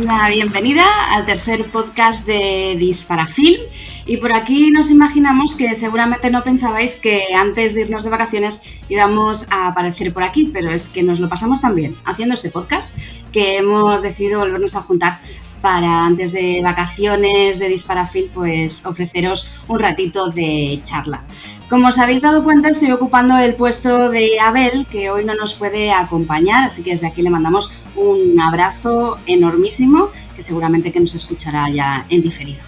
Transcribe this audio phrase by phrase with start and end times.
[0.00, 0.84] la bienvenida
[1.14, 3.60] al tercer podcast de Disparafilm.
[4.06, 8.60] Y por aquí nos imaginamos que seguramente no pensabais que antes de irnos de vacaciones
[8.88, 12.50] íbamos a aparecer por aquí, pero es que nos lo pasamos tan bien haciendo este
[12.50, 12.94] podcast
[13.32, 15.20] que hemos decidido volvernos a juntar
[15.64, 21.24] para antes de vacaciones de Disparafil, pues ofreceros un ratito de charla.
[21.70, 25.54] Como os habéis dado cuenta, estoy ocupando el puesto de Abel, que hoy no nos
[25.54, 31.14] puede acompañar, así que desde aquí le mandamos un abrazo enormísimo, que seguramente que nos
[31.14, 32.60] escuchará ya en diferido.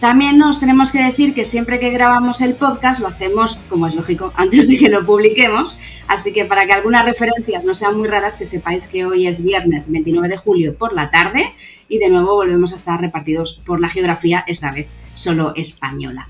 [0.00, 3.94] También nos tenemos que decir que siempre que grabamos el podcast lo hacemos, como es
[3.94, 5.76] lógico, antes de que lo publiquemos.
[6.08, 9.42] Así que para que algunas referencias no sean muy raras, que sepáis que hoy es
[9.42, 11.52] viernes 29 de julio por la tarde
[11.88, 16.28] y de nuevo volvemos a estar repartidos por la geografía, esta vez solo española.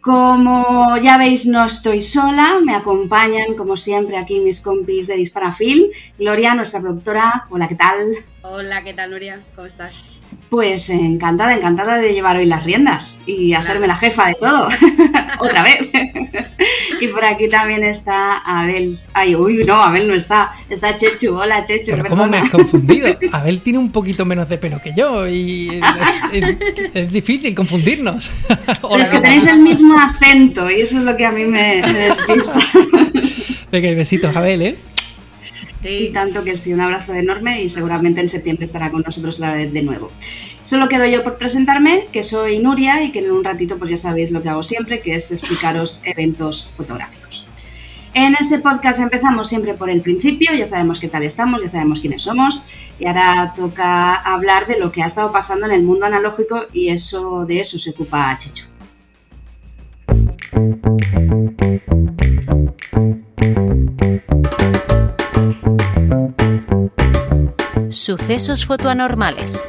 [0.00, 5.90] Como ya veis, no estoy sola, me acompañan como siempre aquí mis compis de Disparafilm.
[6.18, 8.24] Gloria, nuestra productora, hola, ¿qué tal?
[8.42, 9.42] Hola, ¿qué tal, Nuria?
[9.54, 10.19] ¿Cómo estás?
[10.50, 14.66] Pues encantada, encantada de llevar hoy las riendas y hacerme la jefa de todo.
[15.38, 15.88] Otra vez.
[17.00, 18.98] y por aquí también está Abel.
[19.14, 20.50] Ay, uy, no, Abel no está.
[20.68, 21.36] Está Chechu.
[21.36, 21.92] Hola, Chechu.
[21.92, 23.16] Pero ¿cómo me has confundido?
[23.32, 25.80] Abel tiene un poquito menos de pelo que yo y
[26.32, 28.28] es, difícil confundirnos.
[28.82, 31.80] Pero es que tenéis el mismo acento y eso es lo que a mí me,
[31.80, 32.58] me despista.
[33.70, 34.78] Venga, besitos, Abel, ¿eh?
[35.82, 36.10] Sí.
[36.12, 39.72] tanto que sí, un abrazo enorme y seguramente en septiembre estará con nosotros la vez
[39.72, 40.08] de nuevo.
[40.62, 43.96] Solo quedo yo por presentarme, que soy Nuria y que en un ratito pues ya
[43.96, 47.46] sabéis lo que hago siempre, que es explicaros eventos fotográficos.
[48.12, 52.00] En este podcast empezamos siempre por el principio, ya sabemos qué tal estamos, ya sabemos
[52.00, 52.66] quiénes somos
[52.98, 56.88] y ahora toca hablar de lo que ha estado pasando en el mundo analógico y
[56.88, 58.70] eso de eso se ocupa Chechu.
[67.90, 69.60] Sucesos fotoanormales.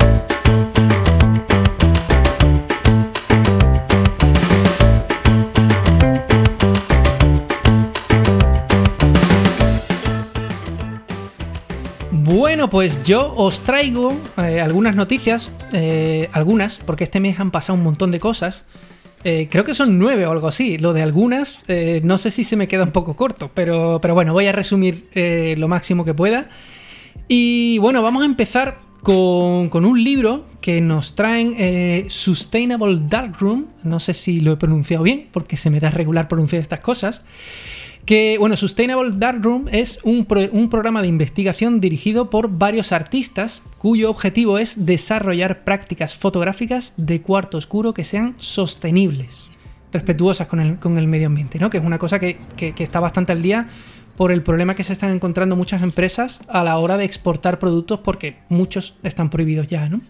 [12.11, 17.77] Bueno, pues yo os traigo eh, algunas noticias, eh, algunas, porque este mes han pasado
[17.77, 18.65] un montón de cosas.
[19.23, 20.77] Eh, creo que son nueve o algo así.
[20.77, 21.63] Lo de algunas,
[22.03, 25.09] no sé si se me queda un poco corto, pero, pero bueno, voy a resumir
[25.57, 26.49] lo máximo que pueda.
[27.27, 33.65] Y bueno, vamos a empezar con, un libro que nos traen eh, Sustainable Darkroom.
[33.83, 37.23] No sé si lo he pronunciado bien, porque se me da regular pronunciar estas cosas.
[38.05, 44.57] Que, bueno, Sustainable Darkroom es un, programa de investigación dirigido por varios artistas cuyo objetivo
[44.57, 49.51] es desarrollar prácticas fotográficas de cuarto oscuro que sean sostenibles,
[49.91, 51.69] respetuosas con el, medio ambiente, ¿no?
[51.69, 53.69] Que es una cosa que, que, que está bastante al día
[54.17, 57.99] por el problema que se están encontrando muchas empresas a la hora de exportar productos
[58.01, 60.01] porque muchos están prohibidos ya, ¿no?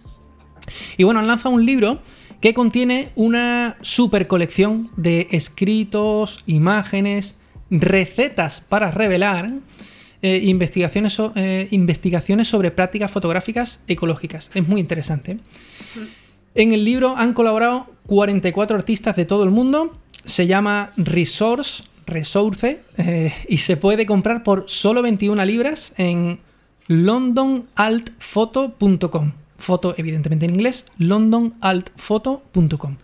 [0.97, 1.99] Y bueno, han lanzado un libro
[2.39, 7.35] que contiene una super colección de escritos, imágenes,
[7.71, 9.51] recetas para revelar,
[10.21, 14.51] eh, investigaciones, eh, investigaciones sobre prácticas fotográficas ecológicas.
[14.53, 15.39] Es muy interesante.
[16.53, 19.97] En el libro han colaborado 44 artistas de todo el mundo.
[20.25, 26.39] Se llama Resource Resource eh, y se puede comprar por solo 21 libras en
[26.87, 29.31] londonaltphoto.com.
[29.57, 32.97] Foto, evidentemente en inglés, londonaltphoto.com.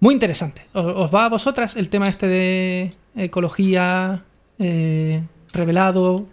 [0.00, 0.66] Muy interesante.
[0.72, 4.24] ¿Os, va a vosotras el tema este de ecología
[4.58, 5.22] eh,
[5.52, 6.28] revelado?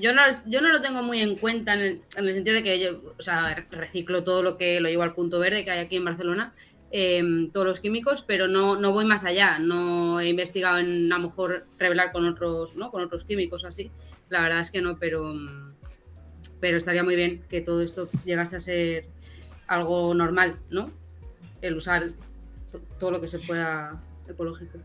[0.00, 2.62] Yo no, yo no lo tengo muy en cuenta en el, en el sentido de
[2.62, 5.80] que yo o sea, reciclo todo lo que lo llevo al punto verde que hay
[5.80, 6.52] aquí en Barcelona
[6.90, 9.58] Em, todos los químicos, pero no, no voy más allá.
[9.58, 12.90] No he investigado en a lo mejor revelar con otros, ¿no?
[12.90, 13.90] Con otros químicos así.
[14.30, 15.34] La verdad es que no, pero,
[16.60, 19.06] pero estaría muy bien que todo esto llegase a ser
[19.66, 20.90] algo normal, ¿no?
[21.60, 22.08] El usar
[22.98, 24.78] todo lo que se pueda ecológico.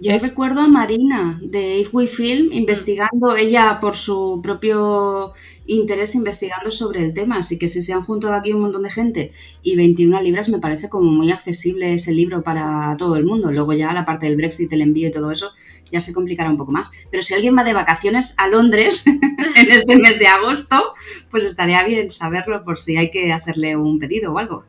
[0.00, 5.34] Yo recuerdo a Marina de If We Film investigando, ella por su propio
[5.66, 8.90] interés investigando sobre el tema, así que si se han juntado aquí un montón de
[8.90, 9.32] gente
[9.62, 13.52] y 21 libras me parece como muy accesible ese libro para todo el mundo.
[13.52, 15.52] Luego ya la parte del Brexit, el envío y todo eso
[15.90, 16.90] ya se complicará un poco más.
[17.10, 20.94] Pero si alguien va de vacaciones a Londres en este mes de agosto,
[21.30, 24.64] pues estaría bien saberlo por si hay que hacerle un pedido o algo.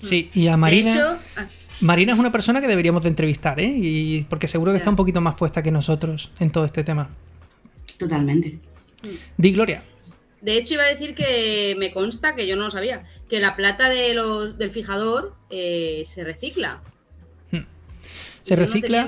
[0.00, 1.20] Sí, y a Marina...
[1.80, 3.72] Marina es una persona que deberíamos de entrevistar, ¿eh?
[3.76, 7.10] Y porque seguro que está un poquito más puesta que nosotros en todo este tema.
[7.98, 8.58] Totalmente.
[9.36, 9.82] Di Gloria.
[10.40, 13.54] De hecho, iba a decir que me consta, que yo no lo sabía, que la
[13.54, 16.80] plata de los, del fijador eh, se recicla.
[17.50, 17.64] Hmm.
[18.42, 19.06] Se recicla.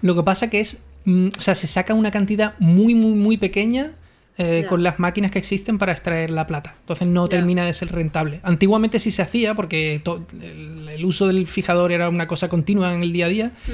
[0.00, 0.78] Lo que pasa que es.
[1.04, 3.96] Mm, o sea, se saca una cantidad muy, muy, muy pequeña
[4.38, 6.74] eh, con las máquinas que existen para extraer la plata.
[6.80, 8.40] Entonces no termina de ser rentable.
[8.42, 10.00] Antiguamente sí se hacía porque
[10.40, 13.72] el, el uso del fijador era una cosa continua en el día a día, Mm.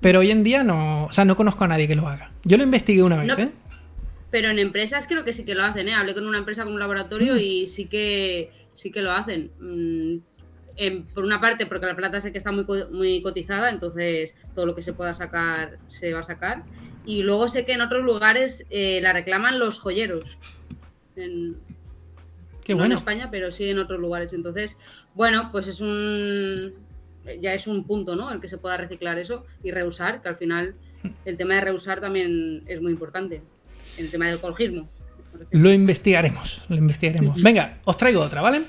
[0.00, 2.32] pero hoy en día no, o sea, no conozco a nadie que lo haga.
[2.44, 3.34] Yo lo investigué una vez, No.
[3.38, 3.50] ¿eh?
[4.30, 5.94] Pero en empresas creo que sí que lo hacen, ¿eh?
[5.94, 7.38] Hablé con una empresa, con un laboratorio Mm.
[7.38, 9.50] y sí que sí que lo hacen.
[9.60, 10.18] Mm,
[10.86, 14.66] en- por una parte, porque la plata sé que está muy, muy cotizada, entonces todo
[14.66, 16.64] lo que se pueda sacar se va a sacar.
[17.04, 20.38] Y luego sé que en otros lugares eh, la reclaman los joyeros.
[21.16, 21.56] En,
[22.64, 22.94] Qué no bueno.
[22.94, 24.32] en España, pero sí en otros lugares.
[24.32, 24.76] Entonces,
[25.14, 26.72] bueno, pues es un.
[27.40, 28.30] Ya es un punto, ¿no?
[28.32, 30.74] El que se pueda reciclar eso y reusar, que al final
[31.24, 33.42] el tema de reusar también es muy importante.
[33.98, 34.88] El tema del ecologismo.
[35.50, 37.42] Lo investigaremos, lo investigaremos.
[37.42, 38.62] Venga, os traigo otra, ¿vale?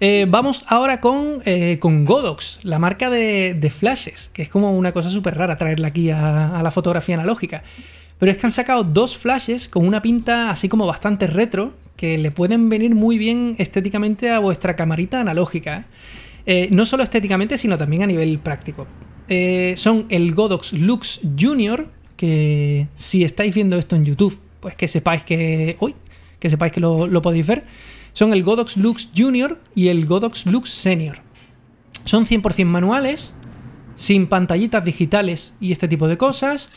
[0.00, 4.92] Eh, vamos ahora con, eh, con Godox, la marca de, flashes, que es como una
[4.92, 7.64] cosa súper rara traerla aquí a, la fotografía analógica.
[8.18, 12.16] Pero es que han sacado dos flashes con una pinta así como bastante retro, que
[12.16, 15.86] le pueden venir muy bien estéticamente a vuestra camarita analógica.
[16.46, 18.86] Eh, no solo estéticamente, sino también a nivel práctico.
[19.76, 21.86] Son el Godox Lux Junior,
[22.16, 25.76] que si estáis viendo esto en YouTube, pues que sepáis que.
[25.80, 25.94] Uy,
[26.38, 27.64] que sepáis que lo, lo podéis ver.
[28.18, 31.18] Son el Godox Lux Junior y el Godox Lux Senior.
[32.04, 33.32] Son 100% manuales,
[33.94, 36.68] sin pantallitas digitales y este tipo de cosas,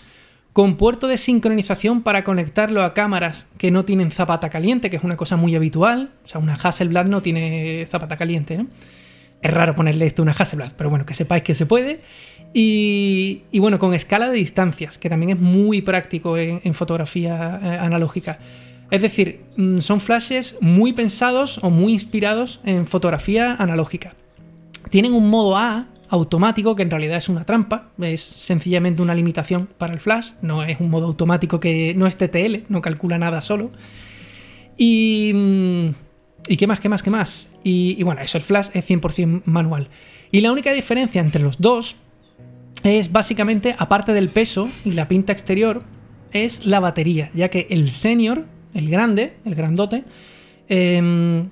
[0.54, 5.04] con puerto de sincronización para conectarlo a cámaras que no tienen zapata caliente, que es
[5.04, 6.12] una cosa muy habitual.
[6.24, 8.64] O sea, una Hasselblad no tiene zapata caliente.
[9.42, 12.02] Es raro ponerle esto a una Hasselblad, pero bueno, que sepáis que se puede.
[12.54, 17.78] Y, bueno, con escala de distancias, que también es muy práctico en, en fotografía eh,
[17.80, 18.38] analógica.
[18.92, 24.14] Es decir, mm, son flashes muy pensados o muy inspirados en fotografía analógica.
[24.90, 29.70] Tienen un modo A automático que en realidad es una trampa, es sencillamente una limitación
[29.78, 33.40] para el flash, no es un modo automático que no es TTL, no calcula nada
[33.40, 33.72] solo.
[34.76, 35.90] Y, mm,
[36.50, 37.50] ¿y qué más, qué más, qué más?
[37.64, 39.88] Y, y bueno, eso, el flash es 100% manual.
[40.32, 41.96] Y la única diferencia entre los dos
[42.84, 45.84] es básicamente, aparte del peso y la pinta exterior,
[46.34, 50.04] es la batería, ya que el senior, el grande, el grandote,
[50.68, 51.50] em,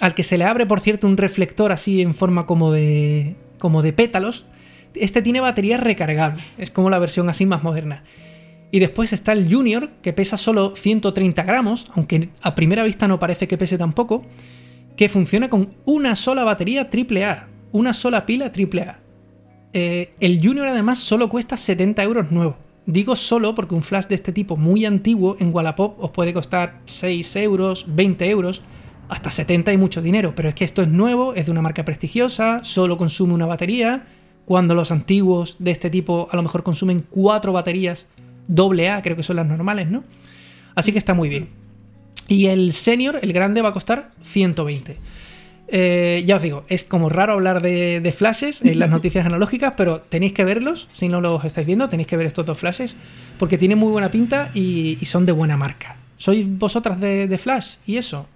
[0.00, 3.82] al que se le abre, por cierto, un reflector así en forma como de, como
[3.82, 4.46] de pétalos,
[4.94, 8.02] este tiene batería recargable, es como la versión así más moderna.
[8.72, 13.18] Y después está el Junior, que pesa solo 130 gramos, aunque a primera vista no
[13.18, 14.24] parece que pese tampoco,
[14.96, 18.98] que funciona con una sola batería AAA, una sola pila AAA.
[19.72, 22.56] Eh, el Junior además solo cuesta 70 euros nuevo.
[22.86, 26.80] Digo solo porque un flash de este tipo muy antiguo en Wallapop os puede costar
[26.86, 28.62] 6 euros, 20 euros,
[29.08, 30.34] hasta 70 y mucho dinero.
[30.34, 34.06] Pero es que esto es nuevo, es de una marca prestigiosa, solo consume una batería,
[34.44, 38.06] cuando los antiguos de este tipo a lo mejor consumen cuatro baterías
[38.48, 40.02] doble A, creo que son las normales, ¿no?
[40.74, 41.48] Así que está muy bien.
[42.26, 44.96] Y el senior, el grande, va a costar 120.
[45.72, 49.74] Eh, ya os digo, es como raro hablar de, de flashes en las noticias analógicas,
[49.76, 52.96] pero tenéis que verlos, si no los estáis viendo, tenéis que ver estos dos flashes,
[53.38, 55.96] porque tienen muy buena pinta y, y son de buena marca.
[56.16, 58.26] ¿Sois vosotras de, de flash y eso?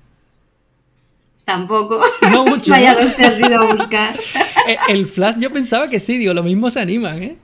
[1.44, 2.00] Tampoco.
[2.30, 4.14] No mucho, Vaya los te has ido a buscar.
[4.66, 7.36] Eh, El flash yo pensaba que sí, digo, lo mismo se animan, ¿eh?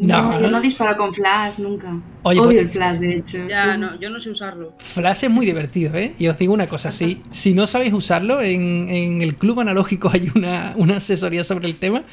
[0.00, 0.40] No, No.
[0.40, 1.92] yo no disparo con flash nunca.
[2.22, 3.38] Oye, Odio pues- el flash, de hecho.
[3.48, 3.80] Ya, Sí.
[3.80, 4.74] no, yo no sé usarlo.
[4.78, 6.14] Flash es muy divertido, ¿eh?
[6.18, 10.10] Y os digo una cosa, si, si no sabéis usarlo, en, en el club analógico
[10.12, 12.04] hay una, una asesoría sobre el tema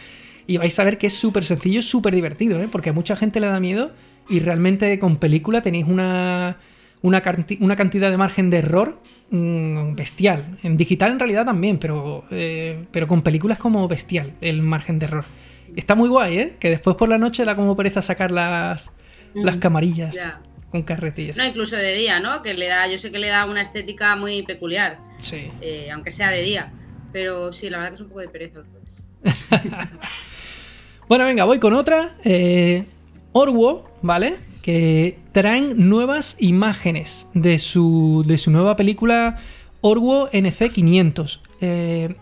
[0.47, 2.67] y vais a ver que es súper sencillo y súper divertido, ¿eh?
[2.71, 3.91] Porque a mucha gente le da miedo
[4.29, 6.57] y realmente con película tenéis una,
[7.01, 8.99] una, canti- una cantidad de margen de error
[9.31, 10.57] mm, bestial.
[10.63, 15.05] En digital en realidad también, pero, eh, pero con películas como bestial el margen de
[15.05, 15.25] error.
[15.75, 16.55] Está muy guay, ¿eh?
[16.59, 18.91] Que después por la noche da como pereza sacar las,
[19.33, 19.59] las Mm.
[19.59, 20.15] camarillas
[20.71, 21.37] con carretillas.
[21.37, 22.41] No, incluso de día, ¿no?
[22.43, 25.49] Que le da, yo sé que le da una estética muy peculiar, Sí.
[25.61, 26.71] eh, aunque sea de día.
[27.13, 28.61] Pero sí, la verdad que es un poco de pereza.
[31.07, 32.15] Bueno, venga, voy con otra.
[32.23, 32.85] Eh,
[33.31, 34.37] Orwo, ¿vale?
[34.63, 39.37] Que traen nuevas imágenes de su, de su nueva película
[39.81, 41.41] Orwo NC500.
[41.61, 42.15] eh,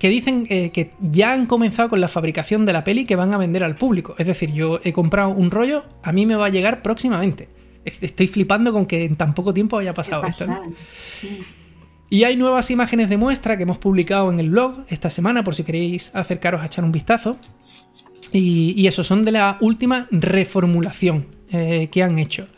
[0.00, 3.32] que dicen eh, que ya han comenzado con la fabricación de la peli que van
[3.32, 4.16] a vender al público.
[4.18, 7.48] Es decir, yo he comprado un rollo, a mí me va a llegar próximamente.
[7.84, 10.46] Est- Estoy flipando con que en tan poco tiempo haya pasado esto.
[12.08, 15.54] Y hay nuevas imágenes de muestra que hemos publicado en el blog esta semana, por
[15.54, 17.36] si queréis acercaros a echar un vistazo.
[18.32, 22.48] Y, y eso, son de la última reformulación eh, que han hecho.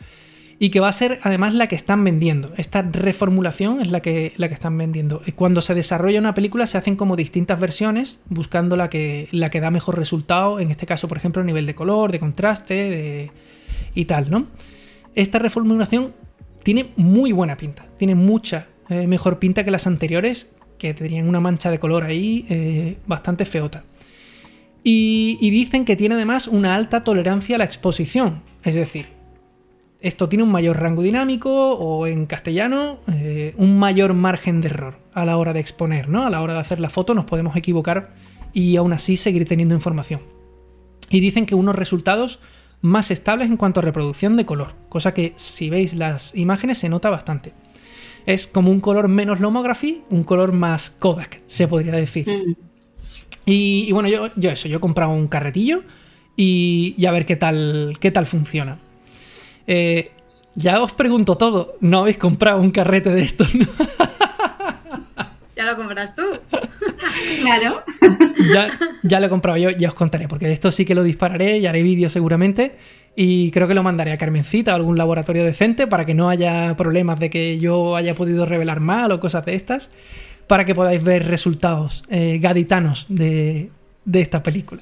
[0.63, 2.53] Y que va a ser además la que están vendiendo.
[2.55, 5.21] Esta reformulación es la que, la que están vendiendo.
[5.35, 9.59] Cuando se desarrolla una película se hacen como distintas versiones, buscando la que, la que
[9.59, 10.61] da mejor resultado.
[10.61, 13.29] En este caso, por ejemplo, a nivel de color, de contraste
[13.93, 14.47] y tal, ¿no?
[15.15, 16.13] Esta reformulación
[16.63, 17.85] tiene muy buena pinta.
[17.97, 22.45] Tiene mucha eh, mejor pinta que las anteriores, que tenían una mancha de color ahí
[22.47, 23.83] eh, bastante feota.
[24.81, 28.43] Y dicen que tiene además una alta tolerancia a la exposición.
[28.63, 29.07] Es decir,
[30.03, 34.99] esto tiene un mayor rango dinámico o en castellano eh, un mayor margen de error
[35.13, 36.25] a la hora de exponer, ¿no?
[36.25, 38.13] A la hora de hacer la foto nos podemos equivocar
[38.51, 40.19] y aún así seguir teniendo información.
[41.09, 42.39] Y dicen que unos resultados
[42.81, 46.89] más estables en cuanto a reproducción de color, cosa que si veis las imágenes se
[46.89, 47.53] nota bastante.
[48.25, 52.27] Es como un color menos lomography, un color más Kodak, se podría decir.
[52.27, 52.55] Mm.
[53.45, 55.83] Y, y bueno, yo, yo eso, yo he comprado un carretillo
[56.35, 58.79] y, y a ver qué tal, qué tal funciona.
[59.67, 60.11] Eh,
[60.55, 63.55] ya os pregunto todo, ¿no habéis comprado un carrete de estos?
[63.55, 63.65] no?
[65.55, 66.23] ¿Ya lo compras tú?
[67.41, 67.83] Claro.
[68.53, 71.03] ya, ya lo he comprado yo, ya os contaré, porque de esto sí que lo
[71.03, 72.77] dispararé y haré vídeo seguramente.
[73.15, 76.75] Y creo que lo mandaré a Carmencita a algún laboratorio decente para que no haya
[76.75, 79.91] problemas de que yo haya podido revelar mal o cosas de estas,
[80.47, 83.69] para que podáis ver resultados eh, gaditanos de,
[84.05, 84.81] de esta película.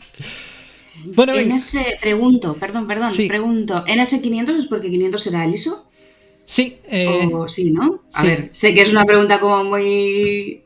[1.06, 1.34] Bueno.
[1.36, 3.28] NC, pregunto, perdón, perdón, Sí.
[3.28, 3.84] pregunto.
[3.86, 5.88] ¿NC500 es porque 500 será el ISO?
[6.46, 8.02] Sí, eh, o sí, ¿no?
[8.14, 8.28] A sí.
[8.28, 10.62] ver, sé que es una pregunta como muy,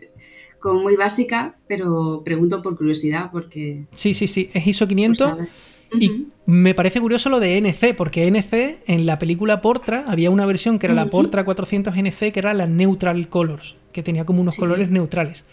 [0.60, 3.84] como muy básica, pero pregunto por curiosidad, porque...
[3.94, 5.30] sí, sí, sí, es ISO por 500.
[5.30, 5.50] saber.
[6.00, 10.46] Y me parece curioso lo de NC, porque NC en la película Portra había una
[10.46, 11.06] versión que era la.
[11.06, 14.62] Portra 400 NC, que era la Neutral Colors, que tenía como unos Sí.
[14.62, 15.46] colores neutrales.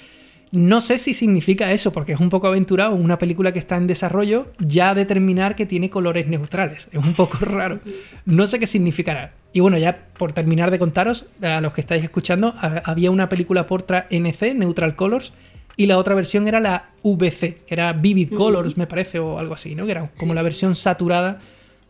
[0.53, 3.87] No sé si significa eso, porque es un poco aventurado una película que está en
[3.87, 6.89] desarrollo ya determinar que tiene colores neutrales.
[6.93, 7.81] Es un poco raro.
[8.27, 9.33] No sé qué significará.
[9.55, 13.29] Y bueno, ya por terminar de contaros, a los que estáis escuchando, ha- había una
[13.31, 15.33] película Portra NC, Neutral Colors,
[15.75, 18.37] y la otra versión era la VC, que era Vivid Ujú.
[18.45, 19.87] Colors, me parece, o algo así, ¿no?
[19.87, 20.37] Que era como Sí.
[20.37, 21.41] la versión saturada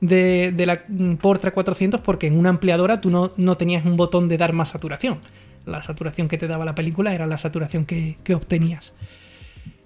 [0.00, 3.96] de, de la mm, Portra 400, porque en una ampliadora tú no, no tenías un
[3.96, 5.18] botón de dar más saturación.
[5.66, 8.92] La saturación que te daba la película era la saturación que, que obtenías.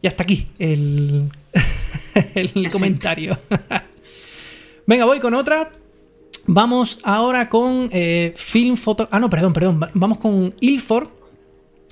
[0.03, 1.31] Y hasta aquí el,
[2.35, 3.39] el comentario.
[4.87, 5.71] Venga, voy con otra.
[6.47, 9.09] Vamos ahora con eh, Film Photo.
[9.11, 9.81] Ah, no, perdón, perdón.
[9.83, 11.09] va- Vamos con Ilford.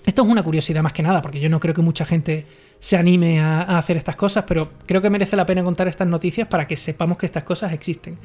[0.06, 2.44] Esto es una curiosidad más que nada, porque yo no creo que mucha gente
[2.78, 6.06] se anime a, a hacer estas cosas, pero creo que merece la pena contar estas
[6.06, 8.18] noticias para que sepamos que estas cosas existen.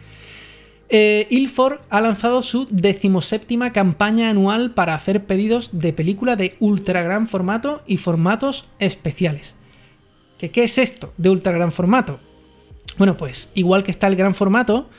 [0.91, 7.03] Eh, Ilford ha lanzado su decimoséptima campaña anual para hacer pedidos de película de ultra
[7.03, 9.55] gran formato y formatos especiales.
[10.39, 12.19] ¿Qué, ¿Qué es esto de ultra gran formato?
[12.97, 14.89] Bueno, pues igual que está el gran formato,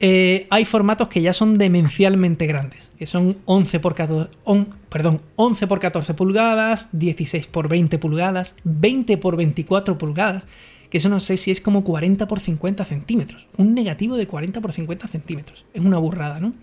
[0.00, 5.22] eh, hay formatos que ya son demencialmente grandes, que son 11 por 14, on- perdón,
[5.36, 10.44] 11 por 14 pulgadas, 16 por 20 pulgadas, 20 por 24 pulgadas,
[10.90, 13.46] que eso no sé si es como 40 por 50 centímetros.
[13.56, 15.64] Un negativo de 40 por 50 centímetros.
[15.74, 16.54] Es una burrada, ¿no?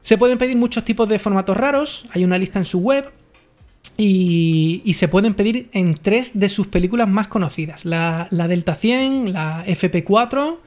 [0.00, 3.10] Se pueden pedir muchos tipos de formatos raros, hay una lista en su web,
[3.96, 9.32] y, se pueden pedir en tres de sus películas más conocidas: la, la Delta 100,
[9.32, 10.58] la FP4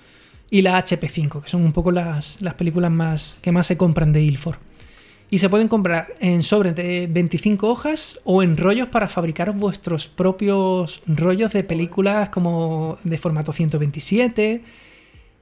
[0.50, 4.14] y la HP5, que son un poco las, las películas más, que más se compran
[4.14, 4.58] de Ilford.
[5.30, 10.08] Y se pueden comprar en sobres de 25 hojas o en rollos para fabricar vuestros
[10.08, 14.62] propios rollos de películas como de formato 127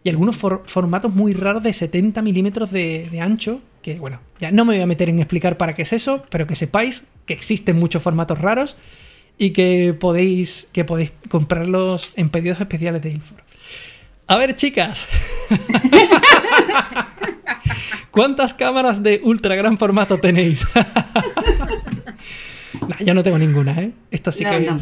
[0.04, 4.66] y algunos for- formatos muy raros de 70 milímetros de, ancho, que bueno, ya no
[4.66, 7.78] me voy a meter en explicar para qué es eso, pero que sepáis que existen
[7.78, 8.78] muchos formatos raros
[9.38, 13.45] y que podéis, que podéis comprarlos en pedidos especiales de Ilford.
[14.28, 15.08] A ver, chicas.
[18.12, 20.66] ¿Cuántas cámaras de ultra gran formato tenéis?
[22.88, 23.94] Nah, yo no tengo ninguna, ¿eh?
[24.12, 24.76] Esto sí No, que es,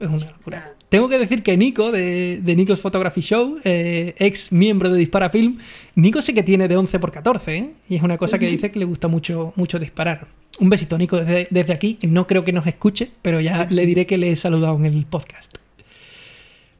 [0.00, 0.58] es una locura.
[0.58, 0.74] Nada.
[0.88, 5.30] Tengo que decir que Nico, de, de Nico's Photography Show, eh, ex miembro de Dispara
[5.30, 5.58] Film,
[5.94, 7.70] Nico sí que tiene de 11 por 14, ¿eh?
[7.88, 10.26] Y es una cosa que dice que le gusta mucho, mucho disparar.
[10.58, 14.06] Un besito, Nico, desde, desde aquí, no creo que nos escuche, pero ya le diré
[14.06, 15.56] que le he saludado en el podcast.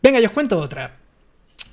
[0.03, 0.96] Venga, yo os cuento otra.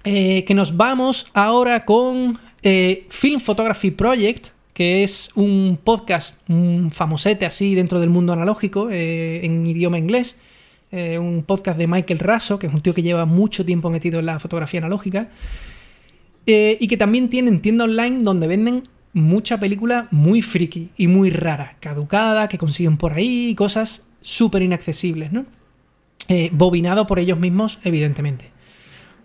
[0.06, 6.92] Eh, que nos vamos ahora con eh, Film Photography Project, que es un podcast, un
[6.92, 10.38] famosete así dentro del mundo analógico, eh, en idioma inglés.
[10.96, 14.28] Un podcast de Michael Raso, que es un tío que lleva mucho tiempo metido en
[14.28, 15.28] la fotografía analógica.
[16.46, 21.78] Y que también tienen tienda online donde venden mucha película muy friki y muy rara,
[21.80, 25.48] caducada, que consiguen por ahí, cosas súper inaccesibles, ¿no?
[26.52, 28.53] Bobinado por ellos mismos, evidentemente.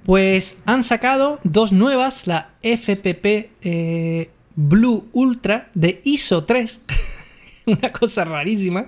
[0.08, 3.26] Pues han sacado dos nuevas, la FPP
[3.60, 6.82] eh, Blue Ultra de ISO 3,
[7.66, 8.86] una cosa rarísima,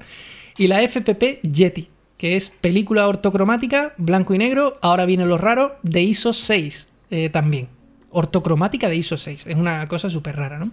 [0.56, 5.76] y la FPP Yeti, que es película ortocromática, blanco y negro, ahora viene lo raro,
[5.82, 7.68] de ISO 6 eh, también.
[8.08, 10.70] Ortocromática de ISO 6, es una cosa súper rara, ¿no?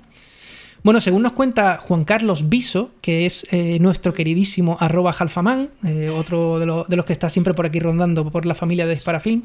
[0.82, 6.10] Bueno, según nos cuenta Juan Carlos Viso, que es eh, nuestro queridísimo arroba Jalfamán, eh,
[6.10, 9.44] otro de, los que está siempre por aquí rondando por la familia de Disparafilm,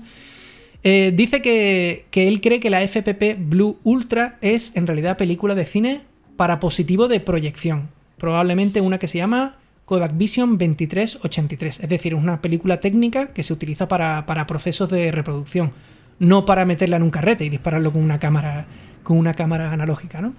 [0.84, 5.54] eh, dice que, que, él cree que la FPP Blue Ultra es en realidad película
[5.54, 6.02] de cine
[6.36, 7.88] para positivo de proyección.
[8.18, 13.52] Probablemente una que se llama Kodak Vision 2383, es decir, una película técnica que se
[13.52, 15.72] utiliza para, para procesos de reproducción,
[16.18, 18.66] no para meterla en un carrete y dispararlo con una cámara,
[19.02, 20.34] con una cámara analógica, ¿no?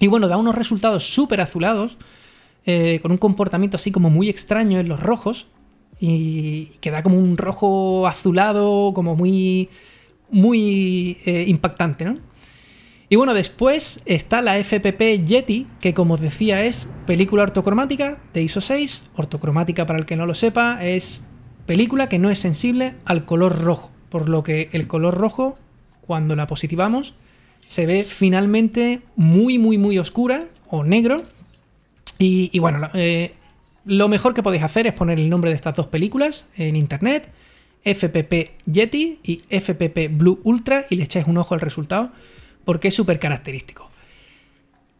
[0.00, 1.96] Y bueno, da unos resultados súper azulados,
[2.66, 5.46] eh, con un comportamiento así como muy extraño en los rojos,
[6.00, 9.68] y que da como un rojo azulado, como muy,
[10.30, 12.18] muy eh, impactante, ¿no?
[13.08, 18.42] Y bueno, después está la FPP Yeti, que como os decía es película ortocromática de
[18.42, 19.02] ISO 6.
[19.14, 21.22] Ortocromática, para el que no lo sepa, es
[21.66, 25.56] película que no es sensible al color rojo, por lo que el color rojo,
[26.00, 27.14] cuando la positivamos,
[27.66, 31.18] se ve finalmente muy, muy, muy oscura o negro.
[32.18, 33.34] Y, bueno, eh,
[33.84, 37.30] lo mejor que podéis hacer es poner el nombre de estas dos películas en internet,
[37.84, 42.10] FPP Yeti y FPP Blue Ultra, y le echáis un ojo al resultado,
[42.64, 43.90] porque es súper característico.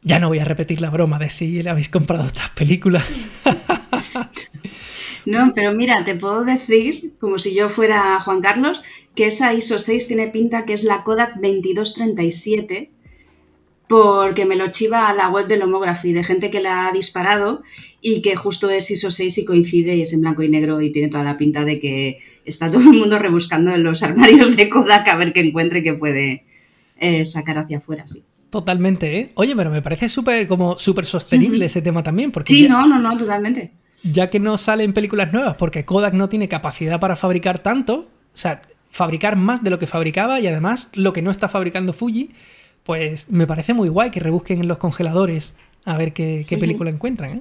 [0.03, 3.05] Ya no voy a repetir la broma de si le habéis comprado estas películas.
[5.27, 8.83] No, pero mira, te puedo decir, como si yo fuera Juan Carlos,
[9.15, 12.91] que esa ISO 6 tiene pinta que es la Kodak 2237,
[13.89, 17.63] porque me lo chiva a la web del Homography, de gente que la ha disparado
[18.01, 20.91] y que justo es ISO 6 y coincide y es en blanco y negro y
[20.91, 24.69] tiene toda la pinta de que está todo el mundo rebuscando en los armarios de
[24.69, 26.45] Kodak a ver qué encuentre que puede
[26.99, 28.25] eh, sacar hacia afuera, sí.
[28.51, 29.31] Totalmente, ¿eh?
[29.35, 32.31] Oye, pero me parece súper como súper sostenible ese tema también.
[32.31, 33.73] Porque sí, no, no, no, totalmente
[34.05, 38.37] ya que no salen películas nuevas porque Kodak no tiene capacidad para fabricar tanto, o
[38.37, 42.31] sea, fabricar más de lo que fabricaba y además lo que no está fabricando Fuji,
[42.85, 47.39] pues me parece muy guay que rebusquen en los congeladores a ver qué, película encuentran.
[47.39, 47.41] ¿eh?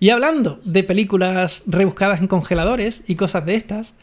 [0.00, 3.94] Y hablando de películas rebuscadas en congeladores y cosas de estas,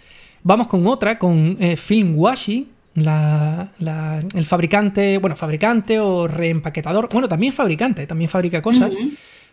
[0.43, 7.54] vamos con otra, con eh, Film Washi, el fabricante, bueno, fabricante o reempaquetador, bueno, también
[7.54, 8.93] fabricante, también fabrica cosas,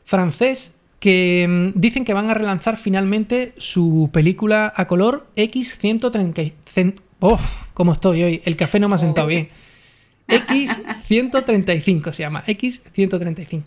[0.05, 6.94] francés, que mm, dicen que van a relanzar finalmente su película a color X135.
[7.20, 7.38] ¡Oh!
[7.75, 8.42] ¿Cómo estoy hoy?
[8.44, 9.49] El café no me ha sentado bien.
[10.31, 13.64] X135 se llama, X135.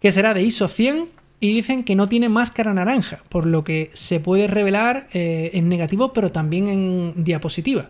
[0.00, 1.08] Que será de ISO 100
[1.40, 5.68] y dicen que no tiene máscara naranja, por lo que se puede revelar eh, en
[5.68, 7.88] negativo, pero también en diapositiva.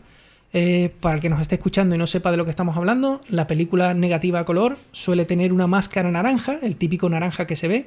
[0.52, 3.20] Eh, para el que nos esté escuchando y no sepa de lo que estamos hablando,
[3.28, 7.68] la película negativa a color suele tener una máscara naranja, el típico naranja que se
[7.68, 7.86] ve,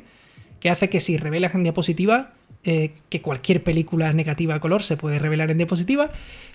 [0.61, 2.31] que hace que si revelas en diapositiva,
[2.63, 6.11] eh, que cualquier película negativa a color se puede revelar en diapositiva,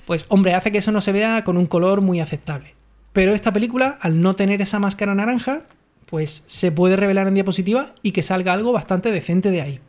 [0.07, 2.78] pues hombre, hace que eso no se vea con un color muy aceptable.
[3.19, 5.63] Pero esta película, al no tener esa máscara naranja,
[6.07, 9.81] pues se puede revelar en diapositiva y que salga algo bastante decente de ahí.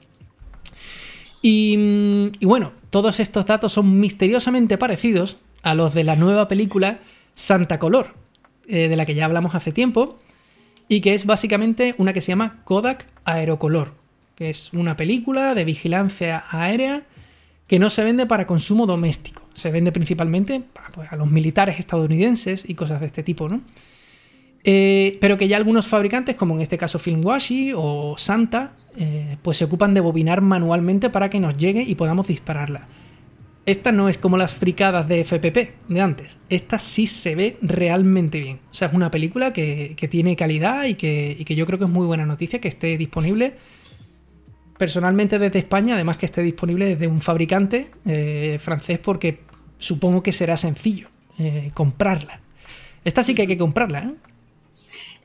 [1.39, 7.02] Y, bueno, todos estos datos son misteriosamente parecidos a los de la nueva película
[7.36, 8.15] Santa Color,
[8.68, 10.18] eh, de la que ya hablamos hace tiempo,
[10.88, 13.94] y que es básicamente una que se llama Kodak Aerocolor
[14.34, 17.04] que es una película de vigilancia aérea
[17.70, 19.44] que no se vende para consumo doméstico.
[19.54, 23.62] Se vende principalmente pues, a los militares estadounidenses y cosas de este tipo, ¿no?
[24.64, 29.58] Eh, pero que ya algunos fabricantes, como en este caso Filmwashi o Santa, eh, pues
[29.58, 32.88] se ocupan de bobinar manualmente para que nos llegue y podamos dispararla.
[33.68, 36.40] Esta no es como las fricadas de FPP de antes.
[36.50, 38.62] Esta sí se ve realmente bien.
[38.72, 41.86] O sea, es una película que, tiene calidad y que, y que yo creo que
[41.86, 43.54] es muy buena noticia que esté disponible
[44.80, 49.42] personalmente desde España, además que esté disponible desde un fabricante eh, francés, porque
[49.78, 52.39] supongo que será sencillo eh, comprarla.
[53.04, 54.13] Esta sí que hay que comprarla, ¿eh?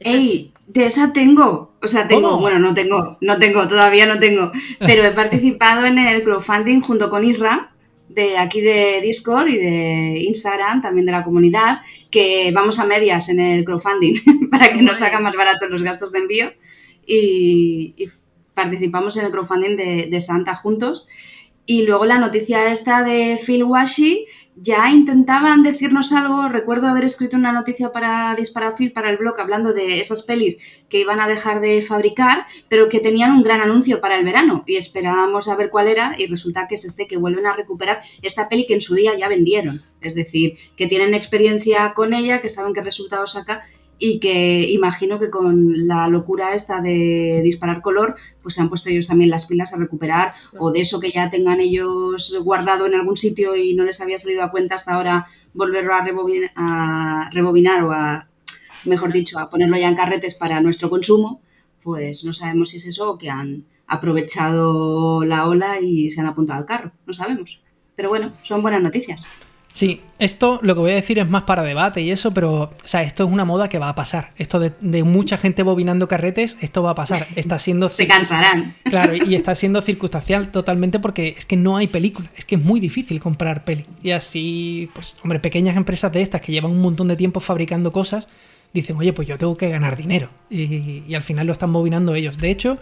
[0.00, 4.50] Ey, de esa tengo, o sea, tengo, bueno, no tengo, no tengo, todavía no tengo,
[4.80, 7.72] pero he participado en el crowdfunding junto con Isra,
[8.08, 11.78] de aquí de Discord y de Instagram, también de la comunidad,
[12.10, 14.14] que vamos a medias en el crowdfunding
[14.50, 16.52] para que nos haga más barato los gastos de envío.
[17.06, 18.08] Y, y
[18.54, 21.06] participamos en el crowdfunding de, Santa juntos.
[21.66, 26.48] Y luego la noticia esta de Phil Washi, ya intentaban decirnos algo.
[26.48, 31.00] Recuerdo haber escrito una noticia para Disparafil, para el blog, hablando de esas pelis que
[31.00, 34.62] iban a dejar de fabricar, pero que tenían un gran anuncio para el verano.
[34.66, 38.02] Y esperábamos a ver cuál era, y resulta que es este que vuelven a recuperar
[38.20, 39.80] esta peli que en su día ya vendieron.
[40.02, 43.62] Es decir, que tienen experiencia con ella, que saben qué resultados saca
[44.06, 48.90] y que imagino que con la locura esta de disparar color, pues se han puesto
[48.90, 52.94] ellos también las pilas a recuperar o de eso que ya tengan ellos guardado en
[52.94, 57.30] algún sitio y no les había salido a cuenta hasta ahora volverlo a rebobinar, a
[57.32, 58.28] rebobinar o a,
[58.84, 61.40] mejor dicho, a ponerlo ya en carretes para nuestro consumo,
[61.82, 66.26] pues no sabemos si es eso o que han aprovechado la ola y se han
[66.26, 67.62] apuntado al carro, no sabemos.
[67.96, 69.24] Pero bueno, son buenas noticias.
[69.74, 72.72] Sí, esto lo que voy a decir es más para debate y eso, pero o
[72.84, 74.30] sea, esto es una moda que va a pasar.
[74.38, 77.26] Esto de, mucha gente bobinando carretes, esto va a pasar.
[77.34, 77.88] Está siendo.
[77.90, 78.76] Se cansarán.
[78.84, 82.30] Claro, y está siendo circunstancial totalmente porque es que no hay película.
[82.36, 83.84] Es que es muy difícil comprar peli.
[84.00, 87.90] Y así, pues, hombre, pequeñas empresas de estas que llevan un montón de tiempo fabricando
[87.90, 88.28] cosas,
[88.72, 90.30] dicen, oye, pues yo tengo que ganar dinero.
[90.50, 92.38] Y, y al final lo están bobinando ellos.
[92.38, 92.78] De hecho,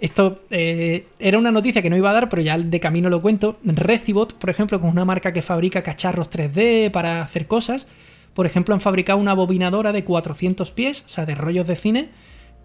[0.00, 3.20] esto eh, era una noticia que no iba a dar, pero ya de camino lo
[3.20, 3.58] cuento.
[3.62, 7.86] Recibot, por ejemplo, con una marca que fabrica cacharros 3D para hacer cosas,
[8.32, 12.08] por ejemplo, han fabricado una bobinadora de 400 pies, o sea, de rollos de cine,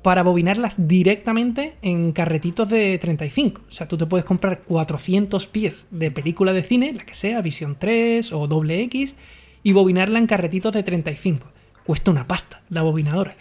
[0.02, 3.64] para bobinarlas directamente en carretitos de 35.
[3.68, 7.42] O sea, tú te puedes comprar 400 pies de película de cine, la que sea,
[7.42, 9.16] Visión 3 o doble X,
[9.64, 11.48] y bobinarla en carretitos de 35.
[11.84, 13.36] Cuesta una pasta la bobinadora.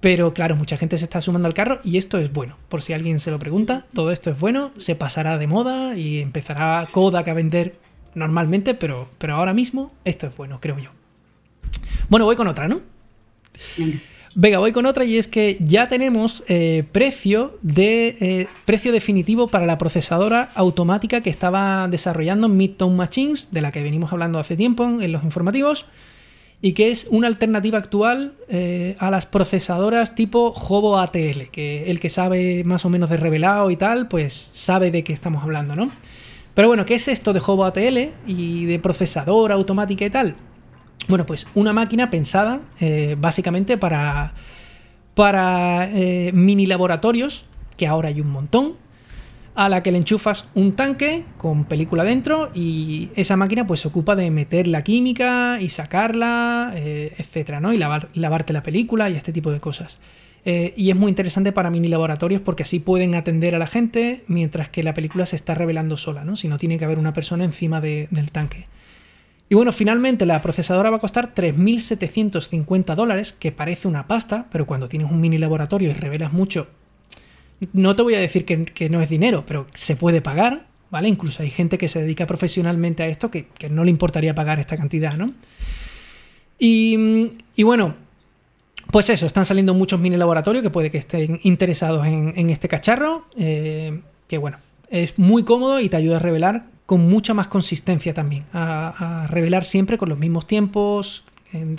[0.00, 2.56] Pero claro, mucha gente se está sumando al carro y esto es bueno.
[2.68, 6.20] Por si alguien se lo pregunta, todo esto es bueno, se pasará de moda y
[6.20, 7.76] empezará Kodak a vender
[8.14, 10.90] normalmente, pero, pero ahora mismo esto es bueno, creo yo.
[12.08, 12.80] Bueno, voy con otra, ¿no?
[14.34, 14.58] Venga.
[14.58, 19.66] voy con otra y es que ya tenemos eh, precio, de, eh, precio definitivo para
[19.66, 24.84] la procesadora automática que estaba desarrollando Midtown Machines, de la que venimos hablando hace tiempo
[24.84, 25.86] en los informativos
[26.62, 32.00] y que es una alternativa actual eh, a las procesadoras tipo Hobo ATL, que el
[32.00, 35.76] que sabe más o menos de revelado y tal, pues sabe de qué estamos hablando,
[35.76, 35.90] ¿no?
[36.54, 40.36] Pero bueno, ¿qué es esto de Hobo ATL y de procesadora automática y tal?
[41.08, 44.32] Bueno, pues una máquina pensada eh, básicamente para,
[45.14, 47.44] para eh, mini laboratorios,
[47.76, 48.74] que ahora hay un montón,
[49.56, 53.88] a la que le enchufas un tanque con película dentro y esa máquina pues se
[53.88, 57.72] ocupa de meter la química y sacarla, eh, etcétera, ¿no?
[57.72, 59.98] Y lavarte la película y este tipo de cosas.
[60.44, 64.22] Eh, y es muy interesante para mini laboratorios porque así pueden atender a la gente
[64.28, 66.36] mientras que la película se está revelando sola, ¿no?
[66.36, 68.66] Si no tiene que haber una persona encima del tanque.
[69.48, 74.66] Y bueno, finalmente la procesadora va a costar 3.750 dólares, que parece una pasta, pero
[74.66, 76.68] cuando tienes un mini laboratorio y revelas mucho,
[77.72, 81.08] no te voy a decir que, no es dinero, pero se puede pagar, ¿vale?
[81.08, 84.76] Incluso hay gente que se dedica profesionalmente a esto que, no le importaría pagar esta
[84.76, 85.32] cantidad, ¿no?
[86.58, 87.28] Y,
[87.62, 87.94] bueno,
[88.90, 93.26] pues eso, están saliendo muchos mini laboratorios que puede que estén interesados en, este cacharro,
[93.36, 94.58] eh, que bueno,
[94.90, 99.64] es muy cómodo y te ayuda a revelar con mucha más consistencia también, a, revelar
[99.64, 101.24] siempre con los mismos tiempos,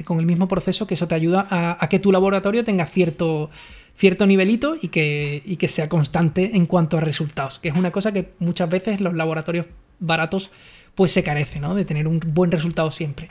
[0.06, 3.50] con el mismo proceso, que eso te ayuda a que tu laboratorio tenga cierto
[3.98, 8.12] cierto nivelito y que, que sea constante en cuanto a resultados, que es una cosa
[8.12, 9.66] que muchas veces los laboratorios
[10.00, 10.52] baratos
[10.96, 11.76] pues se carece, ¿no?
[11.76, 13.28] De tener un buen resultado siempre.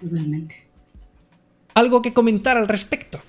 [0.00, 0.66] Totalmente.
[1.74, 3.20] ¿Algo que comentar al respecto?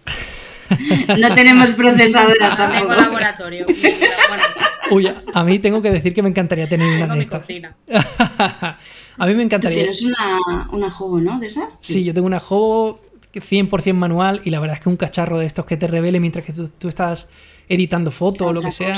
[1.20, 2.96] No tenemos procesadoras tampoco.
[2.96, 3.68] laboratorio.
[4.90, 7.48] Uy, a mí tengo que decir que me encantaría tener una de estas.
[9.18, 9.80] a mí me encantaría.
[9.80, 10.40] tienes una,
[10.72, 11.40] una Jobo, ¿no?
[11.40, 11.78] ¿De esas?
[11.80, 12.04] Sí.
[12.04, 13.02] yo tengo una Jobo
[13.42, 16.46] 100% manual y la verdad es que un cacharro de estos que te revele mientras
[16.46, 17.28] que tú, estás
[17.68, 18.96] editando fotos o lo que sea,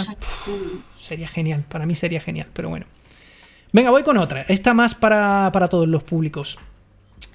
[0.98, 2.86] sería genial, para mí sería genial, pero bueno.
[3.72, 6.58] Venga, voy con otra, esta más para, todos los públicos.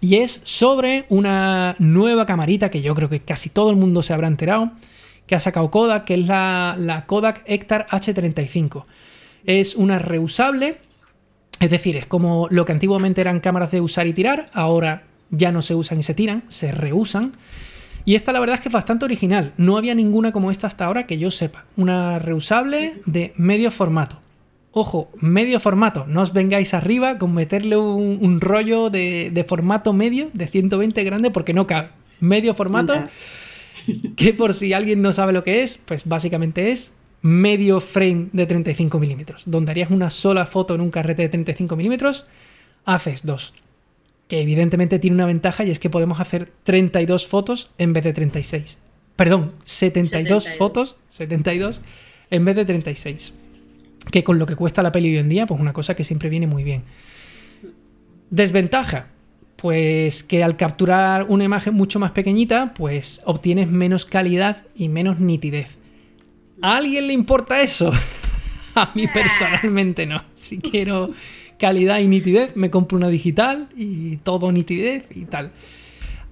[0.01, 4.15] Y es sobre una nueva camarita que yo creo que casi todo el mundo se
[4.15, 4.73] habrá enterado,
[5.27, 8.85] que ha sacado Kodak, que es la, la Kodak Hectar H35.
[9.45, 10.79] Es una reusable,
[11.61, 15.53] es decir, es como lo que antiguamente eran cámaras de usar y tirar, ahora ya
[15.53, 17.33] no se usan y se tiran, se reusan.
[18.05, 19.53] Y esta la verdad es que es bastante original.
[19.57, 21.65] No había ninguna como esta hasta ahora que yo sepa.
[21.77, 24.21] Una reusable de medio formato.
[24.73, 26.07] Ojo, medio formato.
[26.07, 31.53] No os vengáis arriba con meterle un, rollo de, formato medio, de 120 grande, porque
[31.53, 31.89] no cabe.
[32.21, 32.95] Medio formato,
[34.17, 38.47] que por si alguien no sabe lo que es, pues básicamente es medio frame de
[38.47, 39.43] 35 milímetros.
[39.47, 42.27] Donde harías una sola foto en un carrete de 35 milímetros,
[42.85, 43.53] haces dos
[44.31, 48.13] que evidentemente tiene una ventaja y es que podemos hacer 32 fotos en vez de
[48.13, 48.79] 36.
[49.17, 51.83] Perdón, 72, fotos, 72
[52.31, 53.35] en vez de 36.
[54.13, 56.29] Que con lo que cuesta la peli hoy en día, pues una cosa que siempre
[56.29, 56.85] viene muy bien.
[58.31, 59.09] Desventaja,
[59.57, 65.19] pues que al capturar una imagen mucho más pequeñita, pues obtienes menos calidad y menos
[65.19, 65.77] nitidez.
[66.63, 67.91] ¿A alguien le importa eso?
[68.77, 70.23] A mí personalmente no.
[70.35, 71.11] Si quiero
[71.61, 75.53] calidad y nitidez, me compro una digital y todo nitidez y tal.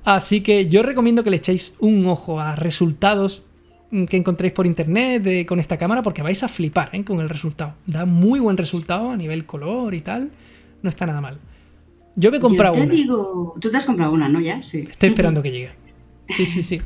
[0.05, 3.43] Así que yo recomiendo que le echéis un ojo a resultados
[3.91, 7.05] que encontréis por internet con esta cámara porque vais a flipar ¿eh?
[7.05, 7.75] con el resultado.
[7.87, 10.31] Da muy buen resultado a nivel color y tal.
[10.83, 11.38] No está nada mal.
[12.17, 14.41] Yo me he comprado yo te Digo, tú te has comprado una, ¿no?
[14.41, 14.87] Ya, sí.
[14.91, 15.71] Estoy esperando que llegue.
[16.29, 16.81] Sí, sí, sí.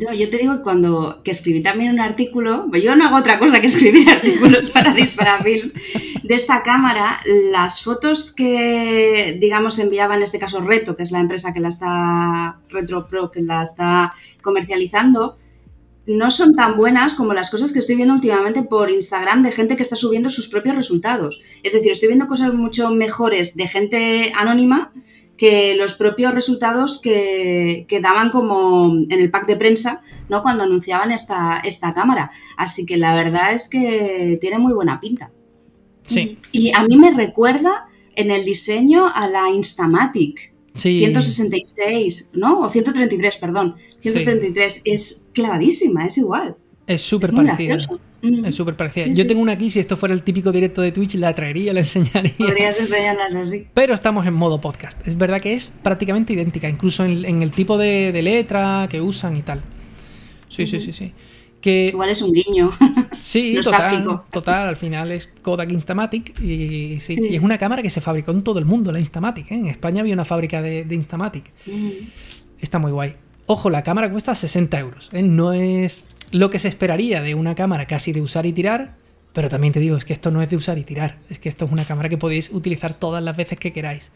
[0.00, 3.38] No, yo te digo que cuando que escribí también un artículo, yo no hago otra
[3.38, 5.72] cosa que escribir artículos para Disparafilm,
[6.22, 7.20] de esta cámara,
[7.52, 11.68] las fotos que, digamos, enviaba en este caso Reto, que es la empresa que la
[11.68, 15.36] está, Retro Pro, que la está comercializando,
[16.06, 19.76] no son tan buenas como las cosas que estoy viendo últimamente por Instagram de gente
[19.76, 21.42] que está subiendo sus propios resultados.
[21.62, 24.92] Es decir, estoy viendo cosas mucho mejores de gente anónima
[25.40, 30.42] que los propios resultados que, daban como en el pack de prensa, ¿no?
[30.42, 32.30] Cuando anunciaban esta, esta cámara.
[32.58, 35.32] Así que la verdad es que tiene muy buena pinta.
[36.02, 36.36] Sí.
[36.52, 40.52] Y a mí me recuerda en el diseño a la Instamatic.
[40.74, 40.98] Sí.
[40.98, 42.60] 166, ¿no?
[42.60, 43.76] O 133, perdón.
[44.00, 44.82] 133.
[44.84, 46.54] Es clavadísima, es igual.
[46.86, 47.78] Es súper parecida.
[48.22, 48.44] Mm.
[48.44, 49.04] Es súper parecida.
[49.04, 49.28] Sí, Yo sí.
[49.28, 52.32] tengo una aquí, si esto fuera el típico directo de Twitch, la traería, la enseñaría.
[52.36, 53.66] Podrías enseñarlas así.
[53.72, 55.06] Pero estamos en modo podcast.
[55.06, 59.00] Es verdad que es prácticamente idéntica, incluso en, en el tipo de, de letra que
[59.00, 59.62] usan y tal.
[60.48, 61.12] Sí, sí, sí, sí.
[61.60, 62.70] Que Igual es un guiño.
[63.20, 67.20] sí, total, total, al final es Kodak Instamatic y, sí, Sí.
[67.30, 69.50] y es una cámara que se fabricó en todo el mundo, la Instamatic.
[69.52, 69.54] ¿eh?
[69.56, 71.44] En España había una fábrica de, de Instamatic.
[71.66, 71.90] Mm.
[72.60, 73.14] Está muy guay.
[73.46, 75.10] Ojo, la cámara cuesta 60 euros.
[75.12, 75.22] ¿eh?
[75.22, 78.94] No es lo que se esperaría de una cámara casi de usar y tirar.
[79.32, 81.18] Pero también te digo, es que esto no es de usar y tirar.
[81.30, 84.10] Es que esto es una cámara que podéis utilizar todas las veces que queráis.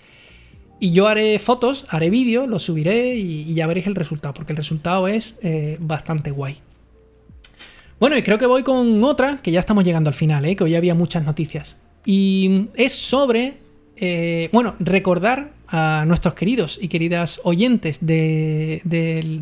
[0.81, 4.35] Y yo haré fotos, haré vídeo, lo subiré y, y ya veréis el resultado.
[4.35, 6.59] Porque el resultado es eh, bastante guay.
[8.01, 10.57] Bueno, y creo que voy con otra, que ya estamos llegando al final, ¿eh?
[10.57, 11.77] que hoy había muchas noticias.
[12.05, 13.55] Y es sobre,
[13.97, 18.83] eh, bueno, recordar a nuestros queridos y queridas oyentes de,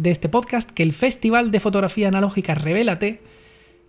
[0.04, 3.20] este podcast que el Festival de Fotografía Analógica Revélate,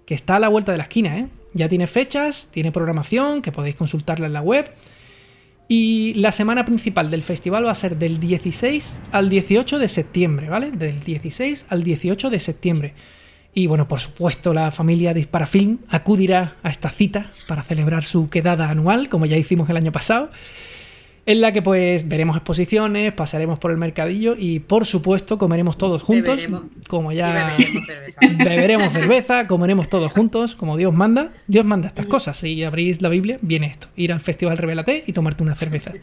[0.05, 1.27] que está a la vuelta de la esquina, ¿eh?
[1.53, 4.71] ya tiene fechas, tiene programación, que podéis consultarla en la web.
[5.67, 10.49] Y la semana principal del festival va a ser del 16 al 18 de septiembre,
[10.49, 10.71] ¿vale?
[10.71, 12.93] Del 16 al 18 de septiembre.
[13.53, 18.69] Y bueno, por supuesto, la familia Disparafilm acudirá a esta cita para celebrar su quedada
[18.69, 20.31] anual, como ya hicimos el año pasado,
[21.25, 26.01] en la que pues veremos exposiciones, pasaremos por el mercadillo y por supuesto comeremos todos
[26.01, 26.63] juntos, Beberemos.
[26.87, 28.19] como ya beberemos cerveza.
[28.43, 31.31] beberemos cerveza, comeremos todos juntos, como Dios manda.
[31.47, 32.37] Dios manda estas cosas.
[32.37, 35.93] Si abrís la Biblia, viene esto: ir al festival Revelate y tomarte una cerveza.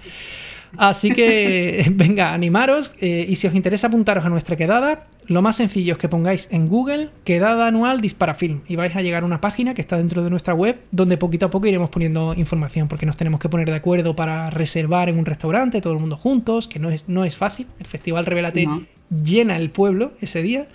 [0.76, 5.56] Así que venga, animaros eh, y si os interesa apuntaros a nuestra quedada, lo más
[5.56, 9.40] sencillo es que pongáis en Google quedada anual Disparafilm y vais a llegar a una
[9.40, 13.06] página que está dentro de nuestra web donde poquito a poco iremos poniendo información porque
[13.06, 16.66] nos tenemos que poner de acuerdo para reservar en un restaurante todo el mundo juntos,
[16.66, 17.66] que no es, no es fácil.
[17.78, 18.85] El festival Revelate No.
[19.22, 20.66] llena el pueblo ese día,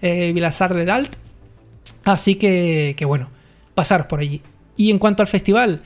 [0.00, 1.16] eh, Vilasar de Dalt.
[2.04, 3.28] Así que, que bueno,
[3.74, 4.40] pasaros por allí.
[4.76, 5.82] Y en cuanto al festival,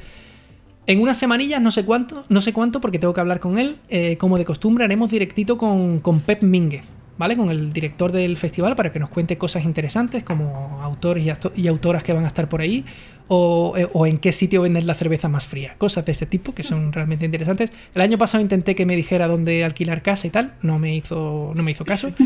[0.87, 3.77] en unas semanillas, no sé cuánto, no sé cuánto, porque tengo que hablar con él.
[3.89, 6.85] eh, como de costumbre, haremos directito con, con Pep Mínguez,
[7.19, 7.37] ¿vale?
[7.37, 12.03] Con el director del festival para que nos cuente cosas interesantes, como autores y, autoras
[12.03, 12.85] que van a estar por ahí,
[13.29, 15.75] o, eh, o en qué sitio venden la cerveza más fría.
[15.79, 17.73] Cosas de este tipo que son realmente interesantes.
[17.95, 21.53] El año pasado intenté que me dijera dónde alquilar casa y tal, no me hizo,
[21.55, 22.11] no me hizo caso.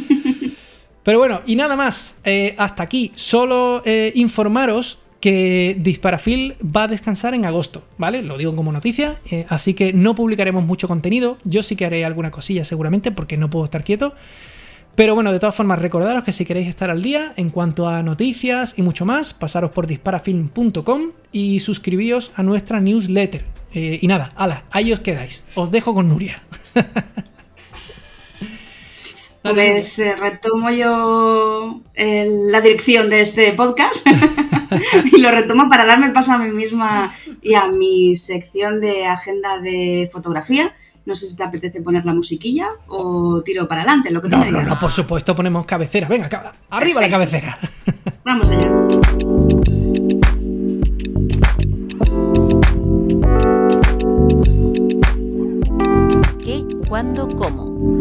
[1.07, 2.17] Pero bueno, y nada más.
[2.25, 3.13] Eh, hasta aquí.
[3.15, 8.23] Solo eh, informaros que Disparafil va a descansar en agosto, ¿vale?
[8.23, 9.19] Lo digo como noticia.
[9.31, 11.39] eh, así que no publicaremos mucho contenido.
[11.45, 14.15] Yo sí que haré alguna cosilla seguramente porque no puedo estar quieto.
[14.95, 18.03] Pero bueno, de todas formas, recordaros que si queréis estar al día en cuanto a
[18.03, 23.45] noticias y mucho más, pasaros por disparafilm.com y suscribíos a nuestra newsletter.
[23.75, 25.45] Eh, y nada, ala, ahí os quedáis.
[25.55, 26.43] Os dejo con Nuria.
[29.55, 34.07] Pues eh, retomo yo el- la dirección de este podcast
[35.13, 39.61] y lo retomo para darme paso a mí misma y a mi sección de agenda
[39.61, 40.73] de fotografía.
[41.05, 44.37] No sé si te apetece poner la musiquilla o tiro para adelante, lo que tú
[44.37, 44.75] No, me no, digas.
[44.75, 46.09] no, por supuesto ponemos cabecera.
[46.09, 47.59] Venga, ca- arriba la cabecera.
[48.25, 48.69] Vamos allá.
[56.43, 58.01] ¿Qué, cuándo, cómo?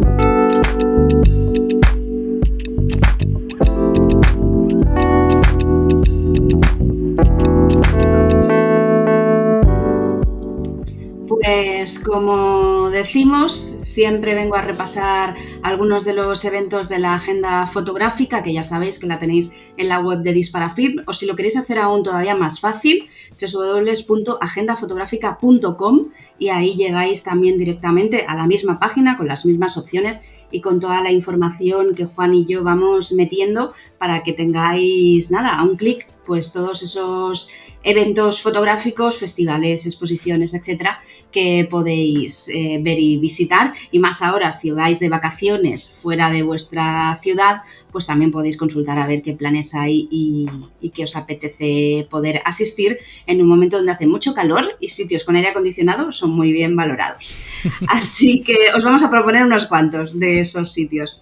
[11.46, 18.42] Pues como decimos, siempre vengo a repasar algunos de los eventos de la agenda fotográfica,
[18.42, 21.56] que ya sabéis que la tenéis en la web de Disparafilm, o si lo queréis
[21.56, 23.08] hacer aún todavía más fácil,
[23.40, 26.08] www.agendafotográfica.com
[26.40, 30.80] y ahí llegáis también directamente a la misma página con las mismas opciones y con
[30.80, 35.76] toda la información que Juan y yo vamos metiendo para que tengáis nada, a un
[35.76, 37.48] clic pues todos esos
[37.82, 43.72] eventos fotográficos, festivales, exposiciones, etcétera, que podéis eh, ver y visitar.
[43.92, 47.62] Y más ahora, si vais de vacaciones fuera de vuestra ciudad,
[47.92, 50.46] pues también podéis consultar a ver qué planes hay y,
[50.80, 55.24] y qué os apetece poder asistir en un momento donde hace mucho calor y sitios
[55.24, 57.36] con aire acondicionado son muy bien valorados.
[57.88, 61.20] Así que os vamos a proponer unos cuantos de esos sitios.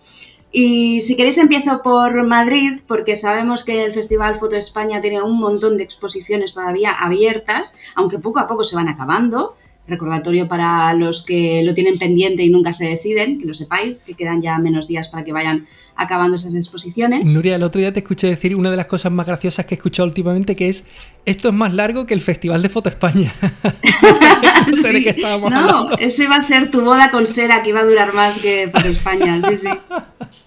[0.57, 5.37] Y si queréis empiezo por Madrid, porque sabemos que el Festival Foto España tiene un
[5.37, 9.57] montón de exposiciones todavía abiertas, aunque poco a poco se van acabando.
[9.89, 14.15] Recordatorio para los que lo tienen pendiente y nunca se deciden, que lo sepáis, que
[14.15, 17.35] quedan ya menos días para que vayan acabando esas exposiciones.
[17.35, 19.77] Nuria, el otro día te escuché decir una de las cosas más graciosas que he
[19.77, 20.87] escuchado últimamente, que es,
[21.25, 23.35] esto es más largo que el Festival de Foto España.
[24.69, 25.99] no sé, de qué estábamos no, hablando.
[25.99, 28.87] eso iba a ser tu boda con Sera, que iba a durar más que Foto
[28.87, 29.69] España, sí, sí.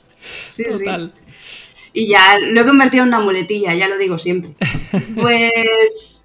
[0.52, 1.14] Sí, Total.
[1.94, 4.52] Y ya lo he convertido en una muletilla, ya lo digo siempre.
[5.16, 6.24] Pues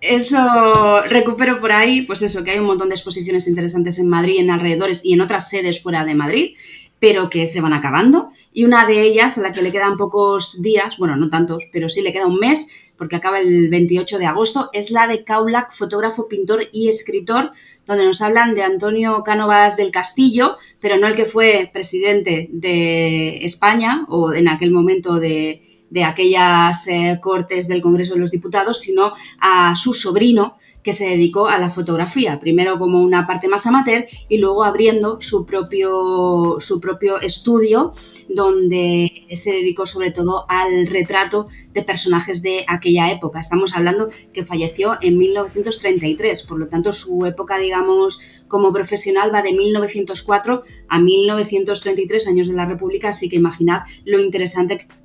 [0.00, 4.40] eso recupero por ahí, pues eso, que hay un montón de exposiciones interesantes en Madrid,
[4.40, 6.56] en alrededores y en otras sedes fuera de Madrid,
[6.98, 8.30] pero que se van acabando.
[8.52, 11.88] Y una de ellas, a la que le quedan pocos días, bueno, no tantos, pero
[11.88, 15.72] sí le queda un mes, porque acaba el 28 de agosto, es la de Kaulak,
[15.72, 17.52] fotógrafo, pintor y escritor,
[17.86, 23.44] donde nos hablan de Antonio Cánovas del Castillo, pero no el que fue presidente de
[23.44, 25.60] España o en aquel momento de,
[26.04, 31.48] aquellas eh, cortes del Congreso de los Diputados, sino a su sobrino, que se dedicó
[31.48, 36.78] a la fotografía, primero como una parte más amateur y luego abriendo su propio, su
[36.78, 37.94] propio estudio
[38.28, 43.40] donde se dedicó sobre todo al retrato de personajes de aquella época.
[43.40, 49.42] Estamos hablando que falleció en 1933, por lo tanto su época, digamos, como profesional va
[49.42, 55.03] de 1904 a 1933, años de la República, así que imaginad lo interesante que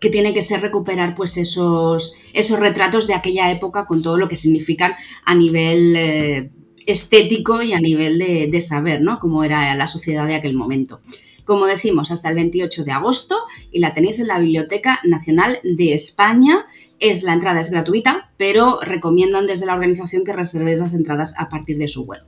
[0.00, 4.36] tiene que ser recuperar pues esos, esos retratos de aquella época con todo lo que
[4.36, 6.50] significan a nivel eh,
[6.86, 9.18] estético y a nivel de, de, saber, ¿no?
[9.18, 11.00] Cómo era la sociedad de aquel momento.
[11.44, 13.36] Como decimos, hasta el 28 de agosto
[13.70, 16.66] y la tenéis en la Biblioteca Nacional de España.
[16.98, 21.48] Es, la entrada es gratuita, pero recomiendan desde la organización que reservéis las entradas a
[21.48, 22.22] partir de su web.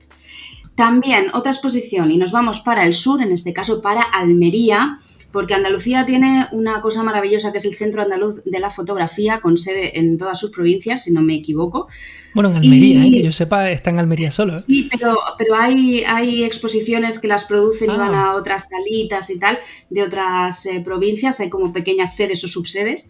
[0.77, 5.01] También otra exposición y nos vamos para el sur, en este caso para Almería,
[5.33, 9.59] porque Andalucía tiene una cosa maravillosa que es el Centro Andaluz de la Fotografía, con
[9.59, 11.89] sede en todas sus provincias, si no me equivoco.
[12.35, 13.11] Bueno, en Almería, ¿eh?
[13.11, 14.57] que yo sepa, está en Almería solo.
[14.57, 14.59] ¿eh?
[14.61, 18.31] Sí, pero, pero hay, hay exposiciones que las producen y van ah.
[18.31, 19.59] a otras salitas y tal
[19.91, 23.09] de otras eh, provincias, hay como pequeñas sedes o subsedes.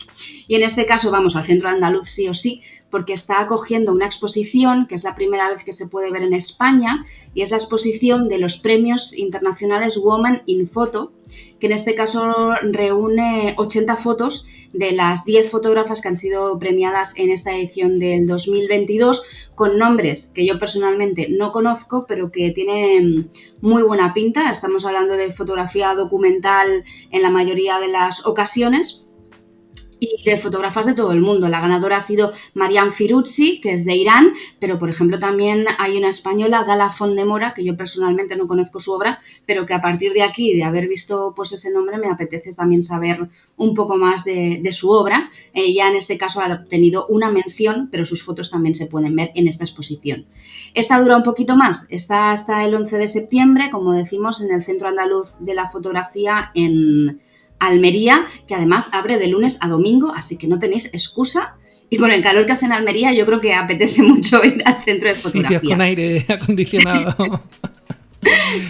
[0.48, 4.06] Y en este caso vamos al Centro Andaluz sí o sí, porque está acogiendo una
[4.06, 7.56] exposición que es la primera vez que se puede ver en España y es la
[7.58, 11.12] exposición de los premios internacionales Woman in Photo,
[11.60, 17.14] que en este caso reúne 80 fotos de las 10 fotógrafas que han sido premiadas
[17.16, 19.22] en esta edición del 2022
[19.54, 24.50] con nombres que yo personalmente no conozco, pero que tienen muy buena pinta.
[24.50, 29.04] Estamos hablando de fotografía documental en la mayoría de las ocasiones
[30.00, 31.48] y de fotógrafas de todo el mundo.
[31.48, 35.96] La ganadora ha sido Marianne Firuzzi, que es de Irán, pero por ejemplo también hay
[35.96, 40.12] una española, Gala Fondemora, que yo personalmente no conozco su obra, pero que a partir
[40.12, 44.24] de aquí, de haber visto pues ese nombre, me apetece también saber un poco más
[44.24, 45.30] de, su obra.
[45.54, 49.32] Ella en este caso ha obtenido una mención, pero sus fotos también se pueden ver
[49.34, 50.26] en esta exposición.
[50.74, 54.62] Esta dura un poquito más, está hasta el 11 de septiembre, como decimos, en el
[54.62, 57.20] Centro Andaluz de la Fotografía en
[57.58, 61.56] Almería, que además abre de lunes a domingo, así que no tenéis excusa.
[61.90, 64.82] Y con el calor que hace en Almería, yo creo que apetece mucho ir al
[64.82, 65.58] centro de fotografía.
[65.58, 67.42] Sitios con aire acondicionado.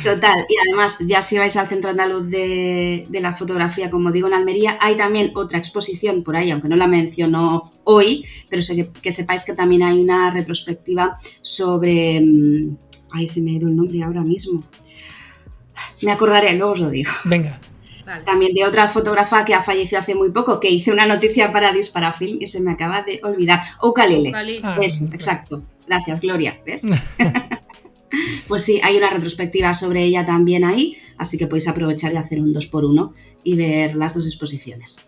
[0.04, 4.34] Total, y además, ya si vais al Centro Andaluz de, la Fotografía, como digo, en
[4.34, 8.88] Almería, hay también otra exposición por ahí, aunque no la menciono hoy, pero sé que,
[9.00, 12.20] que sepáis que también hay una retrospectiva sobre.
[12.20, 12.76] Mm,
[13.12, 14.62] ay, se me ha ido el nombre ahora mismo.
[16.02, 17.10] Me acordaré, luego os lo digo.
[17.24, 17.58] Venga.
[18.24, 21.72] También de otra fotógrafa que ha fallecido hace muy poco, que hice una noticia para
[21.72, 23.62] Disparafilm y se me acaba de olvidar.
[23.82, 24.32] Ukalele.
[24.62, 25.62] Ah, Eso, exacto.
[25.86, 26.56] Gracias, Gloria.
[28.48, 32.40] pues sí, hay una retrospectiva sobre ella también ahí, así que podéis aprovechar de hacer
[32.40, 33.12] un 2 por 1
[33.44, 35.06] y ver las dos exposiciones.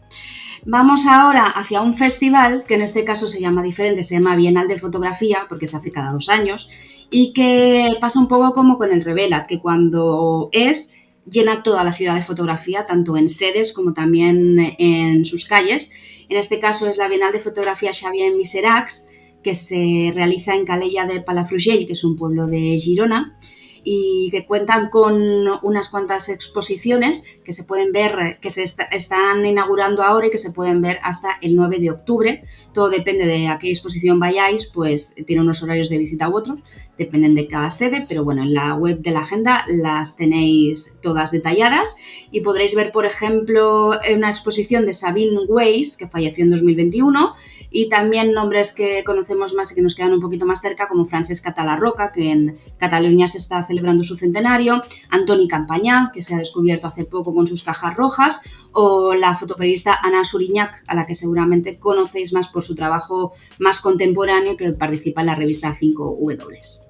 [0.66, 4.68] Vamos ahora hacia un festival que en este caso se llama diferente, se llama Bienal
[4.68, 6.68] de Fotografía, porque se hace cada dos años,
[7.10, 10.94] y que pasa un poco como con el Revela, que cuando es
[11.28, 15.90] llena toda la ciudad de fotografía, tanto en sedes como también en sus calles.
[16.28, 19.08] En este caso es la Bienal de Fotografía Xavier Miserax,
[19.42, 23.38] que se realiza en Calella de Palafrugell, que es un pueblo de Girona.
[23.84, 25.20] Y que cuentan con
[25.62, 30.52] unas cuantas exposiciones que se pueden ver, que se están inaugurando ahora y que se
[30.52, 32.44] pueden ver hasta el 9 de octubre.
[32.72, 36.60] Todo depende de a qué exposición vayáis, pues tiene unos horarios de visita u otros,
[36.98, 41.30] dependen de cada sede, pero bueno, en la web de la agenda las tenéis todas
[41.30, 41.96] detalladas
[42.30, 47.34] y podréis ver, por ejemplo, una exposición de Sabine Weiss, que falleció en 2021,
[47.70, 51.06] y también nombres que conocemos más y que nos quedan un poquito más cerca, como
[51.06, 56.38] Francesca Talarroca, que en Cataluña se está celebrando su centenario, Antoni Campañá, que se ha
[56.38, 58.42] descubierto hace poco con sus cajas rojas,
[58.72, 63.80] o la fotoperiodista Ana Suriñac, a la que seguramente conocéis más por su trabajo más
[63.80, 66.89] contemporáneo que participa en la revista 5W.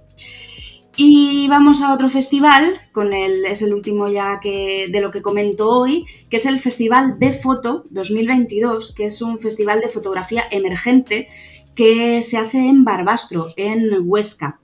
[0.97, 2.81] Y vamos a otro festival,
[3.47, 7.85] es el último ya que, de lo que comento hoy, que es el Festival B-Foto
[7.91, 11.29] 2022, que es un festival de fotografía emergente
[11.75, 14.61] que se hace en Barbastro, en Huesca.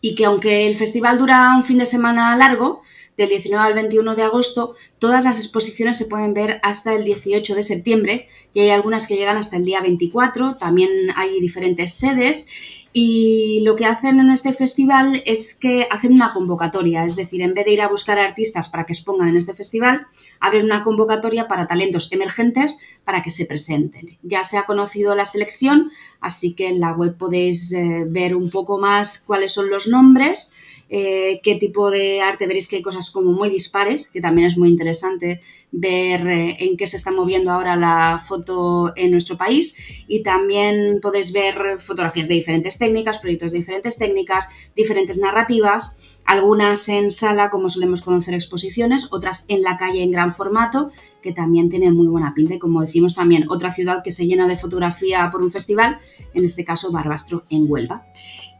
[0.00, 2.82] Y que aunque el festival dura un fin de semana largo,
[3.18, 7.56] del 19 al 21 de agosto, todas las exposiciones se pueden ver hasta el 18
[7.56, 12.77] de septiembre y hay algunas que llegan hasta el día 24, también hay diferentes sedes
[12.92, 17.54] y lo que hacen en este festival es que hacen una convocatoria, es decir, en
[17.54, 20.06] vez de ir a buscar artistas para que expongan en este festival,
[20.40, 24.18] abren una convocatoria para talentos emergentes para que se presenten.
[24.22, 28.50] Ya se ha conocido la selección, así que en la web podéis eh, ver un
[28.50, 30.54] poco más cuáles son los nombres
[30.88, 32.46] eh, qué tipo de arte.
[32.46, 36.76] Veréis que hay cosas como muy dispares, que también es muy interesante ver eh, en
[36.76, 40.04] qué se está moviendo ahora la foto en nuestro país.
[40.08, 45.98] Y también podéis ver fotografías de diferentes técnicas, proyectos de diferentes técnicas, diferentes narrativas
[46.28, 50.90] algunas en sala, como solemos conocer exposiciones, otras en la calle en gran formato,
[51.22, 52.54] que también tienen muy buena pinta.
[52.54, 56.00] Y como decimos también, otra ciudad que se llena de fotografía por un festival,
[56.34, 58.04] en este caso Barbastro en Huelva.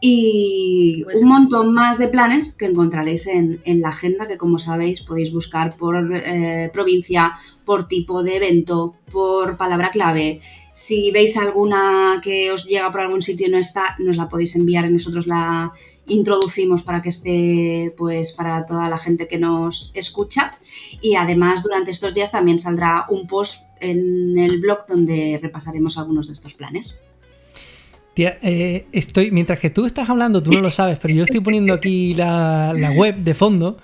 [0.01, 5.03] Y pues un montón más de planes que encontraréis en, la agenda, que como sabéis
[5.03, 7.35] podéis buscar por eh, provincia,
[7.66, 10.41] por tipo de evento, por palabra clave
[10.79, 14.55] si veis alguna que os llega por algún sitio y no está, nos la podéis
[14.55, 15.73] enviar y nosotros la
[16.09, 20.56] introducimos para que esté pues para toda la gente que nos escucha.
[21.00, 26.26] Y además durante estos días también saldrá un post en el blog donde repasaremos algunos
[26.26, 27.02] de estos planes.
[28.14, 31.40] Tía, eh, estoy, mientras que tú estás hablando, tú no lo sabes, pero yo estoy
[31.40, 33.78] poniendo aquí la, web de fondo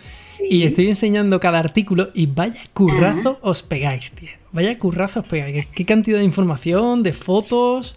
[0.50, 4.38] y estoy enseñando cada artículo y vaya currazo os pegáis, tía.
[4.50, 7.96] Vaya currazos, pues, ¿Qué cantidad de información, de fotos?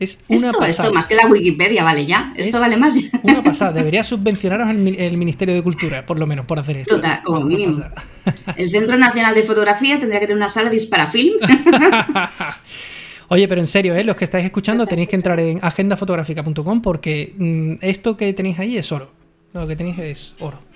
[0.00, 0.88] Es una pasada.
[0.88, 2.32] Esto más que la Wikipedia, vale ya.
[2.34, 2.94] Esto vale más.
[3.22, 3.72] Una pasada.
[3.72, 6.96] Debería subvencionaros el, Ministerio de Cultura, por lo menos, por hacer esto.
[6.96, 7.84] Total, como mínimo.
[8.56, 11.34] El Centro Nacional de Fotografía tendría que tener una sala de disparafilm.
[13.28, 14.02] Oye, pero en serio, ¿eh?
[14.02, 18.78] los que estáis escuchando tenéis que entrar en agendafotográfica.com porque mm, esto que tenéis ahí
[18.78, 19.12] es oro.
[19.52, 20.70] Lo que tenéis es oro.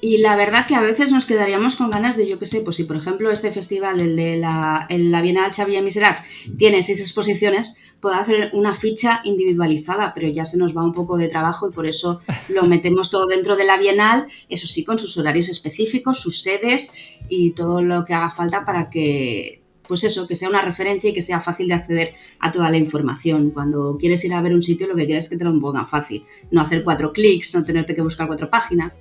[0.00, 2.76] Y la verdad que a veces nos quedaríamos con ganas de, yo qué sé, pues
[2.76, 6.22] si por ejemplo este festival, el de la, el, la Bienal Xavier Miserax,
[6.58, 11.16] tiene seis exposiciones, puede hacer una ficha individualizada, pero ya se nos va un poco
[11.16, 14.98] de trabajo y por eso lo metemos todo dentro de la Bienal, eso sí, con
[14.98, 20.26] sus horarios específicos, sus sedes y todo lo que haga falta para que, pues eso,
[20.26, 23.50] que sea una referencia y que sea fácil de acceder a toda la información.
[23.50, 25.88] Cuando quieres ir a ver un sitio, lo que quieres es que te lo pongan
[25.88, 28.98] fácil, no hacer cuatro clics, no tenerte que buscar cuatro páginas.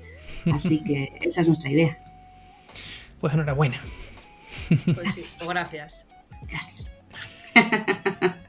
[0.52, 1.98] Así que esa es nuestra idea.
[3.20, 3.80] Pues enhorabuena.
[4.68, 6.10] Pues sí, pues gracias.
[6.48, 6.88] Gracias.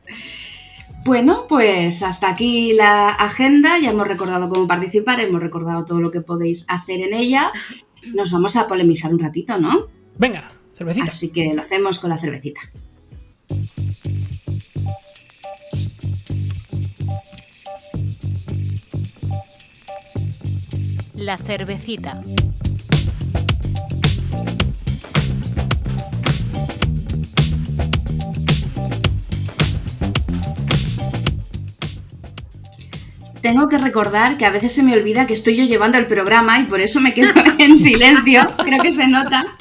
[1.05, 3.79] Bueno, pues hasta aquí la agenda.
[3.79, 7.53] Ya hemos recordado cómo participar, hemos recordado todo lo que podéis hacer en ella.
[8.15, 9.87] Nos vamos a polemizar un ratito, ¿no?
[10.19, 11.07] Venga, cervecita.
[11.07, 12.61] Así que lo hacemos con la cervecita.
[21.17, 22.23] La cervecita.
[33.43, 36.61] Tengo que recordar que a veces se me olvida que estoy yo llevando el programa
[36.61, 38.47] y por eso me quedo en silencio.
[38.65, 39.57] Creo que se nota.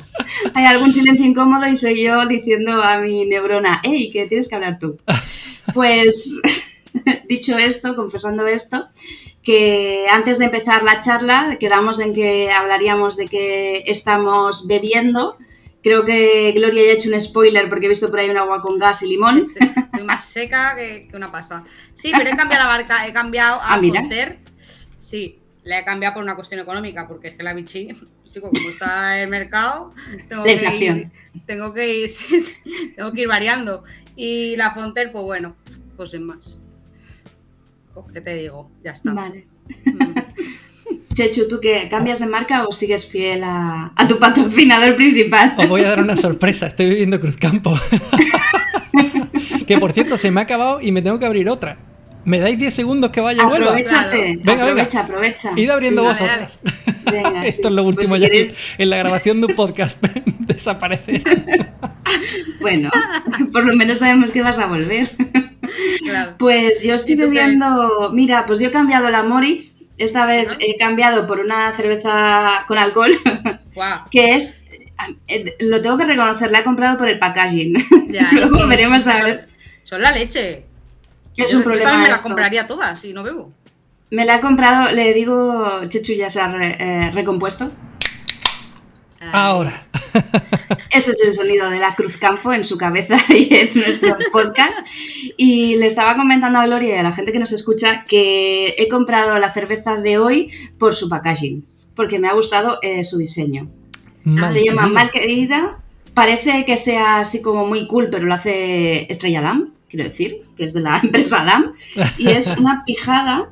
[0.53, 4.55] Hay algún silencio incómodo y soy yo diciendo a mi neurona, hey, que tienes que
[4.55, 4.97] hablar tú.
[5.71, 6.33] Pues
[7.29, 8.87] dicho esto, confesando esto,
[9.43, 15.37] que antes de empezar la charla quedamos en que hablaríamos de que estamos bebiendo.
[15.81, 18.61] Creo que Gloria ya ha hecho un spoiler porque he visto por ahí un agua
[18.61, 19.51] con gas y limón.
[19.59, 21.63] Estoy más seca que, una pasa.
[21.93, 24.39] Sí, pero he cambiado la barca, he cambiado a ah, Fonter.
[24.97, 27.87] Sí, le he cambiado por una cuestión económica, porque es que la bichi,
[28.31, 29.93] chico, como está el mercado,
[30.27, 31.11] tengo que ir,
[31.45, 32.09] tengo que ir,
[32.95, 33.83] tengo que ir variando.
[34.15, 35.55] Y la Fonter, pues bueno,
[35.95, 36.61] pues es más.
[38.13, 38.69] ¿qué te digo?
[38.83, 39.13] Ya está.
[39.13, 39.47] Vale.
[39.85, 40.13] Mm.
[41.19, 41.87] Chechu, ¿tú qué?
[41.89, 45.53] ¿Cambias de marca o sigues fiel a, a tu patrocinador principal?
[45.57, 47.77] Os voy a dar una sorpresa, estoy viviendo Cruzcampo.
[49.67, 51.77] que por cierto, se me ha acabado y me tengo que abrir otra.
[52.23, 53.67] ¿Me dais 10 segundos que vaya y vuelva?
[53.71, 54.83] Aprovechate, Venga, venga.
[54.83, 55.51] aprovecha, aprovecha.
[55.55, 56.07] Id abriendo Sí.
[56.07, 56.59] vosotras.
[57.11, 57.67] Venga, Esto sí.
[57.67, 60.01] es lo Pues último si ya quieres- en la grabación de un podcast.
[60.39, 61.23] Desaparecer.
[62.61, 62.91] Bueno,
[63.51, 65.15] por lo menos sabemos que vas a volver.
[66.03, 66.35] Claro.
[66.39, 68.11] Pues yo estoy bebiendo.
[68.13, 69.78] Mira, pues yo he cambiado la Moritz.
[69.99, 73.11] Esta vez he cambiado por una cerveza con alcohol,
[74.11, 74.63] que es.
[75.27, 77.75] eh, Lo tengo que reconocer, la he comprado por el packaging.
[78.09, 79.47] Ya, Luego veremos a son- ver.
[79.83, 80.65] Son la leche.
[81.37, 82.23] Es Yo- un yo problema me las esto.
[82.23, 83.51] compraría todas y no bebo.
[84.11, 87.69] Me la he comprado, le digo, Chechu ya se ha re- eh, recompuesto.
[89.33, 89.87] Ahora.
[90.91, 94.85] Ese es el sonido de la Cruz Campo en su cabeza y en nuestro podcast.
[95.37, 98.87] Y le estaba comentando a Gloria y a la gente que nos escucha que he
[98.89, 101.65] comprado la cerveza de hoy por su packaging,
[101.95, 103.69] porque me ha gustado eh, su diseño.
[104.23, 104.93] Mal Se llama querida.
[104.93, 105.83] Mal Querida.
[106.13, 110.65] Parece que sea así como muy cool, pero lo hace Estrella Damm, quiero decir, que
[110.65, 111.73] es de la empresa Damm.
[112.17, 113.49] Y es una pijada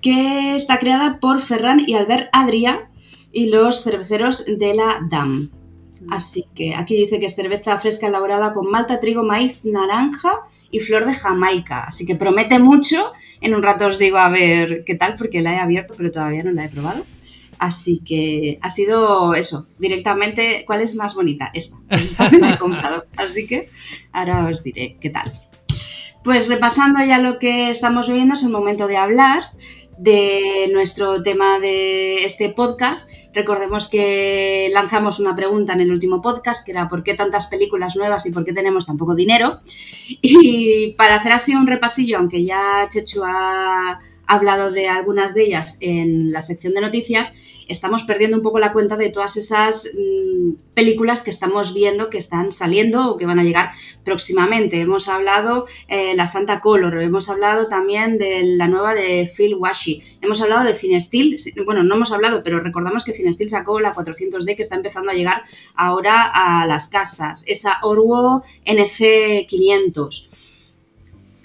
[0.00, 2.88] que está creada por Ferran y Albert Adria
[3.36, 5.50] y los cerveceros de la DAM.
[6.08, 10.80] Así que aquí dice que es cerveza fresca elaborada con malta, trigo, maíz, naranja y
[10.80, 11.84] flor de Jamaica.
[11.84, 13.12] Así que promete mucho.
[13.42, 16.44] En un rato os digo a ver qué tal, porque la he abierto, pero todavía
[16.44, 17.04] no la he probado.
[17.58, 21.50] Así que ha sido eso, directamente, ¿cuál es más bonita?
[21.52, 21.76] Esta.
[21.90, 23.04] Esta me la he comprado.
[23.18, 23.68] Así que
[24.12, 25.30] ahora os diré qué tal.
[26.24, 29.50] Pues repasando ya lo que estamos viendo, es el momento de hablar
[29.98, 33.10] de nuestro tema de este podcast.
[33.32, 37.96] Recordemos que lanzamos una pregunta en el último podcast, que era ¿por qué tantas películas
[37.96, 39.60] nuevas y por qué tenemos tan poco dinero?
[40.08, 45.78] Y para hacer así un repasillo, aunque ya Chechu ha hablado de algunas de ellas
[45.80, 47.32] en la sección de noticias,
[47.68, 52.18] estamos perdiendo un poco la cuenta de todas esas mm, películas que estamos viendo que
[52.18, 53.72] están saliendo o que van a llegar
[54.04, 54.80] próximamente.
[54.80, 60.02] Hemos hablado eh, la Santa Color, hemos hablado también de la nueva de Phil Washi,
[60.20, 64.56] hemos hablado de Cinesteel, bueno, no hemos hablado, pero recordamos que Cinesteel sacó la 400D
[64.56, 65.42] que está empezando a llegar
[65.74, 70.25] ahora a las casas, esa Orwo NC500.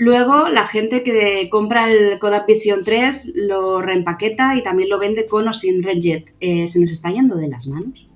[0.01, 5.27] Luego, la gente que compra el Kodak Vision 3 lo reempaqueta y también lo vende
[5.27, 6.33] con o sin Redjet.
[6.39, 8.07] Eh, ¿Se nos está yendo de las manos?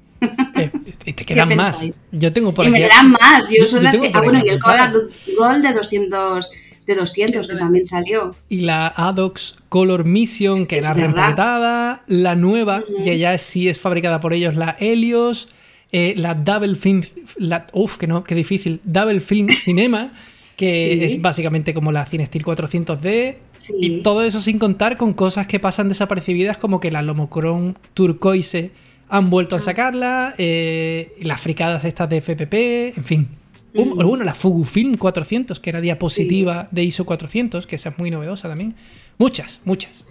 [0.55, 0.71] Eh,
[1.05, 1.77] y te quedan más.
[1.77, 1.99] pensáis?
[2.11, 2.89] Yo tengo por y me aquí.
[2.89, 3.47] quedan más.
[3.49, 4.09] Yo, Yo- son yo las tengo que.
[4.11, 4.59] por Ah, bueno, y el.
[4.59, 4.93] Kodak
[5.37, 6.49] Gold de 200,
[6.87, 8.35] de 200 que también salió.
[8.49, 12.01] Y la Adox Color Mission, que Es era reempaquetada.
[12.07, 15.49] La nueva, que ya sí es fabricada por ellos, la Helios.
[15.91, 17.03] eh, la Double Film.
[17.37, 18.81] La, uf, que no, qué difícil.
[18.83, 20.11] Double Film Cinema,
[20.55, 21.15] que Sí.
[21.15, 23.37] es básicamente como la Cinestill 400D.
[23.57, 23.73] Sí.
[23.79, 28.71] Y todo eso sin contar con cosas que pasan desapercibidas, como que la Lomocron Turquoise
[29.09, 33.27] han vuelto a sacarla, eh, las fricadas estas de FPP, en fin.
[33.73, 33.95] Mm.
[34.05, 38.47] Bueno, la Fujifilm 400, que era diapositiva de ISO 400, que esa es muy novedosa
[38.47, 38.75] también.
[39.17, 40.05] Muchas, muchas.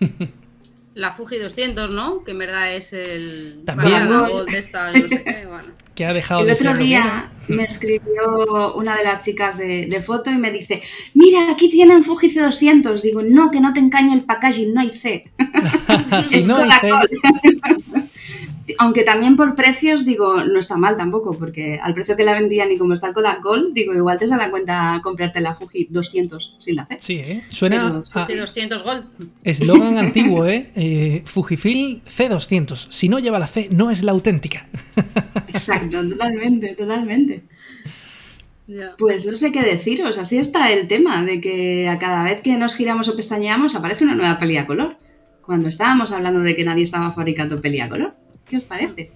[0.96, 2.24] La Fuji 200, ¿no?
[2.24, 3.60] Que en verdad es el.
[3.66, 4.10] También.
[4.10, 5.68] la Gold de esta, no sé qué, bueno.
[5.94, 9.86] Que ha dejado El de otro ser día me escribió una de las chicas de,
[9.86, 10.82] de foto y me dice,
[11.12, 13.02] mira, aquí tienen Fuji C200.
[13.02, 15.30] Digo, no, que no te engañe el packaging, no hay C.
[16.24, 17.04] Si es no, Coca-Cola.
[17.42, 18.05] dice-
[18.78, 22.72] Aunque también por precios, digo, no está mal tampoco, porque al precio que la vendían
[22.72, 25.86] y como está el Kodak Gold, digo, igual te sale a cuenta comprarte la Fuji
[25.90, 26.98] 200 sin la C.
[27.00, 27.42] Sí, ¿eh?
[27.48, 29.04] Suena Pero- a Sí, 200 Gold.
[29.44, 30.70] eslogan antiguo, ¿eh?
[30.74, 32.88] Eh, Fujifilm C200.
[32.90, 34.66] Si no lleva la C, no es la auténtica.
[35.48, 37.44] Exacto, totalmente, totalmente.
[38.98, 42.56] Pues no sé qué deciros, así está el tema, de que a cada vez que
[42.56, 44.96] nos giramos o pestañeamos aparece una nueva peli a color.
[45.42, 48.16] Cuando estábamos hablando de que nadie estaba fabricando peli a color.
[48.48, 49.10] ¿Qué os parece?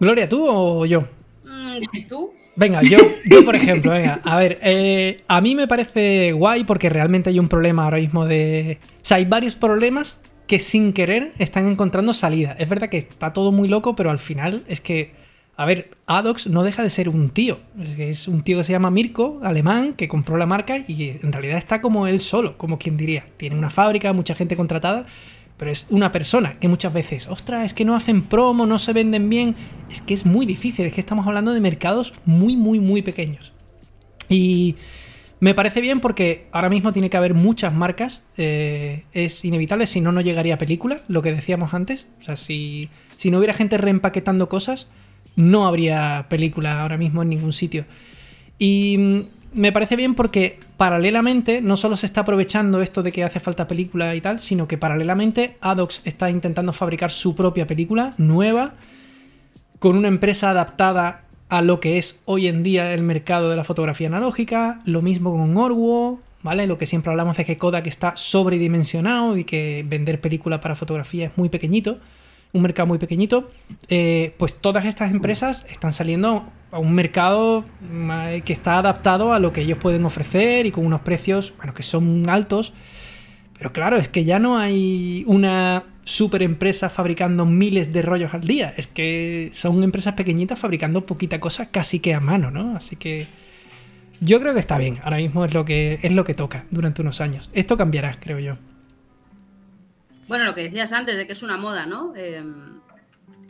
[0.00, 1.02] Gloria, ¿tú o yo?
[1.44, 2.32] Mm, ¿Tú?
[2.56, 6.88] Venga, yo, yo por ejemplo, venga, a ver, eh, a mí me parece guay porque
[6.88, 8.78] realmente hay un problema ahora mismo de...
[8.96, 10.18] O sea, hay varios problemas
[10.48, 12.56] que sin querer están encontrando salida.
[12.58, 15.12] Es verdad que está todo muy loco, pero al final es que,
[15.56, 17.58] a ver, Adox no deja de ser un tío.
[17.80, 21.10] Es, que es un tío que se llama Mirko, alemán, que compró la marca y
[21.22, 23.26] en realidad está como él solo, como quien diría.
[23.36, 25.06] Tiene una fábrica, mucha gente contratada,
[25.58, 28.92] pero es una persona que muchas veces, ostras, es que no hacen promo, no se
[28.92, 29.56] venden bien.
[29.90, 33.52] Es que es muy difícil, es que estamos hablando de mercados muy, muy, muy pequeños.
[34.28, 34.76] Y
[35.40, 38.22] me parece bien porque ahora mismo tiene que haber muchas marcas.
[38.36, 42.06] eh, es inevitable, si no, no llegaría película, lo que decíamos antes.
[42.20, 44.88] O sea, si, si no hubiera gente reempaquetando cosas,
[45.34, 47.84] no habría película ahora mismo en ningún sitio.
[48.58, 53.24] Y mm, me parece bien porque paralelamente no solo se está aprovechando esto de que
[53.24, 58.14] hace falta película y tal, sino que paralelamente Adox está intentando fabricar su propia película
[58.18, 58.74] nueva
[59.78, 63.64] con una empresa adaptada a lo que es hoy en día el mercado de la
[63.64, 66.66] fotografía analógica, lo mismo con Orwo, ¿vale?
[66.66, 71.26] Lo que siempre hablamos de que Kodak está sobredimensionado y que vender película para fotografía
[71.26, 71.98] es muy pequeñito,
[72.52, 73.50] un mercado muy pequeñito,
[73.88, 79.38] eh, pues todas estas empresas están saliendo a un mercado mm, que está adaptado a
[79.38, 82.72] lo que ellos pueden ofrecer y con unos precios, bueno, que son altos.
[83.58, 88.42] Pero claro, es que ya no hay una super empresa fabricando miles de rollos al
[88.42, 88.72] día.
[88.76, 92.76] Es que son empresas pequeñitas fabricando poquita cosa casi que a mano, ¿no?
[92.76, 93.26] Así que
[94.20, 95.00] yo creo que está bien.
[95.02, 97.50] Ahora mismo es lo que, es lo que toca durante unos años.
[97.52, 98.56] Esto cambiará, creo yo.
[100.28, 102.12] Bueno, lo que decías antes de que es una moda, ¿no?
[102.14, 102.44] Eh,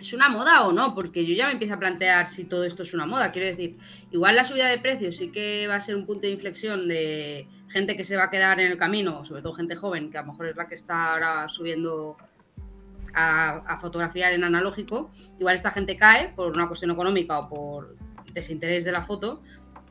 [0.00, 0.94] ¿Es una moda o no?
[0.94, 3.32] Porque yo ya me empiezo a plantear si todo esto es una moda.
[3.32, 3.76] Quiero decir,
[4.12, 7.48] igual la subida de precios sí que va a ser un punto de inflexión de
[7.68, 10.22] gente que se va a quedar en el camino, sobre todo gente joven, que a
[10.22, 12.16] lo mejor es la que está ahora subiendo
[13.12, 15.10] a, fotografiar en analógico.
[15.38, 17.96] Igual esta gente cae por una cuestión económica o por
[18.32, 19.42] desinterés de la foto,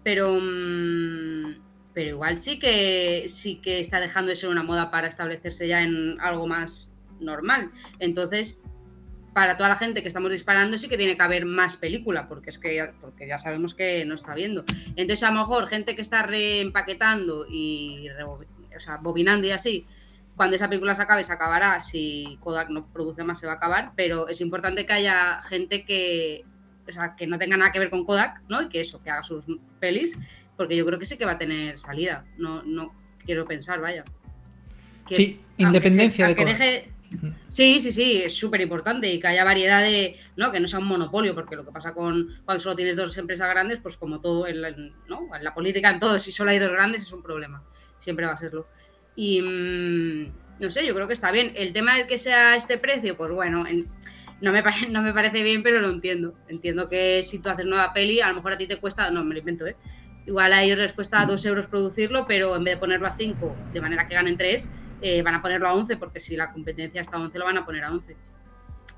[0.04, 1.67] pero, mm,
[1.98, 5.82] pero igual sí que, sí que está dejando de ser una moda para establecerse ya
[5.82, 7.72] en algo más normal.
[7.98, 8.60] Entonces,
[9.34, 12.52] para toda la gente que estamos disparando sí que tiene que haber más película, porque
[12.52, 14.64] es que porque ya sabemos que no está viendo.
[14.96, 19.88] Entonces, a lo mejor gente que está reempaquetando y o sea, bobinando y así,
[20.36, 21.82] cuando esa película se acabe, se acabará.
[21.82, 23.94] Si Kodak no produce más, se va a acabar.
[23.96, 26.46] Pero es importante que haya gente que,
[26.88, 28.62] o sea, que no tenga nada que ver con Kodak, ¿no?
[28.62, 29.48] Y que eso, que haga sus
[29.80, 30.16] pelis,
[30.58, 32.26] porque yo creo que sí que va a tener salida.
[32.38, 32.94] No, no
[33.26, 34.04] quiero pensar, vaya.
[35.10, 36.98] sí, independencia de que
[37.48, 40.52] Sí, sí, sí, es súper importante y que haya variedad de, ¿no?
[40.52, 43.50] Que no sea un monopolio, porque lo que pasa con cuando solo tienes dos empresas
[43.50, 44.72] grandes, pues como todo en la,
[45.08, 45.30] ¿no?
[45.34, 47.64] en la política, en todo, si solo hay dos grandes es un problema,
[48.00, 48.68] siempre va a serlo.
[49.16, 51.54] Y mm, no sé, yo creo que está bien.
[51.56, 53.64] El tema de que sea este precio, pues bueno,
[54.42, 56.34] no, me no me parece bien, pero lo entiendo.
[56.50, 59.24] Entiendo que si tú haces nueva peli, a lo mejor a ti te cuesta, no,
[59.24, 59.76] me lo invento, ¿eh?
[60.28, 63.56] Igual a ellos les cuesta dos euros producirlo, pero en vez de ponerlo a cinco,
[63.72, 64.70] de manera que ganen tres,
[65.02, 67.58] eh, van a ponerlo a 11 porque si la competencia está a 11 lo van
[67.58, 68.18] a poner a 11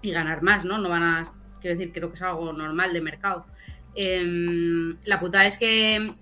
[0.01, 0.79] y ganar más, ¿no?
[0.79, 3.45] No van a, quiero decir, creo que es algo normal de mercado.
[3.93, 6.15] Em, la puta es que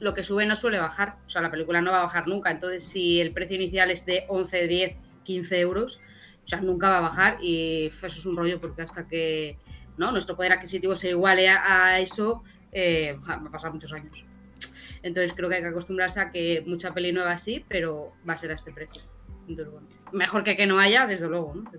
[0.00, 2.50] lo que sube no suele bajar, o sea, la película no va a bajar nunca,
[2.50, 6.00] entonces si el precio inicial es de 11, 10, 15 euros,
[6.44, 9.58] o sea, nunca va a bajar y eso es un rollo porque hasta que
[9.96, 10.10] ¿no?
[10.10, 12.42] nuestro poder adquisitivo se iguale a, eso,
[12.72, 14.24] eh, va a pasar muchos años.
[15.02, 18.36] Entonces creo que hay que acostumbrarse a que mucha peli nueva sí, pero va a
[18.36, 19.02] ser a este precio.
[20.12, 21.70] mejor que que no haya, desde luego, ¿no?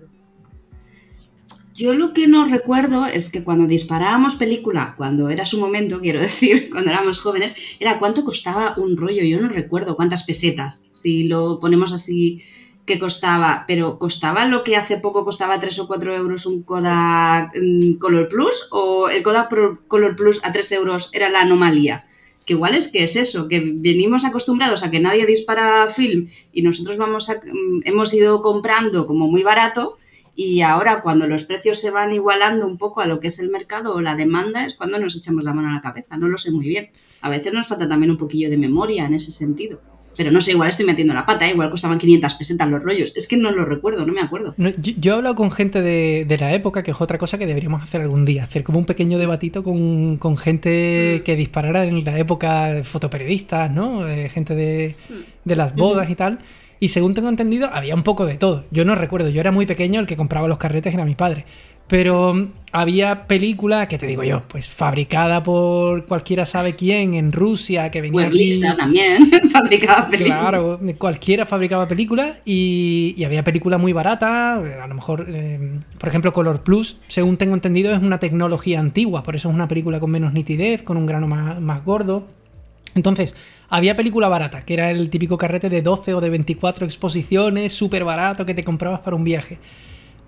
[1.74, 6.20] Yo lo que no recuerdo es que cuando disparábamos película, cuando era su momento, quiero
[6.28, 9.22] decir, cuando éramos jóvenes, era cuánto costaba un rollo.
[9.24, 12.42] Yo no recuerdo cuántas pesetas, si lo ponemos así
[12.84, 17.54] que costaba, pero ¿costaba lo que hace poco costaba 3 o 4 euros un Kodak
[17.54, 18.68] mm, Color Plus?
[18.70, 19.50] ¿O el Kodak
[19.86, 22.06] Color Plus a 3 euros era la anomalía?
[22.44, 26.62] Que igual es que es eso, que venimos acostumbrados a que nadie dispara film y
[26.62, 29.98] nosotros vamos a, mm, hemos ido comprando como muy barato
[30.34, 33.50] y ahora cuando los precios se van igualando un poco a lo que es el
[33.50, 36.38] mercado o la demanda es cuando nos echamos la mano a la cabeza, no lo
[36.38, 36.90] sé muy bien.
[37.20, 39.80] A veces nos falta también un poquillo de memoria en ese sentido.
[40.16, 41.52] Pero no sé, igual estoy metiendo la pata, ¿eh?
[41.52, 43.12] igual costaban 500 pesetas los rollos.
[43.16, 44.54] Es que no lo recuerdo, no me acuerdo.
[44.56, 48.00] yo, he hablado con gente de, la época, que es otra cosa que deberíamos hacer
[48.00, 48.44] algún día.
[48.44, 51.24] Hacer como un pequeño debatito con, gente mm.
[51.24, 54.06] que disparara en la época de fotoperiodistas, ¿no?
[54.08, 55.14] Eh, gente de, mm.
[55.44, 56.40] de, las bodas y tal.
[56.80, 58.64] Y según tengo entendido, había un poco de todo.
[58.72, 61.44] Yo no recuerdo, yo era muy pequeño, el que compraba los carretes era mi padre.
[61.92, 67.32] Pero mm, había película, que te digo yo, pues fabricada por cualquiera sabe quién en
[67.32, 68.58] Rusia, que venía aquí.
[68.60, 70.40] también fabricaba películas.
[70.40, 74.54] Claro, cualquiera fabricaba películas y, había película muy barata.
[74.54, 79.22] A lo mejor, eh, por ejemplo, Color Plus, según tengo entendido, es una tecnología antigua,
[79.22, 82.26] por eso es una película con menos nitidez, con un grano más, más gordo.
[82.94, 83.34] Entonces,
[83.68, 88.02] había película barata, que era el típico carrete de 12 o de 24 exposiciones, súper
[88.02, 89.58] barato, que te comprabas para un viaje.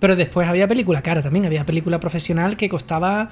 [0.04, 3.30] Pero después había película cara también, había película profesional que costaba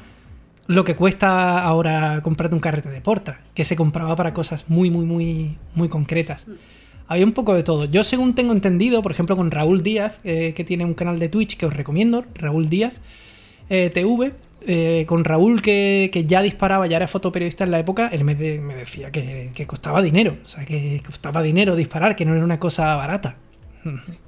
[0.69, 4.89] lo que cuesta ahora comprarte un carrete de porta, que se compraba para cosas muy,
[4.89, 6.49] muy, muy, muy concretas.
[6.49, 6.53] Mm.
[7.09, 7.85] Había un poco de todo.
[7.85, 11.29] Yo, según tengo entendido, por ejemplo, con Raúl Díaz, eh, que tiene un canal de
[11.29, 13.03] Twitch que os recomiendo, Raúl Díaz
[13.69, 14.33] eh, TV,
[14.67, 19.11] eh, con Raúl que, ya disparaba, ya era fotoperiodista en la época, él me, decía
[19.11, 22.97] que, que, costaba dinero, o sea, que costaba dinero disparar, que no era una cosa
[22.97, 23.37] barata.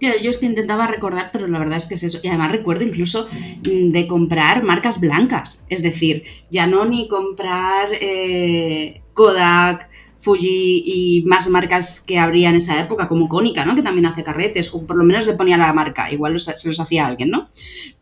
[0.00, 2.20] Yo, yo es que intentaba recordar, pero la verdad es que es eso.
[2.22, 3.26] Y además recuerdo incluso
[3.64, 5.64] mm, de comprar marcas blancas.
[5.68, 9.88] Es decir, ya no ni comprar eh, Kodak,
[10.20, 13.76] Fuji y más marcas que habría en esa época, como Konica, ¿no?
[13.76, 16.68] Que también hace carretes, o por lo menos le ponía la marca, igual los- se
[16.68, 17.50] los hacía alguien, ¿no?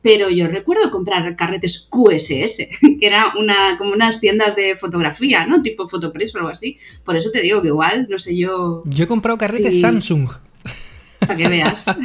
[0.00, 2.68] Pero yo recuerdo comprar carretes QSS,
[3.00, 5.60] que era una, como unas tiendas de fotografía, ¿no?
[5.60, 6.78] Tipo Fotopress o algo así.
[7.04, 9.80] Por eso te digo que igual, no sé yo, Yo he comprado carretes Sí.
[9.82, 10.30] Samsung.
[11.26, 11.84] Para que veas.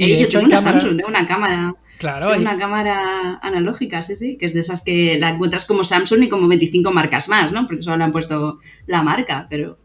[0.00, 1.74] Y Eh, yo tengo una cámara- Samsung, tengo una cámara.
[1.98, 5.66] Claro, Tengo hay- una cámara analógica, sí, sí, que es de esas que la encuentras
[5.66, 7.66] como Samsung y como 25 marcas más, ¿no?
[7.66, 9.78] Porque solo le han puesto la marca, pero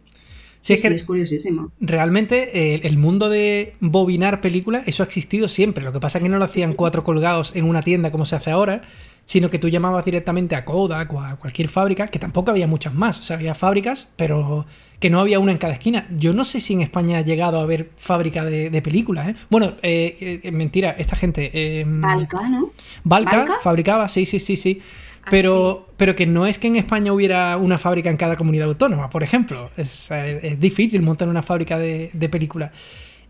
[0.67, 1.71] Es que sí, es curiosísimo.
[1.79, 5.83] realmente eh, el mundo de bobinar películas, eso ha existido siempre.
[5.83, 8.35] Lo que pasa es que no lo hacían cuatro colgados en una tienda como se
[8.37, 8.81] hace ahora,
[9.25, 12.93] sino que tú llamabas directamente a Kodak o a cualquier fábrica, que tampoco había muchas
[12.93, 13.19] más.
[13.19, 14.65] O sea, había fábricas, pero
[14.99, 16.07] que no había una en cada esquina.
[16.17, 19.35] Yo no sé si en España ha llegado a haber fábrica de, de películas, ¿eh?
[19.49, 21.51] Bueno, eh, eh, mentira, esta gente...
[21.53, 22.71] eh, Balca, ¿no?
[23.03, 23.55] Balca, ¿Balca?
[23.61, 24.81] fabricaba, sí, sí, sí, sí.
[25.25, 28.67] Ah, Pero, pero que no es que en España hubiera una fábrica en cada comunidad
[28.67, 29.69] autónoma, por ejemplo.
[29.77, 32.71] Es, eh, es difícil montar una fábrica de, de películas.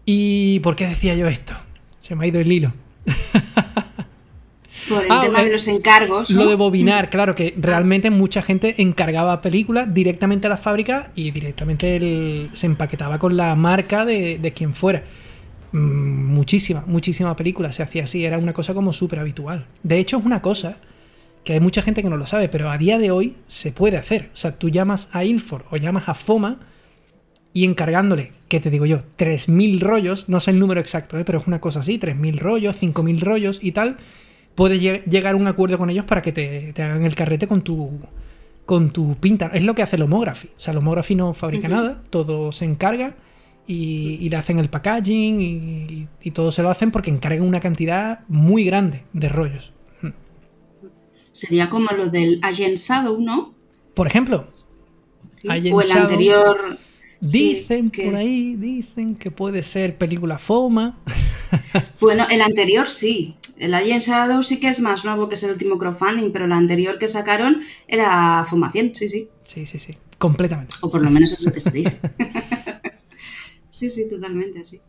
[0.05, 1.53] ¿Y por qué decía yo esto?
[1.99, 2.73] Se me ha ido el hilo.
[4.89, 6.29] Por el Ah, tema eh, de los encargos.
[6.29, 6.43] ¿no?
[6.43, 11.31] Lo de bobinar, claro, que realmente mucha gente encargaba películas directamente a la fábrica y
[11.31, 15.03] directamente el- se empaquetaba con la marca de, de quien fuera.
[15.71, 15.77] Mm,
[16.33, 19.65] muchísima, muchísima película se hacía así, era una cosa como súper habitual.
[19.83, 20.77] De hecho, es una cosa
[21.43, 23.97] que hay mucha gente que no lo sabe, pero a día de hoy se puede
[23.97, 24.29] hacer.
[24.33, 26.59] O sea, tú llamas a Infor o llamas a Foma
[27.53, 28.99] y encargándole, ¿qué te digo yo?
[29.17, 31.23] 3.000 rollos, no sé el número exacto, ¿eh?
[31.25, 33.97] pero es una cosa así, 3.000 rollos, 5.000 rollos y tal,
[34.55, 37.45] puedes lle- llegar a un acuerdo con ellos para que te, te hagan el carrete
[37.45, 37.99] con tu,
[38.65, 39.51] con tu pinta.
[39.53, 40.47] Es lo que hace el Homography.
[40.47, 43.15] O sea, el Homography no fabrica nada, todo se encarga
[43.67, 47.59] y, y le hacen el packaging y, y todo se lo hacen porque encargan una
[47.59, 49.72] cantidad muy grande de rollos.
[51.33, 53.53] Sería como lo del Agent Shadow, ¿no?
[53.93, 54.47] Por ejemplo,
[55.41, 55.49] Sí.
[55.73, 56.03] O el Shadow.
[56.03, 56.77] anterior.
[57.27, 60.97] sí, dicen que- por ahí, dicen que puede ser película Foma.
[61.99, 63.35] Bueno, el anterior sí.
[63.57, 66.51] El Agent Shadow sí que es más nuevo que es el último crowdfunding, pero el
[66.51, 69.29] anterior que sacaron era Fumación, sí, sí.
[69.43, 70.75] Sí, sí, sí, completamente.
[70.81, 71.99] O por lo menos es lo que se dice.
[73.71, 74.79] sí, sí, totalmente, sí.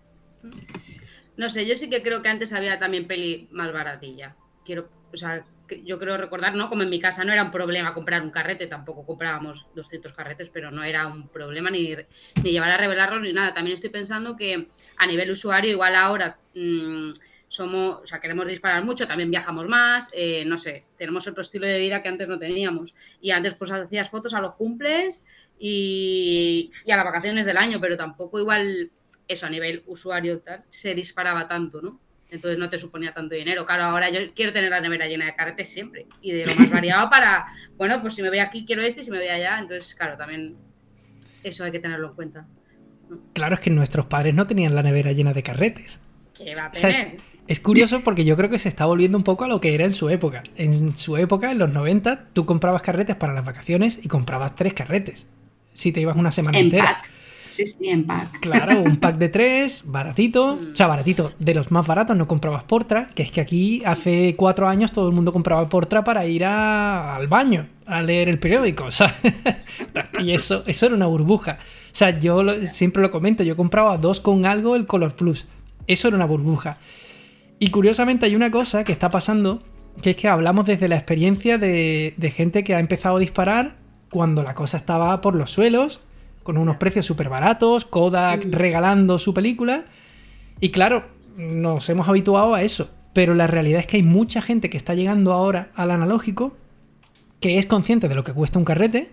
[1.36, 4.36] No sé, yo sí que creo que antes había también peli más baratilla.
[4.64, 5.45] Quiero, o sea,
[5.84, 6.68] yo creo recordar, ¿no?
[6.68, 10.50] Como en mi casa no era un problema comprar un carrete, tampoco comprábamos 200 carretes,
[10.52, 11.94] pero no era un problema ni,
[12.42, 13.54] ni llevar a revelarlos ni nada.
[13.54, 17.12] También estoy pensando que a nivel usuario, igual ahora mm,
[17.48, 21.66] somos, o sea, queremos disparar mucho, también viajamos más, eh, no sé, tenemos otro estilo
[21.66, 22.94] de vida que antes no teníamos.
[23.20, 25.26] Y antes pues hacías fotos a los cumples
[25.58, 28.90] y, y a las vacaciones del año, pero tampoco igual
[29.28, 32.00] eso a nivel usuario tal, se disparaba tanto, ¿no?
[32.35, 33.64] Entonces no te suponía tanto dinero.
[33.64, 36.70] Claro, ahora yo quiero tener la nevera llena de carretes siempre y de lo más
[36.70, 39.59] variado para, bueno, pues si me voy aquí quiero este y si me voy allá,
[39.61, 40.57] entonces claro, también
[41.43, 42.47] eso hay que tenerlo en cuenta.
[43.32, 46.01] Claro, es que nuestros padres no tenían la nevera llena de carretes.
[46.37, 47.16] ¿Qué va a O sea, es, tener?
[47.47, 49.85] es curioso porque yo creo que se está volviendo un poco a lo que era
[49.85, 50.43] en su época.
[50.57, 54.74] En su época, en los 90, tú comprabas carretes para las vacaciones y comprabas tres
[54.74, 55.26] carretes.
[55.74, 56.85] Si te ibas una semana En entera.
[57.03, 57.11] pack.
[57.55, 58.40] Sí, sí, en pack.
[58.40, 60.57] Claro, un pack de tres, baratito.
[60.57, 60.72] Mm.
[60.72, 61.32] O sea, baratito.
[61.38, 65.09] De los más baratos no comprabas Portra, que es que aquí hace cuatro años todo
[65.09, 68.84] el mundo compraba Portra para ir a- al baño, a leer el periódico.
[68.88, 69.14] O sea,
[70.20, 71.59] y eso, eso era una burbuja.
[71.61, 75.46] O sea, yo lo- siempre lo comento, yo compraba dos con algo el Color Plus.
[75.86, 76.78] Eso era una burbuja.
[77.59, 79.62] Y curiosamente hay una cosa que está pasando,
[80.02, 83.76] que es que hablamos desde la experiencia de, de gente que ha empezado a disparar
[84.11, 86.00] cuando la cosa estaba por los suelos,
[86.45, 89.86] con unos precios súper baratos, Kodak regalando su película.
[90.61, 91.05] Y claro,
[91.36, 92.90] nos hemos habituado a eso.
[93.12, 96.57] Pero la realidad es que hay mucha gente que está llegando ahora al analógico,
[97.40, 99.11] que es consciente de lo que cuesta un carrete,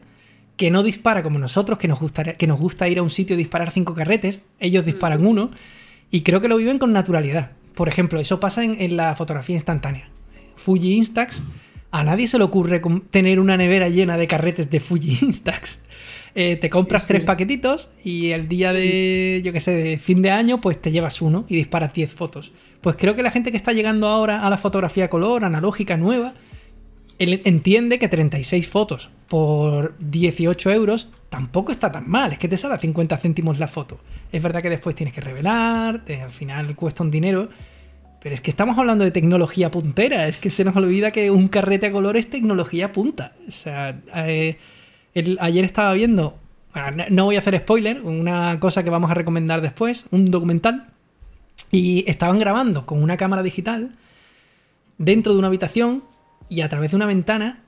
[0.58, 3.36] que no dispara como nosotros, que nos, gustaría, que nos gusta ir a un sitio
[3.36, 5.52] y disparar cinco carretes, ellos disparan uno,
[6.10, 7.52] y creo que lo viven con naturalidad.
[7.76, 10.10] Por ejemplo, eso pasa en, en la fotografía instantánea.
[10.56, 11.44] Fuji Instax,
[11.92, 15.80] a nadie se le ocurre tener una nevera llena de carretes de Fuji Instax.
[16.34, 20.22] Eh, te compras Sí, tres paquetitos y el día de, yo qué sé, de fin
[20.22, 22.52] de año, pues te llevas uno y disparas 10 fotos.
[22.82, 26.34] Pues creo que la gente que está llegando ahora a la fotografía color, analógica, nueva,
[27.20, 32.34] él entiende que 36 fotos por 18 euros tampoco está tan mal.
[32.34, 34.00] Es que te sale a 50 céntimos la foto.
[34.32, 37.50] Es verdad que después tienes que revelar, te- al final cuesta un dinero.
[38.22, 40.28] Pero es que estamos hablando de tecnología puntera.
[40.28, 43.34] Es que se nos olvida que un carrete a color es tecnología punta.
[43.48, 44.58] O sea, eh,
[45.14, 46.38] el- ayer estaba viendo,
[47.10, 50.88] no- voy a hacer spoiler, una cosa que vamos a recomendar después, un documental
[51.74, 53.92] Y estaban grabando con una cámara digital
[54.98, 56.04] dentro de una habitación
[56.50, 57.60] y a través de una ventana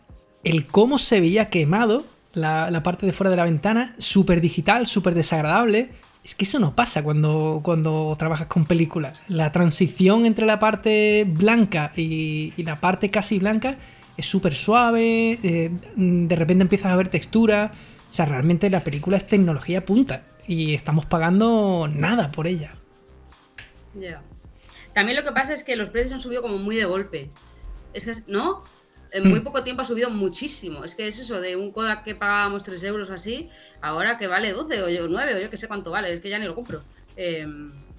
[0.44, 5.14] el cómo se veía quemado la, parte de fuera de la ventana, súper digital, súper
[5.14, 5.92] desagradable.
[6.26, 9.22] Es que eso no pasa cuando, cuando trabajas con películas.
[9.30, 13.78] La transición entre la parte blanca y la parte casi blanca
[14.18, 17.72] es súper suave, eh, de repente empiezas a ver textura.
[18.10, 22.76] O sea, realmente la película es tecnología punta y estamos pagando nada por ella.
[23.96, 24.22] Ya.
[24.94, 27.30] También lo que pasa es que los precios han subido como muy de golpe.
[27.94, 28.64] Es que, ¿no?
[29.12, 29.44] En muy Mm.
[29.44, 30.84] poco tiempo ha subido muchísimo.
[30.84, 33.50] Es que es eso, de un Kodak que pagábamos 3 euros así,
[33.82, 36.30] ahora que vale 12 o yo 9 o yo que sé cuánto vale, es que
[36.30, 36.82] ya ni lo compro.
[37.16, 37.48] Eh,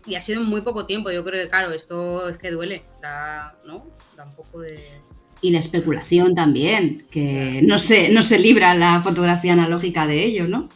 [0.06, 1.10] y ha sido en muy poco tiempo.
[1.10, 2.82] Yo creo que, claro, esto es que duele.
[3.00, 3.86] Da, ¿no?
[4.16, 4.78] Da un poco de.
[5.44, 10.48] Y la especulación también, que no se, no se libra la fotografía analógica de ello,
[10.48, 10.70] ¿no?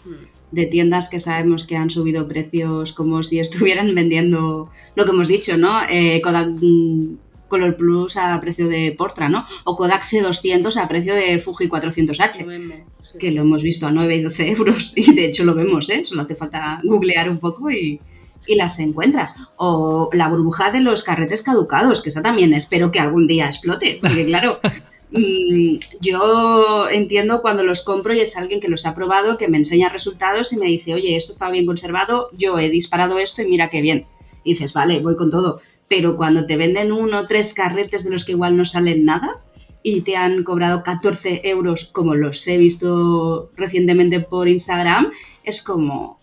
[0.52, 5.26] De tiendas que sabemos que han subido precios como si estuvieran vendiendo lo que hemos
[5.26, 5.80] dicho, ¿no?
[5.88, 7.14] Eh, Kodak mm,
[7.48, 9.46] Color Plus a precio de Portra, ¿no?
[9.64, 13.16] O Kodak C200 a precio de Fuji Lo 400H, mismo, sí.
[13.18, 16.04] que lo hemos visto a 9 y 12 euros y de hecho lo vemos, ¿eh?
[16.04, 18.00] Solo hace falta googlear un poco y,
[18.46, 19.34] y las encuentras.
[19.56, 23.98] O la burbuja de los carretes caducados, que esa también espero que algún día explote,
[24.00, 24.60] porque claro,
[25.10, 29.58] mm, yo entiendo cuando los compro y es alguien que los ha probado, que me
[29.58, 33.46] enseña resultados y me dice, oye, esto estaba bien conservado, yo he disparado esto y
[33.46, 34.06] mira qué bien.
[34.44, 35.60] Y dices, vale, voy con todo.
[35.88, 39.40] Pero cuando te venden uno o tres carretes de los que igual no salen nada
[39.82, 45.10] y te han cobrado 14 euros, como los he visto recientemente por Instagram,
[45.44, 46.17] es como,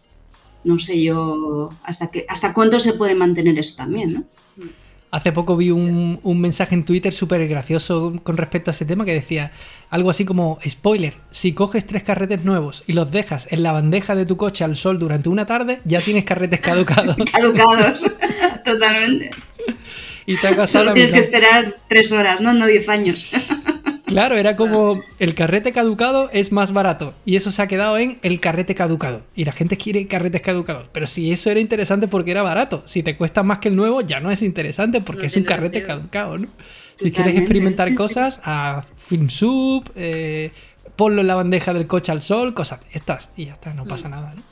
[0.65, 4.23] no sé yo, hasta, qué, hasta cuánto se puede mantener eso también, ¿no?
[5.11, 9.05] Hace poco vi un, un mensaje en Twitter súper gracioso con respecto a ese tema
[9.05, 9.51] que decía
[9.89, 14.15] algo así como, spoiler, si coges tres carretes nuevos y los dejas en la bandeja
[14.15, 18.03] de tu coche al sol durante una tarde, ya tienes carretes caducados Caducados,
[18.65, 19.31] totalmente.
[20.25, 22.51] y te ha Solo tienes que esperar tres horas, ¿no?
[22.51, 23.29] No 10 años.
[24.05, 28.19] Claro, era como el carrete caducado es más barato y eso se ha quedado en
[28.21, 29.23] el carrete caducado.
[29.35, 30.87] Y la gente quiere carretes caducados.
[30.91, 34.01] Pero si eso era interesante porque era barato, si te cuesta más que el nuevo
[34.01, 35.97] ya no es interesante porque No es un carrete sentido.
[35.97, 36.47] caducado, ¿no?
[36.97, 40.51] Si Totalmente, quieres experimentar cosas, a FilmSub, eh,
[40.95, 44.07] ponlo en la bandeja del coche al sol, cosas estas y ya está, no pasa
[44.07, 44.33] nada.
[44.35, 44.43] ¿no?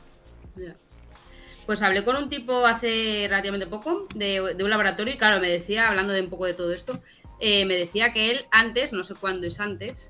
[1.65, 5.47] Pues hablé con un tipo hace relativamente poco de, de un laboratorio y claro, me
[5.49, 7.01] decía, hablando de un poco de todo esto,
[7.45, 10.09] eh, me decía que él antes, no sé cuándo es antes,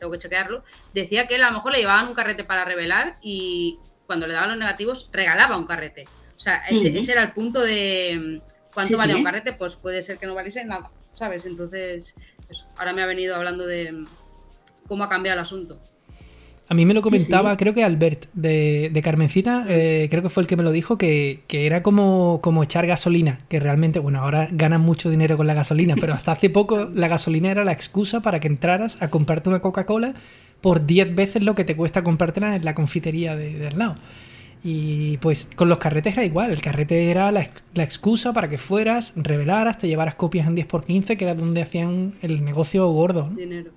[0.00, 3.18] tengo que chequearlo, decía que él a lo mejor le llevaban un carrete para revelar
[3.22, 3.78] y
[4.08, 6.06] cuando le daban los negativos regalaba un carrete.
[6.36, 9.20] O sea, ese, era el punto de mm, cuánto Sí, valía sí.
[9.20, 11.46] un carrete, pues puede ser que no valiese nada, ¿sabes?
[11.46, 12.16] Entonces,
[12.76, 14.06] ahora me ha venido hablando de mm,
[14.88, 15.80] cómo ha cambiado el asunto.
[16.66, 17.56] A mí me lo comentaba, sí.
[17.58, 20.96] creo que Albert de, de Carmencita, eh, creo que fue el que me lo dijo,
[20.96, 25.46] que, que era como, como echar gasolina, que realmente, bueno, ahora ganan mucho dinero con
[25.46, 29.08] la gasolina, pero hasta hace poco la gasolina era la excusa para que entraras a
[29.08, 30.14] comprarte una Coca-Cola
[30.62, 33.96] por 10 veces lo que te cuesta comprártela en la confitería de, de al lado.
[34.66, 38.56] Y pues con los carretes era igual, el carrete era la, la excusa para que
[38.56, 43.28] fueras, revelaras, te llevaras copias en 10x15, que era donde hacían el negocio gordo.
[43.28, 43.36] ¿no?
[43.36, 43.72] Dinero.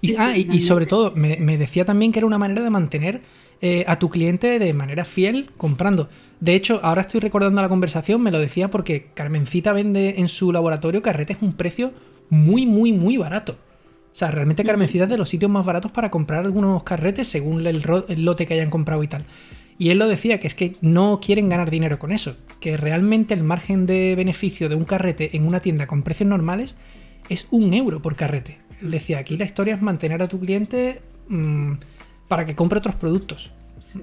[0.00, 3.22] Y, ah, y- sobre todo, me, me decía también que era una manera de mantener
[3.60, 6.08] eh, a tu cliente de manera fiel comprando.
[6.40, 10.52] De hecho, ahora estoy recordando la conversación, me lo decía porque Carmencita vende en su
[10.52, 11.92] laboratorio carretes un precio
[12.28, 13.52] muy, muy, muy barato.
[14.12, 17.66] O sea, realmente Carmencita es de los sitios más baratos para comprar algunos carretes según
[17.66, 19.24] el, el lote que hayan comprado y tal.
[19.78, 22.36] Y él lo decía, que es que no quieren ganar dinero con eso.
[22.60, 26.76] Que realmente el margen de beneficio de un carrete en una tienda con precios normales
[27.28, 28.58] es un euro por carrete.
[28.90, 31.72] Decía, aquí la historia es mantener a tu cliente mm,
[32.28, 33.52] para que compre otros productos.
[33.82, 34.00] Sí,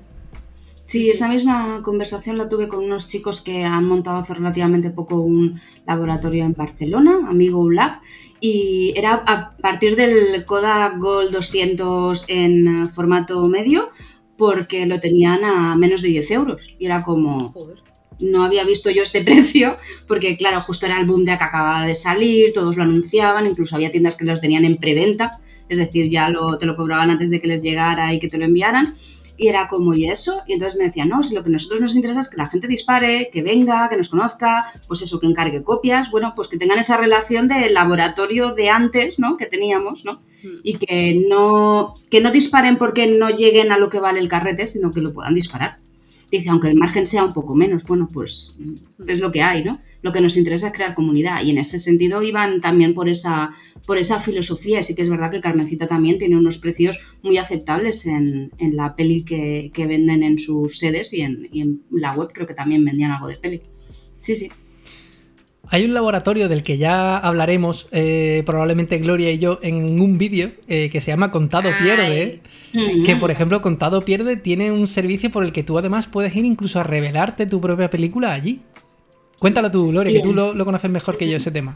[0.87, 1.09] Sí, sí.
[1.11, 5.61] esa misma conversación la tuve con unos chicos que han montado hace relativamente poco un
[5.87, 8.01] laboratorio en Barcelona, Amigo Lab,
[8.41, 13.87] y era a partir del Kodak Gold 200 en formato medio,
[14.37, 16.75] porque lo tenían a menos de 10 euros.
[16.77, 17.77] Y era como, Joder.
[18.21, 21.85] No había visto yo este precio, porque claro, justo era el boom de que acababa
[21.85, 26.09] de salir, todos lo anunciaban, incluso había tiendas que los tenían en preventa, es decir,
[26.09, 28.95] ya lo, te lo cobraban antes de que les llegara y que te lo enviaran.
[29.37, 30.43] Y era como, ¿y eso?
[30.45, 32.47] Y entonces me decían, no, si lo que a nosotros nos interesa es que la
[32.47, 36.57] gente dispare, que venga, que nos conozca, pues eso, que encargue copias, bueno, pues que
[36.57, 39.37] tengan esa relación del laboratorio de antes, ¿no?
[39.37, 40.21] Que teníamos, ¿no?
[40.43, 40.59] Mm.
[40.63, 44.67] Y que no, que no disparen porque no lleguen a lo que vale el carrete,
[44.67, 45.79] sino que lo puedan disparar.
[46.31, 48.57] Dice, aunque el margen sea un poco menos, bueno, pues
[49.05, 49.81] es lo que hay, ¿no?
[50.01, 53.51] Lo que nos interesa es crear comunidad y en ese sentido iban también por esa,
[53.85, 54.81] por esa filosofía.
[54.81, 58.95] Sí que es verdad que Carmencita también tiene unos precios muy aceptables en, en la
[58.95, 62.53] peli que, que venden en sus sedes y en, y en la web creo que
[62.53, 63.61] también vendían algo de peli.
[64.21, 64.49] Sí, sí.
[65.67, 70.51] Hay un laboratorio del que ya hablaremos, eh, probablemente Gloria y yo, en un vídeo
[70.67, 71.75] eh, que se llama Contado Ay.
[71.81, 72.41] Pierde.
[72.73, 73.03] Mm.
[73.03, 76.45] Que, por ejemplo, Contado Pierde tiene un servicio por el que tú además puedes ir
[76.45, 78.61] incluso a revelarte tu propia película allí.
[79.39, 81.75] Cuéntalo tú, Gloria, que tú lo, lo conoces mejor que yo ese tema.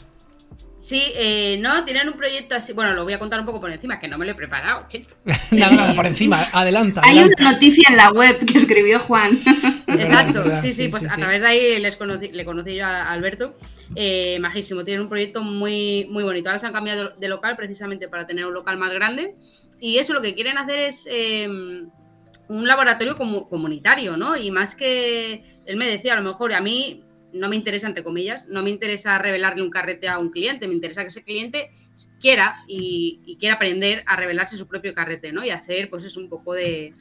[0.77, 2.73] Sí, eh, no, tienen un proyecto así.
[2.73, 4.85] Bueno, lo voy a contar un poco por encima, que no me lo he preparado,
[5.51, 7.01] nada, nada, por encima, adelanta.
[7.03, 7.41] Hay adelanta.
[7.41, 9.39] una noticia en la web que escribió Juan.
[9.87, 11.19] Exacto, sí, sí, sí, pues sí, a sí.
[11.19, 13.55] través de ahí les conocí, le conocí yo a Alberto.
[13.95, 16.49] Eh, majísimo, tienen un proyecto muy, muy bonito.
[16.49, 19.35] Ahora se han cambiado de local precisamente para tener un local más grande.
[19.79, 24.35] Y eso lo que quieren hacer es eh, un laboratorio comu- comunitario, ¿no?
[24.35, 27.03] Y más que él me decía, a lo mejor a mí
[27.35, 30.73] no me interesa, entre comillas, no me interesa revelarle un carrete a un cliente, me
[30.73, 31.71] interesa que ese cliente
[32.19, 35.43] quiera y, quiera aprender a revelarse su propio carrete, ¿no?
[35.43, 36.93] Y hacer, pues, es un poco de,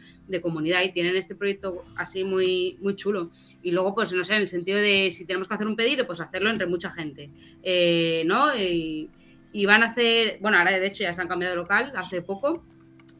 [0.42, 0.82] comunidad.
[0.82, 3.30] Y tienen este proyecto así muy, muy chulo.
[3.62, 6.06] Y luego, pues, no sé, en el sentido de si tenemos que hacer un pedido,
[6.06, 7.30] pues hacerlo entre mucha gente,
[7.62, 8.56] eh, ¿no?
[8.56, 9.10] Y,
[9.52, 12.22] y van a hacer, bueno, ahora de hecho ya se han cambiado de local hace
[12.22, 12.64] poco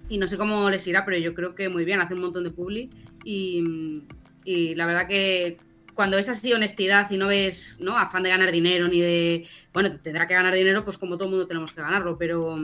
[0.09, 2.45] y no sé cómo les irá, pero yo creo que muy bien, hace un montón
[2.45, 2.91] de publi
[3.25, 4.03] y,
[4.45, 5.59] y la verdad que
[5.95, 7.97] cuando ves así honestidad y no ves ¿no?
[7.97, 11.47] afán de ganar dinero ni de, bueno, tendrá que ganar dinero, pues como todo mundo
[11.47, 12.57] tenemos que ganarlo, pero,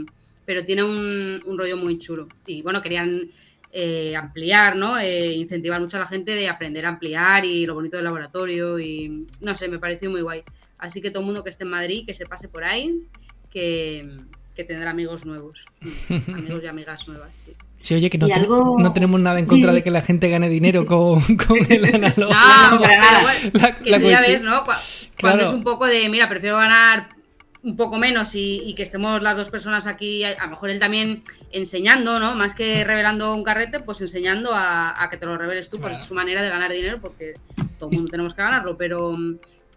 [0.45, 2.28] pero tiene un, un rollo muy chulo.
[2.47, 3.31] Y bueno, querían
[3.72, 4.99] eh, ampliar, ¿no?
[4.99, 8.81] Eh, incentivar mucho a la gente de aprender a ampliar y lo bonito del laboratorio
[8.81, 10.43] y no sé, me pareció muy guay.
[10.78, 13.03] Así que todo el mundo que esté en Madrid, que se pase por ahí,
[13.49, 14.09] que,
[14.57, 15.66] que tendrá amigos nuevos,
[16.28, 17.55] amigos y amigas nuevas, sí.
[17.81, 20.03] Sí, oye, que no, Y te- algo- no tenemos nada en contra de que la
[20.03, 22.33] gente gane dinero con, con el análogo.
[22.33, 23.22] No, para pero nada.
[23.22, 24.64] bueno, La- que la tú ya ves, ¿no?
[24.64, 24.72] Cu-
[25.20, 25.45] Cuando Claro.
[25.45, 27.09] es un poco de, mira, prefiero ganar
[27.62, 30.70] un poco menos y, y que estemos las dos personas aquí, a, a lo mejor
[30.70, 31.22] él también
[31.53, 32.35] enseñando, ¿no?
[32.35, 35.95] Más que revelando un carrete, pues enseñando a, a que te lo reveles tú, pues
[35.99, 37.35] es su manera de ganar dinero, porque
[37.78, 39.14] todo el mundo tenemos que ganarlo, pero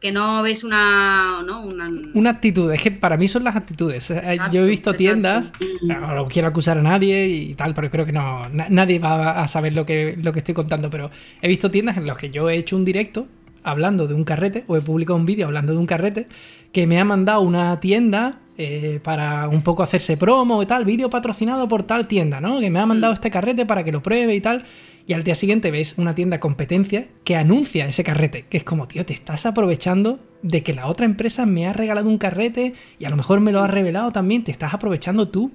[0.03, 1.63] que no ves una, ¿no?
[1.63, 4.11] Una, Una actitud, es que para mí son las actitudes.
[4.11, 7.89] Eh, Exacto, Yo he visto tiendas, no, no quiero acusar a nadie y tal, pero
[7.89, 11.09] creo que no, na- nadie va a saber lo que, lo que estoy contando, pero
[11.41, 13.27] he visto tiendas en las que yo he hecho un directo
[13.63, 16.27] hablando de un carrete o he publicado un vídeo hablando de un carrete
[16.73, 21.09] que me ha mandado una tienda eh, para un poco hacerse promo y tal, vídeo
[21.09, 22.59] patrocinado por tal tienda, ¿no?
[22.59, 23.15] Que me ha mandado Mm.
[23.15, 24.65] este carrete para que lo pruebe y tal.
[25.05, 28.87] Y al día siguiente ves una tienda competencia que anuncia ese carrete, que es como,
[28.87, 33.05] tío, te estás aprovechando de que la otra empresa me ha regalado un carrete y
[33.05, 35.51] a lo mejor me lo ha revelado también, te estás aprovechando tú.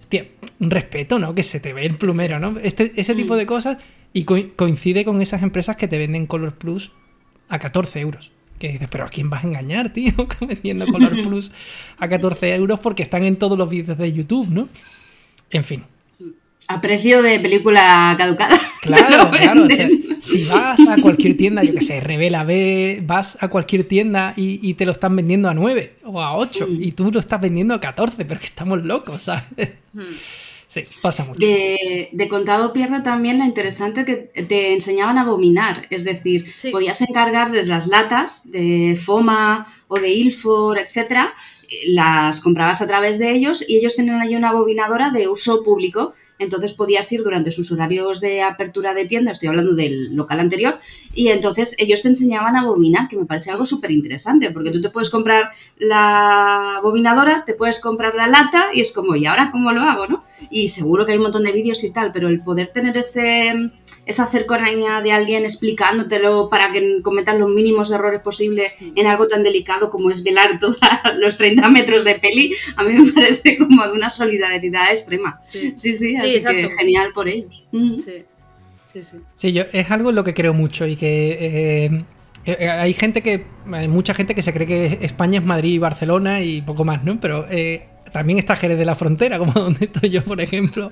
[0.00, 0.26] Hostia,
[0.60, 1.34] un respeto, ¿no?
[1.34, 2.58] Que se te ve el plumero, ¿no?
[2.60, 3.20] Este, ese Sí.
[3.22, 3.76] tipo de cosas
[4.14, 6.92] y co- coincide con esas empresas que te venden Color Plus
[7.50, 8.32] a 14 euros.
[8.58, 10.14] Que dices, pero ¿a quién vas a engañar, tío?
[10.40, 11.52] Vendiendo Color Plus
[11.98, 14.68] a 14 euros porque están en todos los vídeos de YouTube, ¿no?
[15.50, 15.84] En fin.
[16.68, 18.60] A precio de película caducada.
[18.80, 19.64] Claro, Lo claro.
[19.64, 20.16] o sea, venden.
[20.22, 24.60] si vas a cualquier tienda, yo que sé, Revela B, vas a cualquier tienda y,
[24.62, 26.82] y te lo están vendiendo a 9 o a 8 Mm.
[26.82, 29.44] y tú lo estás vendiendo a 14, pero que estamos locos, ¿sabes?
[29.92, 30.02] Hmm.
[30.70, 31.40] Sí, pasa mucho.
[31.40, 34.14] De, de contado pierde también la interesante que
[34.44, 36.70] te enseñaban a abominar, es decir, Sí.
[36.70, 41.32] podías encargarles las latas de Foma o de Ilfor, etcétera,
[41.86, 46.12] las comprabas a través de ellos y ellos tenían ahí una bobinadora de uso público.
[46.38, 50.78] Entonces podías ir durante sus horarios de apertura de tienda, estoy hablando del local anterior,
[51.14, 54.80] y entonces ellos te enseñaban a bobinar, que me parece algo súper interesante, porque tú
[54.80, 59.50] te puedes comprar la bobinadora, te puedes comprar la lata y es como, ¿y ahora
[59.50, 60.06] cómo lo hago?
[60.06, 60.24] ¿no?
[60.50, 63.70] Y seguro que hay un montón de vídeos y tal, pero el poder tener ese,
[64.06, 69.42] esa cercanía de alguien explicándotelo para que cometas los mínimos errores posibles en algo tan
[69.42, 70.76] delicado como es velar todos
[71.18, 75.38] los 30 metros de peli, a mí me parece como de una solidaridad extrema.
[75.40, 76.68] Sí, Sí, sí, así exacto.
[76.68, 77.64] que genial por ellos.
[77.72, 77.94] Mm.
[77.94, 78.24] sí,
[78.86, 79.16] sí, sí.
[79.36, 82.04] Sí, yo, es algo en lo que creo mucho y que eh,
[82.44, 85.78] eh, hay gente que, hay mucha gente que se cree que España es Madrid y
[85.78, 87.20] Barcelona y poco más, ¿no?
[87.20, 90.90] Pero eh, también está Jerez de la Frontera, como donde estoy yo, por ejemplo.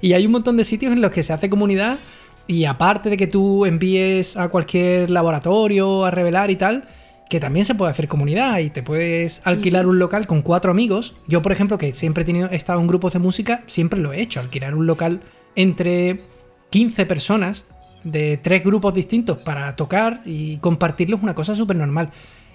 [0.00, 1.98] Y hay un montón de sitios en los que se hace comunidad
[2.46, 6.88] y aparte de que tú envíes a cualquier laboratorio a revelar y tal,
[7.30, 11.14] que también se puede hacer comunidad y te puedes alquilar un local con cuatro amigos.
[11.28, 14.12] Yo, por ejemplo, que siempre he, tenido, he estado en grupos de música, siempre lo
[14.12, 15.20] he hecho, alquilar un local
[15.54, 16.24] entre
[16.70, 17.66] 15 personas
[18.02, 22.10] de tres grupos distintos para tocar y compartirlo es una cosa súper normal.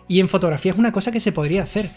[0.10, 1.90] Y en fotografía es una cosa que se podría hacer.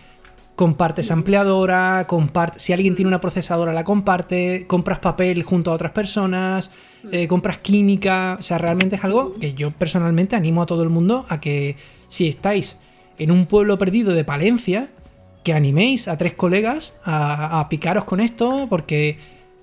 [0.55, 5.91] Compartes ampliadora, comparte, si alguien tiene una procesadora la comparte, compras papel junto a otras
[5.91, 6.71] personas,
[7.11, 10.91] eh, compras química, o sea, realmente es algo que yo personalmente animo a todo el
[10.91, 11.77] mundo a que
[12.09, 12.79] si estáis
[13.19, 14.89] en un pueblo perdido de Palencia,
[15.45, 19.19] que animéis a tres colegas a, a picaros con esto, porque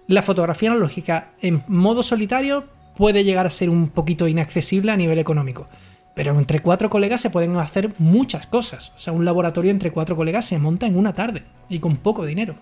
[0.08, 2.66] la fotografía analógica en modo solitario
[2.96, 5.68] puede llegar a ser un poquito inaccesible a nivel económico.
[6.14, 8.94] Pero entre cuatro colegas se pueden hacer muchas cosas.
[8.96, 12.26] O sea, un laboratorio entre cuatro colegas se monta en una tarde y con poco
[12.26, 12.56] dinero.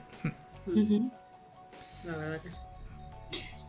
[2.04, 2.58] La verdad que sí.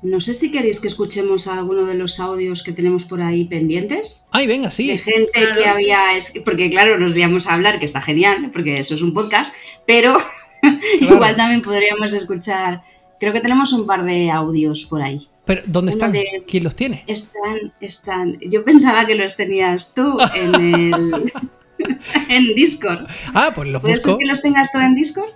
[0.05, 4.27] No sé si queréis que escuchemos alguno de los audios que tenemos por ahí pendientes.
[4.31, 4.99] Ay, venga, De sí.
[4.99, 5.69] gente Claro, que sí.
[5.69, 6.01] había.
[6.45, 9.53] Porque, claro, nos liamos a hablar, que está genial, porque eso es un podcast,
[9.87, 10.17] pero
[10.61, 11.15] Claro.
[11.15, 12.83] igual también podríamos escuchar.
[13.19, 15.27] Creo que tenemos un par de audios por ahí.
[15.47, 16.13] Pero, ¿dónde Uno están?
[16.13, 17.05] de- ¿Quién los tiene?
[17.07, 18.39] Están, están.
[18.41, 20.55] Yo pensaba que los tenías tú en
[20.93, 21.33] el.
[22.29, 23.07] en Discord.
[23.33, 24.11] Ah, pues los ¿Puede busco.
[24.11, 25.31] ser que los tengas tú en Discord?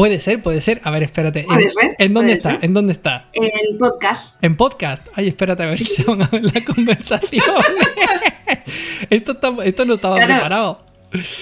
[0.00, 0.80] Puede ser, puede ser.
[0.82, 1.40] A ver, espérate.
[1.40, 1.66] ¿En, ver,
[1.98, 2.50] ¿en dónde está?
[2.52, 2.64] ser.
[2.64, 3.26] ¿En dónde está?
[3.34, 4.42] En podcast.
[4.42, 5.06] En podcast.
[5.12, 7.44] Ay, espérate a ver si se van a ver la conversación.
[9.10, 10.32] esto, está- esto no estaba Claro.
[10.32, 10.78] preparado.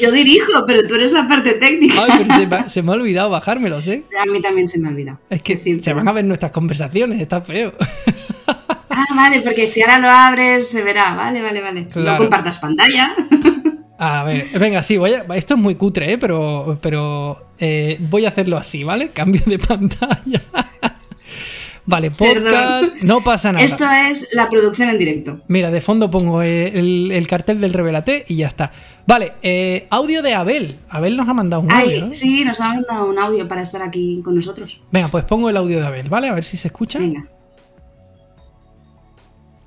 [0.01, 2.03] Yo dirijo, pero tú eres la parte técnica.
[2.03, 4.03] Ay, pero se me, ha- se me ha olvidado bajármelos, ¿eh?
[4.21, 5.21] A mí también se me ha olvidado.
[5.31, 7.75] Es que se van a ver nuestras conversaciones, está feo.
[8.91, 11.15] Ah, vale, porque si ahora lo abres se verá.
[11.15, 11.87] Vale, vale, vale.
[11.87, 12.11] Claro.
[12.13, 13.15] No compartas pantalla.
[14.01, 16.19] A ver, venga, sí, voy a, esto es muy cutre, ¿eh?
[16.19, 19.11] pero, pero eh, voy a hacerlo así, ¿vale?
[19.13, 20.41] Cambio de pantalla.
[21.85, 22.45] vale, Perdón.
[22.45, 23.65] podcast, no pasa nada.
[23.65, 25.41] Esto es la producción en directo.
[25.49, 28.71] Mira, de fondo pongo el, el cartel del Revelate y ya está.
[29.05, 30.79] Vale, eh, audio de Abel.
[30.89, 32.15] Abel nos ha mandado un Ay, audio, ¿no?
[32.15, 34.81] sí, nos ha mandado un audio para estar aquí con nosotros.
[34.93, 36.29] Venga, pues pongo el audio de Abel, ¿vale?
[36.29, 37.01] A ver si se escucha.
[37.01, 37.27] Venga.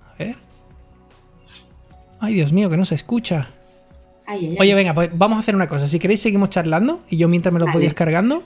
[0.10, 0.36] A ver.
[2.22, 3.50] Ay, Dios mío, que no se escucha.
[4.32, 4.58] Ay, ay, ay.
[4.62, 5.90] Oye, venga, pues vamos a hacer una cosa.
[5.90, 7.86] Si queréis, seguimos charlando y yo mientras me lo voy Vale.
[7.86, 8.44] descargando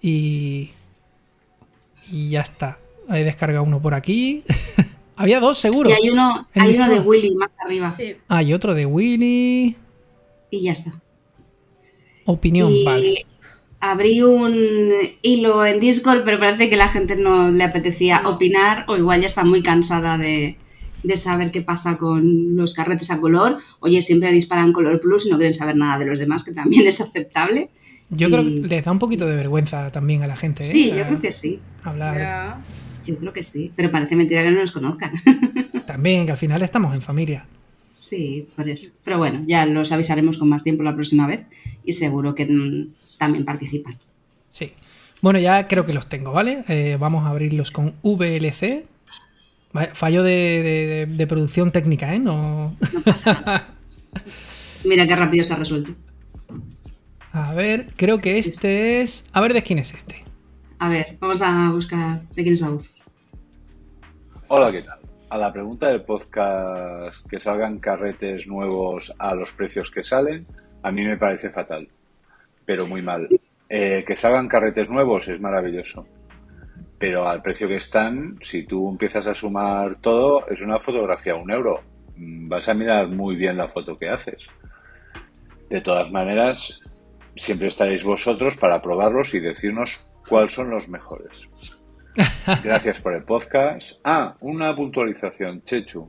[0.00, 0.70] y.
[2.08, 2.78] Y ya está.
[3.10, 4.44] He descargado uno por aquí.
[5.16, 5.90] Había dos, seguro.
[5.90, 7.00] Y hay uno, hay uno de.
[7.00, 7.92] Willy más arriba.
[7.96, 8.16] Sí.
[8.28, 9.76] Hay otro de Willy.
[10.50, 10.92] Y ya está.
[12.26, 13.26] Opinión, y vale.
[13.80, 18.96] abrí un hilo en Discord, pero parece que la gente no le apetecía opinar o
[18.96, 20.56] igual ya está muy cansada de,
[21.04, 23.58] de saber qué pasa con los carretes a color.
[23.80, 26.86] Oye, siempre disparan color plus y no quieren saber nada de los demás, que también
[26.86, 27.70] es aceptable.
[28.10, 30.62] Yo creo que les da un poquito de vergüenza también a la gente.
[30.62, 30.66] ¿eh?
[30.66, 31.60] Sí, yo creo que sí.
[31.82, 32.58] Hablar.
[33.04, 33.70] Yo creo que sí.
[33.76, 35.12] Pero parece mentira que no nos conozcan.
[35.86, 37.46] también, que al final estamos en familia.
[37.96, 38.90] sí, por eso.
[39.04, 41.46] Pero bueno, ya los avisaremos con más tiempo la próxima vez
[41.84, 43.96] y seguro que mm, también participan.
[44.50, 44.72] Sí.
[45.20, 46.64] Bueno, ya creo que los tengo, ¿vale?
[46.68, 48.84] Eh, vamos a abrirlos con VLC.
[49.94, 52.18] Fallo de, de- de- de producción técnica, ¿eh?
[52.20, 52.76] No.
[52.92, 53.68] No pasa nada.
[54.84, 55.92] Mira qué rápido se ha resuelto.
[57.32, 59.24] A ver, creo que este es.
[59.32, 60.22] A ver de quién es este.
[60.78, 62.94] A ver, vamos a buscar de quién es la voz.
[64.48, 64.98] Hola, ¿qué tal?
[65.30, 70.46] A la pregunta del podcast que salgan carretes nuevos a los precios que salen,
[70.82, 71.88] a mí me parece fatal,
[72.64, 73.28] pero muy mal.
[73.68, 76.06] Eh, que salgan carretes nuevos es maravilloso,
[76.98, 81.36] pero al precio que están, si tú empiezas a sumar todo, es una fotografía a
[81.36, 81.80] un euro.
[82.16, 84.46] Mm, Vas a mirar muy bien la foto que haces.
[85.68, 86.80] De todas maneras,
[87.36, 91.48] siempre estaréis vosotros para probarlos y decirnos cuáles son los mejores.
[92.62, 93.98] Gracias por el podcast.
[94.04, 96.08] Ah, una puntualización, Chechu.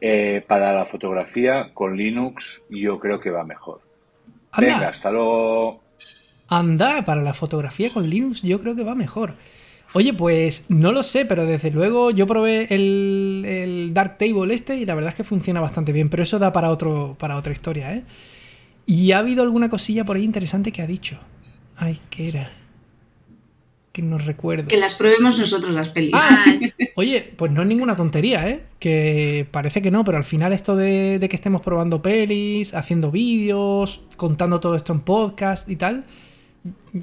[0.00, 3.80] Eh, para la fotografía con Linux yo creo que va mejor.
[4.58, 5.82] Venga, hasta luego.
[6.48, 9.36] anda, para la fotografía con Linux yo creo que va mejor.
[9.94, 14.86] Oye, pues no lo sé, pero desde luego yo probé el, el Darktable este y
[14.86, 17.94] la verdad es que funciona bastante bien, pero eso da para, otro, para otra historia,
[17.94, 18.02] ¿eh?
[18.86, 21.18] Y ha habido alguna cosilla por ahí interesante que ha dicho.
[21.76, 22.50] Ay, ¿qué era?
[23.92, 24.68] Que no recuerdo.
[24.68, 26.12] Que las probemos nosotros las pelis.
[26.14, 26.46] Ah,
[26.96, 28.64] Oye, pues no es ninguna tontería, ¿eh?
[28.78, 33.10] Que parece que no, pero al final esto de, de que estemos probando pelis, haciendo
[33.10, 36.06] vídeos, contando todo esto en podcast y tal,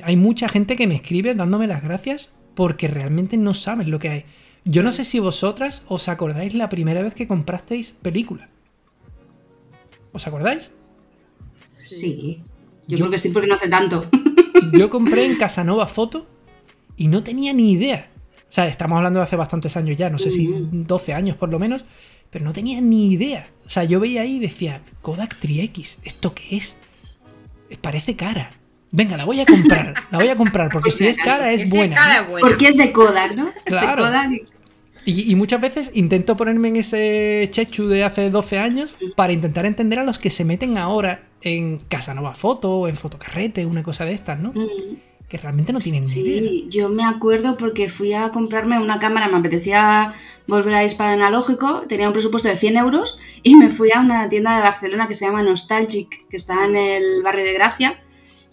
[0.04, 4.10] hay mucha gente que me escribe dándome las gracias porque realmente no saben lo que
[4.10, 4.26] hay.
[4.66, 8.50] Yo no sé si vosotras os acordáis la primera vez que comprasteis película.
[10.12, 10.70] ¿Os acordáis?
[11.80, 12.42] Sí.
[12.86, 14.10] Yo, Yo- creo que sí, porque no hace tanto.
[14.74, 16.28] Yo compré en Casanova Foto
[16.98, 18.10] y no tenía ni idea.
[18.50, 20.68] O sea, estamos hablando de hace bastantes años ya, no sé si Ujú.
[20.86, 21.86] 12 años por lo menos,
[22.30, 23.48] pero no tenía ni idea.
[23.66, 26.76] O sea, yo veía ahí y decía, Kodak Tri-X, ¿esto qué es?
[27.80, 28.52] Parece cara.
[28.92, 32.22] Venga, la voy a comprar, la voy a comprar, porque si es cara es buena.
[32.22, 32.30] ¿no?
[32.30, 32.48] buena.
[32.48, 33.50] Porque es de Kodak, ¿no?
[33.50, 34.04] Es de Claro.
[34.06, 34.32] Kodak.
[35.06, 39.66] Y, y muchas veces intento ponerme en ese chechu de hace 12 años para intentar
[39.66, 44.06] entender a los que se meten ahora en Casanova Foto o en Fotocarrete, una cosa
[44.06, 44.52] de estas, ¿no?
[44.54, 44.98] Mm.
[45.30, 46.42] Que realmente no tienen ni idea.
[46.42, 50.14] Sí, yo me acuerdo porque fui a comprarme una cámara, me apetecía
[50.48, 54.28] volver a disparar analógico, tenía un presupuesto de 100 euros y me fui a una
[54.28, 58.00] tienda de Barcelona que se llama Nostalgic, que está en el barrio de Gracia,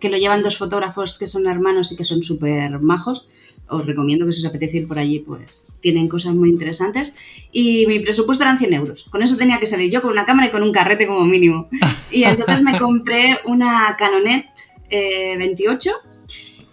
[0.01, 3.28] que lo llevan dos fotógrafos que son hermanos y que son súper majos.
[3.68, 7.14] os recomiendo que si os apetece ir por allí, pues tienen cosas muy interesantes.
[7.51, 9.06] Y mi presupuesto eran 100 euros.
[9.10, 11.68] Con eso tenía que salir yo con una cámara y con un carrete como mínimo.
[12.10, 14.47] Y entonces me compré una Canonet
[14.90, 15.90] 28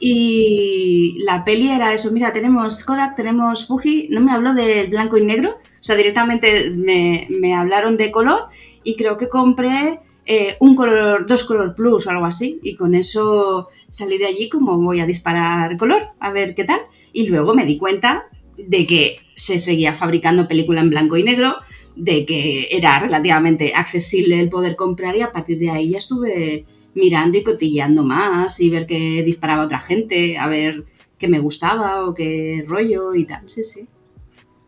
[0.06, 5.18] y la peli era eso, mira, tenemos Kodak, tenemos Fuji, no me habló del blanco
[5.18, 8.50] y negro, o sea, directamente me, me hablaron de color
[8.84, 12.96] y creo que compré eh, un color, dos color plus o algo así, y con
[12.96, 16.80] eso salí de allí como voy a disparar color, a ver qué tal.
[17.12, 18.26] Y luego me di cuenta
[18.58, 21.56] de que se seguía fabricando película en blanco y negro,
[21.96, 26.66] de que era relativamente accesible el poder comprar y a partir de ahí ya estuve
[26.96, 30.86] mirando y cotilleando más y ver qué disparaba otra gente, a ver
[31.18, 33.50] qué me gustaba o qué rollo y tal.
[33.50, 33.88] Sí, sí.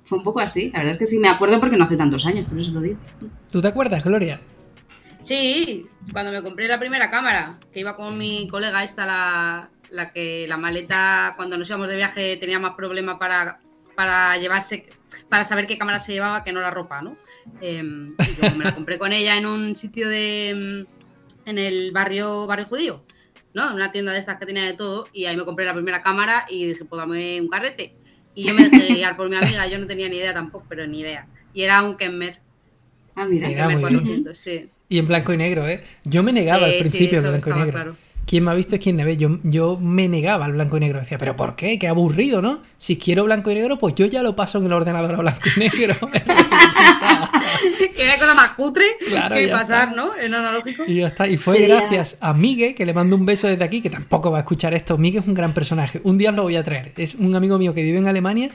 [0.03, 0.69] Fue un poco así.
[0.71, 2.81] La verdad es que sí me acuerdo porque no hace tantos años, por eso lo
[2.81, 2.97] digo.
[3.51, 4.39] ¿Tú te acuerdas, Gloria?
[5.25, 10.11] Sí, cuando me compré la primera cámara, que iba con mi colega esta, la, la
[10.11, 13.59] que la maleta, cuando nos íbamos de viaje, tenía más problema para,
[13.95, 14.85] para llevarse,
[15.27, 17.17] para saber qué cámara se llevaba que no la ropa, ¿no?
[17.59, 20.49] Em, y como me la compré con ella en un sitio de.
[20.51, 20.85] em,
[21.45, 23.03] en el barrio, barrio judío,
[23.55, 23.69] ¿no?
[23.69, 26.03] En una tienda de estas que tenía de todo, y ahí me compré la primera
[26.03, 27.95] cámara y dije, pues dame un carrete.
[28.35, 30.85] Y yo me dejé guiar por mi amiga, yo no tenía ni idea tampoco, pero
[30.85, 31.27] ni idea.
[31.51, 32.41] Y era un Kenmer,
[33.15, 33.47] Ah, mira.
[33.47, 34.23] Kenmer muy bien.
[34.23, 34.69] 400, sí.
[34.89, 35.83] Y en blanco y negro, ¿eh?
[36.03, 37.71] Yo me negaba Sí, al sí, principio al blanco y negro.
[37.71, 37.95] claro.
[38.27, 39.17] ¿Quién me ha visto es quien me ve?
[39.17, 40.97] Yo, yo me negaba al blanco y negro.
[40.97, 41.77] Decía, ¿pero por qué?
[41.77, 42.59] Qué aburrido, ¿no?
[42.79, 45.41] Si quiero blanco y negro, pues yo ya lo paso en el ordenador a blanco
[45.55, 45.93] y negro.
[47.95, 49.95] Que era cosa más cutre Claro, que pasar, está.
[50.01, 50.15] ¿no?
[50.17, 50.83] En analógico.
[50.87, 51.27] Y ya está.
[51.27, 54.39] Y fue gracias a Migue, que le mando un beso desde aquí, que tampoco va
[54.39, 54.97] a escuchar esto.
[54.97, 56.01] Migue es un gran personaje.
[56.03, 56.93] Un día os lo voy a traer.
[56.97, 58.51] Es un amigo mío que vive en Alemania,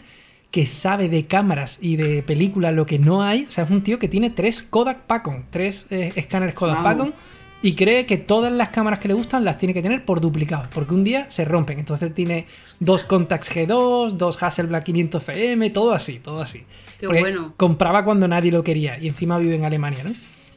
[0.51, 3.45] que sabe de cámaras y de películas lo que no hay.
[3.49, 6.85] O sea, es un tío que tiene tres Kodak Pacon, tres eh, escáneres Kodak Wow.
[6.85, 7.15] Pacon.
[7.63, 10.69] Y cree que todas las cámaras que le gustan las tiene que tener por duplicado,
[10.73, 11.79] porque un día se rompen.
[11.79, 12.47] Entonces tiene
[12.79, 16.65] dos Contax G2, dos Hasselblad 500CM, todo así, todo así.
[16.99, 17.55] Qué Porque bueno.
[17.59, 20.13] Compraba cuando nadie lo quería y encima vive en Alemania, ¿no?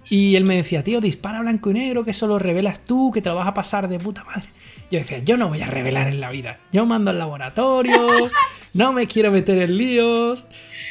[0.09, 3.21] Y él me decía, tío, dispara blanco y negro, que eso lo revelas tú, que
[3.21, 4.49] te lo vas a pasar de puta madre.
[4.93, 6.59] Yo decía, yo no voy a revelar en la vida.
[6.71, 8.29] Yo mando al laboratorio,
[8.75, 10.45] no me quiero meter en líos.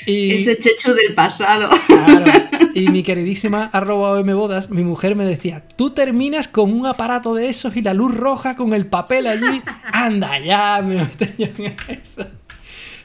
[0.06, 1.70] Y, Ese checho del pasado.
[1.86, 2.24] Claro.
[2.74, 7.48] Y mi queridísima arroba ombodas, mi mujer me decía, tú terminas con un aparato de
[7.50, 9.62] esos y la luz roja con el papel allí.
[9.92, 12.26] Anda ya, me metí yo en eso.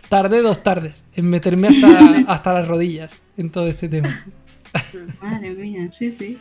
[0.10, 4.26] Tardé dos tardes en meterme hasta, hasta las rodillas en todo este tema.
[5.22, 6.40] Madre mía, sí, sí.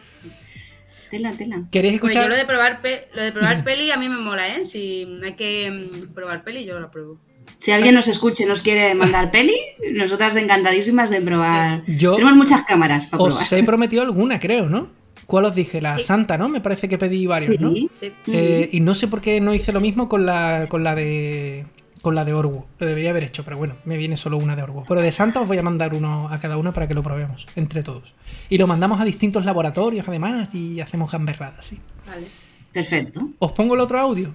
[1.10, 1.62] Tela, tela.
[1.70, 2.30] ¿Queréis Pues yo escuchar?
[2.30, 4.64] lo de probar, pe- lo de probar peli a mí me mola, ¿eh?
[4.64, 7.18] Si hay que mm, probar peli, yo la pruebo.
[7.58, 9.54] Si alguien nos escuche y nos quiere mandar peli,
[9.92, 11.82] nosotras encantadísimas de probar.
[11.86, 13.42] Yo Tenemos muchas cámaras para probar.
[13.42, 14.88] os he prometido alguna, creo, ¿no?
[15.26, 15.80] ¿Cuál os dije?
[15.80, 16.04] La Sí.
[16.04, 16.48] Santa, ¿no?
[16.48, 17.72] Me parece que pedí varios, ¿no?
[17.72, 17.88] Sí.
[17.92, 18.12] Sí.
[18.28, 21.66] Eh, y no sé por qué no hice lo mismo con la, con la de
[22.02, 22.64] con la de Orwu.
[22.78, 24.84] Lo debería haber hecho, pero bueno, me viene solo una de Orwu.
[24.86, 27.46] Pero de Santa os voy a mandar uno a cada una para que lo probemos
[27.56, 28.14] entre todos.
[28.48, 31.80] Y lo mandamos a distintos laboratorios además y hacemos gamberradas, sí.
[32.06, 32.28] Vale.
[32.72, 33.28] Perfecto.
[33.38, 34.34] Os pongo el otro audio,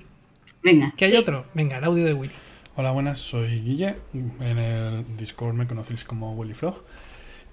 [0.63, 0.93] Venga.
[0.97, 1.17] que hay Sí.
[1.17, 1.45] otro.
[1.53, 2.33] Venga, el audio de Willy.
[2.75, 3.97] Hola, buenas, soy Guille.
[4.13, 6.83] En el Discord me conocéis como Willy Frog.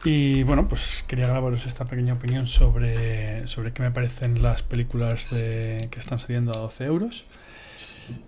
[0.05, 5.29] Y bueno, pues quería grabaros esta pequeña opinión sobre, sobre qué me parecen las películas
[5.31, 7.27] de, que están saliendo a 12 euros.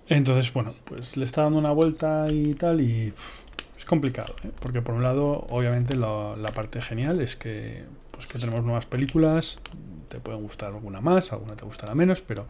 [0.09, 3.13] Entonces, bueno, pues le está dando una vuelta y tal, y
[3.77, 4.51] es complicado, ¿eh?
[4.61, 9.61] porque por un lado, obviamente, la parte genial es que, pues, que tenemos nuevas películas,
[10.09, 12.47] te pueden gustar alguna más, alguna te gustará menos, pero,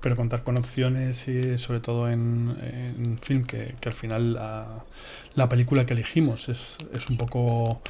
[0.00, 4.84] pero contar con opciones, y sobre todo en, en film, que, que al final la,
[5.34, 7.80] la película que elegimos es, es un poco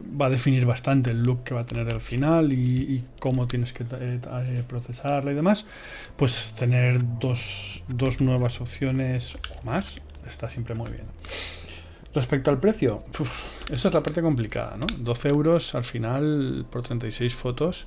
[0.00, 3.72] va a definir bastante el look que va a tener al final y, cómo tienes
[3.72, 5.64] que eh, eh, procesarla y demás,
[6.16, 11.06] pues tener dos, dos nuevas opciones o más está siempre muy bien.
[12.14, 14.86] Respecto al precio, uf, esa es la parte complicada, ¿no?
[14.98, 17.86] 12 euros al final por 36 fotos.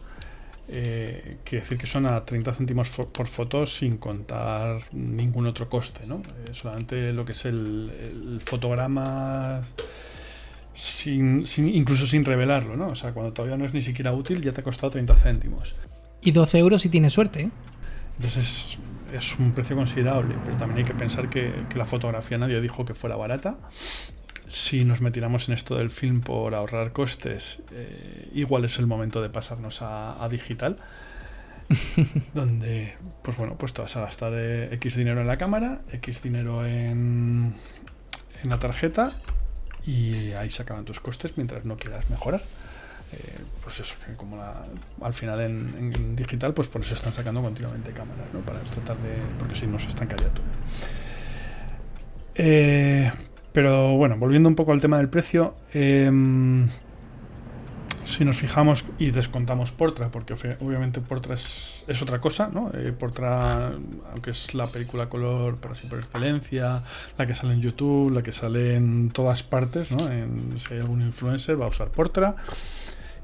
[0.67, 6.07] Eh, quiere decir que son a 30 céntimos por foto sin contar ningún otro coste,
[6.07, 6.15] ¿no?
[6.15, 9.61] Eh, solamente lo que es el, el fotograma
[10.75, 12.89] sin, sin- incluso sin revelarlo, ¿no?
[12.89, 15.75] O sea, cuando todavía no es ni siquiera útil ya te ha costado 30 céntimos.
[16.21, 17.49] Y 12 euros si tienes suerte, ¿eh?
[18.17, 18.77] Entonces
[19.11, 22.61] es, es un precio considerable, pero también hay que pensar que, que la fotografía nadie
[22.61, 23.55] dijo que fuera barata.
[24.47, 29.21] Si nos metiéramos en esto del film por ahorrar costes, eh, igual es el momento
[29.21, 30.77] de pasarnos a, a digital,
[32.33, 32.93] donde,
[33.23, 36.65] pues bueno, pues te vas a gastar eh, X dinero en la cámara, X dinero
[36.65, 37.53] en,
[38.43, 39.13] en la tarjeta
[39.85, 42.41] y ahí se acaban tus costes mientras no quieras mejorar.
[43.13, 43.17] Eh,
[43.63, 44.65] pues eso, que como la-
[45.01, 48.39] al final en, digital, pues por eso están sacando continuamente cámaras, ¿no?
[48.41, 49.13] Para tratar de.
[49.37, 50.43] porque si no se estancaría todo.
[52.35, 53.11] Eh,
[53.53, 56.67] pero bueno, volviendo un poco al tema del precio, em,
[58.05, 62.71] si nos fijamos y descontamos Portra, porque obviamente Portra es, es otra cosa, ¿no?
[62.73, 63.73] Eh, Portra,
[64.11, 66.83] aunque es la película color por así por excelencia,
[67.17, 70.07] la que sale en YouTube, la que sale en todas partes, ¿no?
[70.57, 72.35] si hay algún influencer va a usar Portra.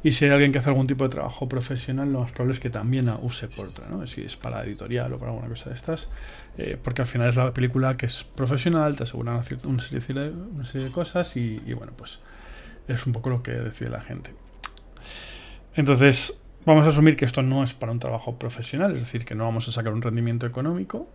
[0.03, 2.59] Y si hay alguien que hace algún tipo de trabajo profesional, lo más probable es
[2.59, 4.07] que también use Portra, ¿no?
[4.07, 6.07] Si es para editorial o para alguna cosa de estas.
[6.57, 10.65] Eh, porque al final es la película que es profesional, te asegura una, serie, una
[10.65, 12.19] serie de cosas y, y bueno, pues
[12.87, 14.33] es un poco lo que decide la gente.
[15.75, 19.35] Entonces, vamos a asumir que esto no es para un trabajo profesional, es decir, que
[19.35, 21.07] no vamos a sacar un rendimiento económico.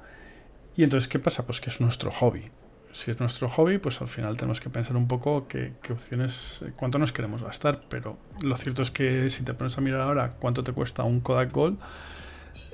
[0.77, 1.47] Y entonces, ¿qué pasa?
[1.47, 2.45] Pues que es nuestro hobby.
[2.93, 6.99] Si es nuestro hobby, pues al final tenemos que pensar un poco qué, opciones, cuánto
[6.99, 7.83] nos queremos gastar.
[7.89, 11.21] Pero lo cierto es que si te pones a mirar ahora cuánto te cuesta un
[11.21, 11.79] Kodak Gold,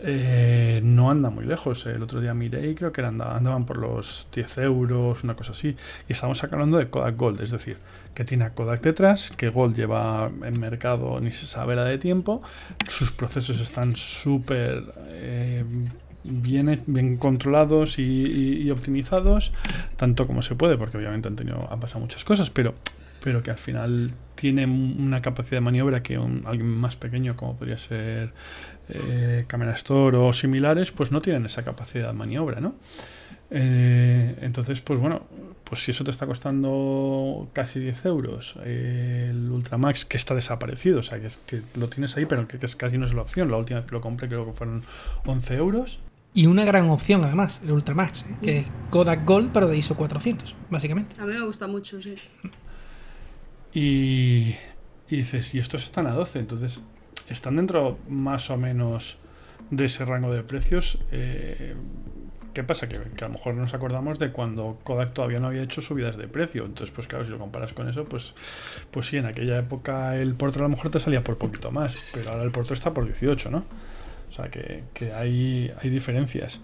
[0.04, 1.86] eh, no anda muy lejos.
[1.86, 5.76] El otro día miré y creo que andaban por los 10 euros, una cosa así.
[6.08, 7.78] Y estamos hablando de Kodak Gold, es decir,
[8.14, 11.98] que tiene a Kodak detrás, que Gold lleva en mercado ni se sabe la de
[11.98, 12.42] tiempo,
[12.88, 15.64] sus procesos están súper eh,
[16.24, 19.52] bien, bien controlados y, optimizados,
[19.96, 22.74] tanto como se puede, porque obviamente han, tenido, han pasado muchas cosas, pero
[23.22, 27.78] pero que al final tiene una capacidad de maniobra que alguien más pequeño como podría
[27.78, 28.32] ser
[28.88, 32.74] eh, Camera Store o similares, pues no tienen esa capacidad de maniobra, ¿no?
[33.54, 35.26] Eh, entonces, pues bueno,
[35.64, 41.02] pues si eso te está costando casi 10 euros, el Ultramax que está desaparecido, o
[41.02, 43.50] sea, que, es, que lo tienes ahí, pero que, casi no es la opción.
[43.50, 44.82] La última vez que lo compré creo que fueron
[45.26, 46.00] 11 euros.
[46.32, 48.36] Y una gran opción además, el Ultramax, ¿eh?
[48.40, 51.20] que es Kodak Gold, pero de ISO 400, básicamente.
[51.20, 52.14] A mí me gusta mucho, sí.
[53.74, 54.54] Y,
[55.08, 56.80] y dices, y estos están a 12, entonces
[57.28, 59.18] están dentro más o menos
[59.70, 60.98] de ese rango de precios.
[61.10, 61.74] Eh,
[62.52, 62.86] ¿Qué pasa?
[62.88, 66.28] Que, a lo mejor nos acordamos de cuando Kodak todavía no había hecho subidas de
[66.28, 66.66] precio.
[66.66, 68.34] Entonces, pues claro, si lo comparas con eso, pues,
[68.90, 71.96] pues sí, en aquella época el Portra a lo mejor te salía por poquito más,
[72.12, 73.64] pero ahora el Portra está por 18, ¿no?
[74.28, 74.84] O sea que,
[75.14, 76.60] hay, hay diferencias.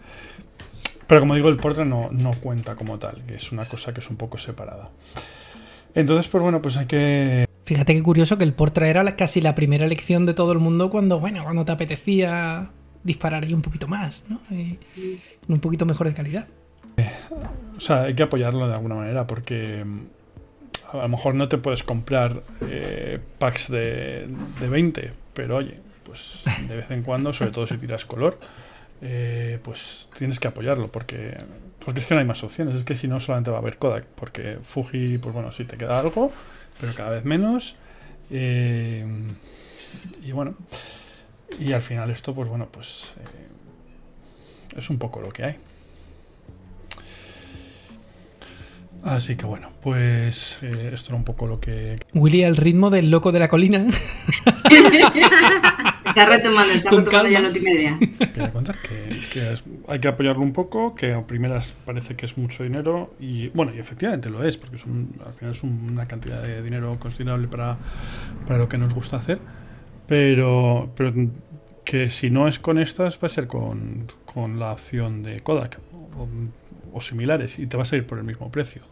[1.07, 4.01] Pero como digo, el Portra no, no cuenta como tal, que es una cosa que
[4.01, 4.91] es un poco separada.
[5.95, 9.55] Entonces, pues bueno, pues hay que Fíjate qué curioso que el Portra era casi la
[9.55, 12.71] primera elección de todo el mundo cuando, bueno, cuando te apetecía
[13.05, 14.41] disparar un poquito más, ¿no?
[15.49, 16.49] un poquito mejor de calidad.
[17.77, 20.01] o sea, hay que apoyarlo de alguna manera porque mm,
[20.95, 24.29] a lo mejor no te puedes comprar eh, packs de,
[24.61, 28.39] de 20, pero oye, pues de vez en cuando, sobre todo si tiras color,
[29.03, 31.37] eh, pues tienes que apoyarlo porque,
[31.85, 32.77] porque es que no hay más opciones.
[32.77, 35.77] Es que si no, solamente va a haber Kodak, porque Fuji, pues bueno, si te
[35.77, 36.33] queda algo,
[36.81, 37.77] pero cada vez menos.
[38.31, 39.05] Eh,
[40.23, 40.55] y bueno,
[41.59, 45.57] y al final esto, pues bueno, pues eh, es un poco lo que hay.
[49.05, 51.97] Así que bueno, pues eh, esto era un poco lo que...
[52.15, 53.87] Willy, al ritmo del loco de la colina.
[56.05, 57.99] está retomando, está retomando ya la última idea.
[58.19, 59.55] Quería contar que,
[59.89, 63.73] hay que apoyarlo un poco, que a primeras parece que es mucho dinero y bueno,
[63.75, 67.77] y efectivamente lo es, porque al final es una cantidad de dinero considerable para,
[68.47, 69.39] para lo que nos gusta hacer,
[70.07, 71.13] pero, pero
[71.85, 75.79] que si no es con estas va a ser con, con la opción de Kodak
[76.19, 76.29] o
[77.01, 78.83] similares y te va a salir por el mismo precio.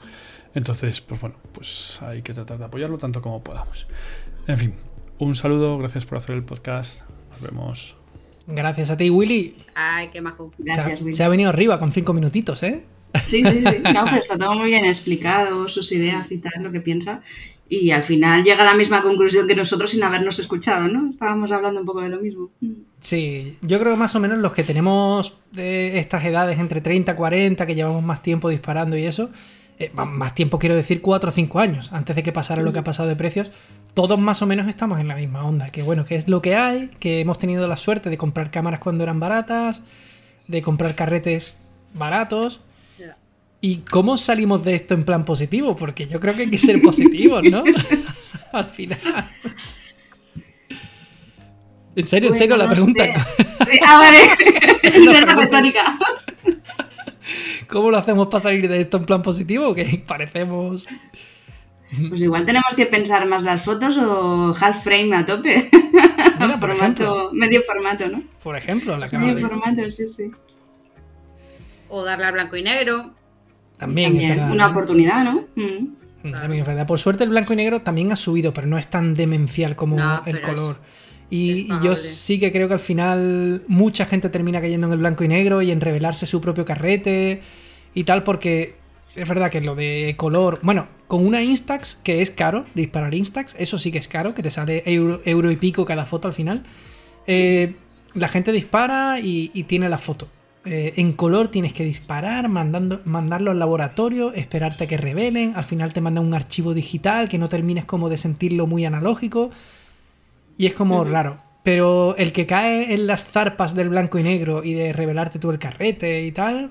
[0.54, 3.86] Entonces, pues bueno, pues hay que tratar de apoyarlo tanto como podamos.
[4.46, 4.74] En fin,
[5.18, 7.02] un saludo, gracias por hacer el podcast.
[7.30, 7.96] Nos vemos.
[8.46, 9.56] Gracias a ti, Willy.
[9.74, 10.52] Ay, qué majo.
[10.56, 12.84] Gracias, se, ha, se ha venido arriba con cinco minutitos, ¿eh?
[13.24, 13.82] Sí, sí, sí.
[13.94, 17.20] No, pero está todo muy bien explicado, sus ideas y tal, lo que piensa.
[17.68, 21.10] Y al final llega a la misma conclusión que nosotros sin habernos escuchado, ¿no?
[21.10, 22.50] Estábamos hablando un poco de lo mismo.
[23.06, 27.12] Sí, yo creo que más o menos los que tenemos de estas edades entre 30
[27.12, 29.30] y 40, que llevamos más tiempo disparando y eso,
[29.78, 32.80] eh, más tiempo quiero decir 4 o 5 años, antes de que pasara lo que
[32.80, 33.52] ha pasado de precios,
[33.94, 35.68] todos más o menos estamos en la misma onda.
[35.68, 38.80] Que bueno, que es lo que hay, que hemos tenido la suerte de comprar cámaras
[38.80, 39.82] cuando eran baratas,
[40.48, 41.56] de comprar carretes
[41.94, 42.60] baratos
[43.60, 45.74] ¿Y cómo salimos de esto en plan positivo?
[45.76, 47.64] Porque yo creo que hay que ser positivos, ¿no?
[48.52, 48.98] Al final.
[51.96, 53.04] En serio, en serio, la pregunta.
[53.66, 54.38] Sí, a ver,
[54.84, 55.98] es retórica.
[57.68, 59.74] ¿Cómo lo hacemos para salir de esto en plan positivo?
[59.74, 60.86] Que parecemos.
[62.08, 65.68] Pues igual tenemos que pensar más las fotos o half frame a tope.
[66.60, 68.22] formato, medio formato, ¿no?
[68.40, 69.34] Por ejemplo, la cámara.
[69.34, 70.30] Medio formato, sí, sí.
[71.88, 73.14] O darle al blanco y negro.
[73.78, 74.16] También,
[74.48, 75.46] una oportunidad, ¿no?
[75.56, 76.32] Mm.
[76.34, 76.86] También es verdad.
[76.86, 79.96] Por suerte el blanco y negro también ha subido, pero no es tan demencial como
[80.24, 80.78] el color.
[81.30, 85.24] Y, yo sí que creo que al final mucha gente termina cayendo en el blanco
[85.24, 87.42] y negro y en revelarse su propio carrete
[87.94, 88.76] y tal, porque
[89.14, 90.60] es verdad que lo de color.
[90.62, 94.42] Bueno, con una Instax, que es caro, disparar Instax, eso sí que es caro, que
[94.42, 96.64] te sale euro, euro y pico cada foto al final.
[97.26, 97.74] Eh,
[98.14, 100.28] la gente dispara y, y tiene la foto.
[100.68, 105.52] Eh, en color tienes que disparar, mandando, mandarlo al laboratorio, esperarte a que revelen.
[105.54, 109.50] Al final te mandan un archivo digital que no termines como de sentirlo muy analógico.
[110.56, 111.38] Y es como raro.
[111.62, 115.50] Pero el que cae en las zarpas del blanco y negro y de revelarte tú
[115.50, 116.70] el carrete y tal,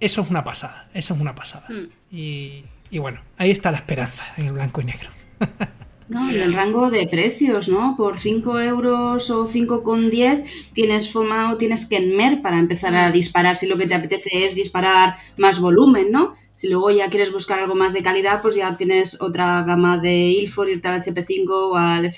[0.00, 0.88] eso es una pasada.
[0.94, 1.66] Eso es una pasada.
[1.68, 2.14] Mm.
[2.16, 5.10] Y, y bueno, ahí está la esperanza en el blanco y negro.
[6.10, 7.94] No, y el rango de precios, ¿no?
[7.96, 13.66] Por 5 euros o 5,10 tienes FOMA o tienes Kenmer para empezar a disparar si
[13.66, 16.34] lo que te apetece es disparar más volumen, ¿no?
[16.56, 20.12] Si luego ya quieres buscar algo más de calidad, pues ya tienes otra gama de
[20.30, 22.12] Ilfor, irte al HP5 o al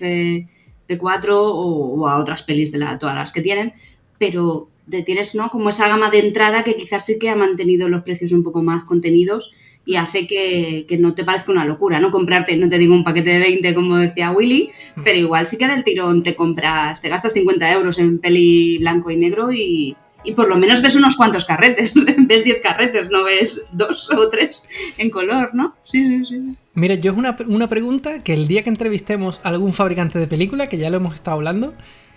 [0.88, 3.74] FP4 o, o a otras pelis de la, todas las que tienen,
[4.18, 5.48] pero te tienes, ¿no?
[5.50, 8.62] Como esa gama de entrada que quizás sí que ha mantenido los precios un poco
[8.62, 9.50] más contenidos
[9.84, 12.10] y hace que, que no te parezca una locura, ¿no?
[12.10, 14.70] Comprarte, no te digo un paquete de 20 como decía Willy,
[15.04, 19.10] pero igual sí que del tirón te compras, te gastas 50 euros en peli blanco
[19.10, 21.92] y negro y, y por lo menos ves unos cuantos carretes,
[22.26, 24.64] ves 10 carretes, no ves dos o tres
[24.98, 25.74] en color, ¿no?
[25.84, 26.56] Sí, sí, sí.
[26.74, 30.26] Mire, yo es una, una pregunta que el día que entrevistemos a algún fabricante de
[30.26, 31.74] película, que ya lo hemos estado hablando,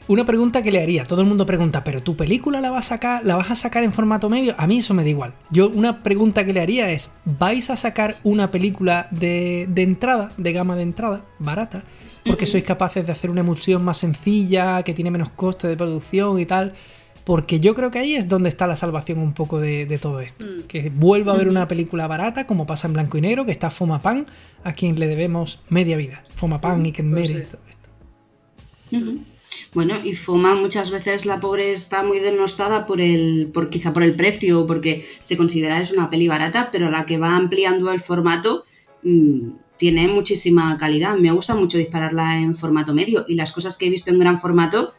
[0.08, 1.04] una pregunta que le haría.
[1.04, 3.84] Todo el mundo pregunta, ¿pero tu película la vas a sacar, la vas a sacar
[3.84, 4.54] en formato medio?
[4.58, 5.34] A mí eso me da igual.
[5.50, 10.32] Yo una pregunta que le haría es, ¿vais a sacar una película de, de entrada,
[10.38, 11.84] de gama de entrada, barata?
[12.24, 16.40] Porque sois capaces de hacer una emulsión más sencilla, que tiene menos coste de producción
[16.40, 16.74] y tal.
[17.26, 20.22] Porque yo creo que ahí es donde está la salvación un poco de, de todo
[20.22, 20.46] esto.
[20.46, 20.68] Mm.
[20.68, 23.72] Que vuelva a haber una película barata, como pasa en blanco y negro, que está
[23.72, 24.28] Foma Pan,
[24.64, 26.24] a quien le debemos media vida.
[26.36, 27.90] Foma Pan y Ken Pues Mary y todo esto.
[29.74, 34.04] Bueno, y Foma muchas veces la pobre está muy denostada por el, por quizá por
[34.04, 38.02] el precio, porque se considera es una peli barata, pero la que va ampliando el
[38.02, 38.66] formato
[39.04, 41.18] mm, tiene muchísima calidad.
[41.18, 44.40] Me gusta mucho dispararla en formato medio y las cosas que he visto en gran
[44.40, 44.94] formato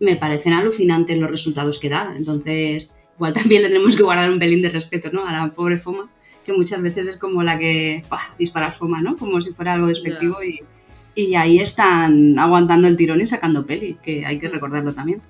[0.00, 2.14] me parecen alucinantes los resultados que da.
[2.16, 5.26] Entonces, igual también le tenemos que guardar un pelín de respeto, ¿no?
[5.26, 6.08] A la pobre Foma,
[6.44, 8.34] que muchas veces es como la que ¡pah!
[8.38, 9.16] dispara Foma, ¿no?
[9.16, 10.60] Como si fuera algo despectivo y,
[11.14, 15.22] y ahí están aguantando el tirón y sacando peli, que hay que recordarlo también.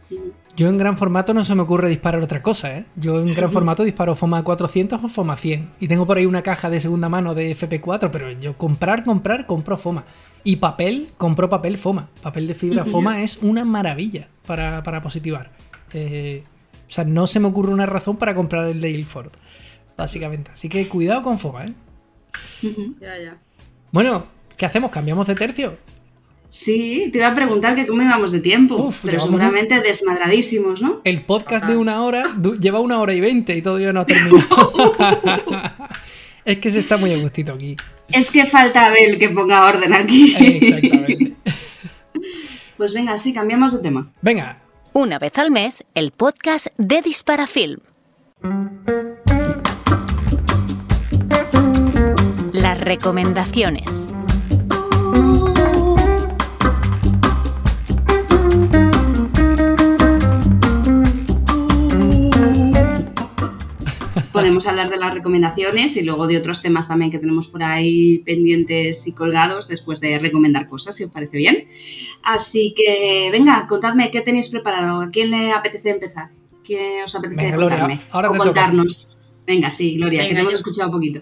[0.57, 2.87] Yo en gran formato no se me ocurre disparar otra cosa, ¿eh?
[2.97, 5.71] Yo en gran formato disparo FOMA 400 o FOMA 100.
[5.81, 9.47] Y tengo por ahí una caja de segunda mano de FP4, pero yo comprar, comprar,
[9.47, 10.05] compro FOMA.
[10.47, 12.09] Y papel, compro papel FOMA.
[12.23, 15.51] Papel de fibra FOMA es una maravilla para, para positivar.
[15.93, 16.45] Eh,
[16.89, 19.33] o sea, no se me ocurre una razón para comprar el de Ilford,
[19.97, 20.53] básicamente.
[20.53, 21.73] Así que cuidado con FOMA, ¿eh?
[23.01, 23.39] Ya, ya.
[23.91, 24.93] Bueno, ¿qué hacemos?
[24.93, 25.79] ¿Cambiamos de tercio?
[26.49, 30.81] Sí, te iba a preguntar que cómo íbamos de tiempo, Uf, pero un- seguramente desmadradísimos,
[30.81, 31.01] ¿no?
[31.03, 32.23] El podcast de una hora
[32.61, 34.93] lleva una hora y veinte y todavía no ha terminado.
[36.47, 37.77] es que se está muy a gustito aquí.
[38.09, 40.35] Es que falta Abel que ponga orden aquí.
[40.39, 41.35] Exactamente.
[42.77, 44.13] Pues venga, sí, cambiamos de tema.
[44.21, 44.59] Venga,
[44.93, 47.79] Una vez al mes, el podcast de Disparafilm.
[52.53, 53.85] Las recomendaciones.
[64.43, 68.19] Podemos hablar de las recomendaciones y luego de otros temas también que tenemos por ahí
[68.19, 71.69] pendientes y colgados después de recomendar cosas, si os parece bien.
[72.23, 75.01] Así que, venga, contadme qué tenéis preparado.
[75.01, 76.29] ¿A quién le apetece empezar?
[76.65, 78.01] ¿Qué os apetece Venga, Gloria, contarme?
[78.11, 79.09] ahora o te contarnos.
[79.47, 81.21] Venga, sí, Gloria, que te hemos yo- escuchado un poquito.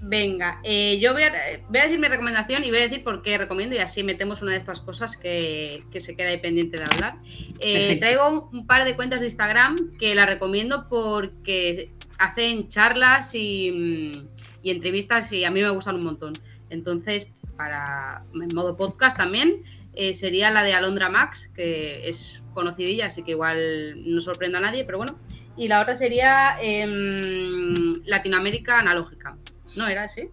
[0.00, 1.32] Venga, eh, yo voy a,
[1.68, 4.40] voy a decir mi recomendación y voy a decir por qué recomiendo y así metemos
[4.42, 7.16] una de estas cosas que, que se queda ahí pendiente de hablar.
[7.58, 13.70] Eh, traigo un par de cuentas de Instagram que la recomiendo porque hacen charlas y,
[13.70, 14.28] mm,
[14.62, 16.34] y entrevistas y a mí me gustan un montón.
[16.70, 19.62] Entonces, para en modo podcast también,
[19.94, 24.60] eh, sería la de Alondra Max, que es conocidilla, así que igual no sorprende a
[24.60, 25.18] nadie, pero bueno.
[25.56, 29.36] Y la otra sería em, Latinoamérica Analógica.
[29.74, 30.28] ¿No era así?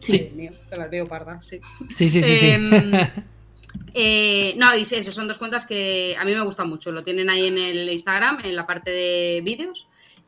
[0.00, 0.18] Sí.
[0.18, 1.60] Dios mío, te las veo parda, sí.
[1.96, 2.36] sí, sí, sí.
[2.36, 2.46] sí.
[2.50, 2.92] Em,
[3.94, 6.90] eh, no, y sí, eso son dos cuentas que a mí me gustan mucho.
[6.90, 9.86] Lo tienen ahí en el Instagram, en la parte de vídeos,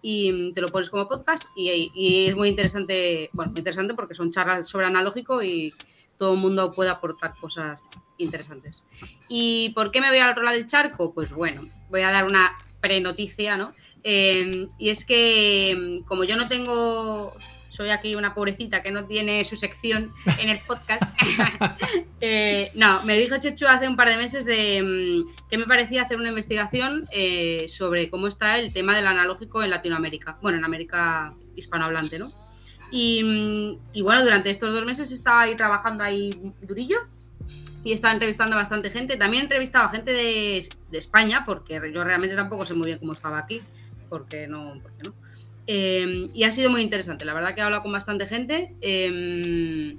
[0.08, 1.50] y mm, te lo pones como podcast.
[1.56, 5.74] Y, es muy interesante, bueno, muy interesante porque son charlas sobre analógico y
[6.16, 8.84] todo el mundo puede aportar cosas interesantes.
[9.28, 11.12] ¿Y por qué me voy al otro del charco?
[11.12, 13.74] Pues bueno, voy a dar una prenoticia, ¿no?
[14.04, 17.36] Eh, y es que mm, como yo no tengo,
[17.76, 21.02] soy aquí una pobrecita que no tiene su sección en el podcast,
[22.20, 26.02] eh, no, me dijo Chechu hace un par de meses de mm, que me parecía
[26.02, 30.64] hacer una investigación eh, sobre cómo está el tema del analógico en Latinoamérica, bueno, en
[30.64, 32.32] América hispanohablante, ¿no?
[32.90, 36.30] Y, y, bueno, durante estos dos meses estaba ahí trabajando ahí
[36.62, 36.98] durillo
[37.82, 39.16] y estaba entrevistando a bastante gente.
[39.16, 42.98] También he entrevistado a gente de, de, España, porque yo realmente tampoco sé muy bien
[43.00, 43.60] cómo estaba aquí,
[44.08, 44.78] porque no.
[44.80, 45.14] Porque no.
[45.66, 47.24] Eh, y ha sido muy interesante.
[47.24, 48.74] La verdad que he hablado con bastante gente.
[48.80, 49.96] Eh,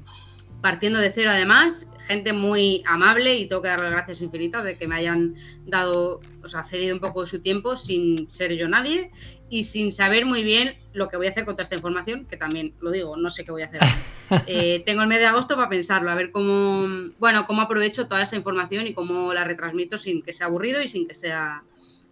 [0.62, 4.88] partiendo de cero además, gente muy amable y tengo que darle gracias infinitas de que
[4.88, 5.36] me hayan
[5.66, 9.12] dado, o sea, cedido un poco de su tiempo sin ser yo nadie
[9.50, 12.38] y sin saber muy bien lo que voy a hacer con toda esta información, que
[12.38, 13.82] también lo digo, no sé qué voy a hacer.
[14.46, 16.86] Eh, tengo el mes de agosto para pensarlo, a ver cómo,
[17.18, 20.90] bueno, cómo aprovecho toda esa información y cómo la retransmito sin que sea aburrido y
[20.90, 21.64] sin que sea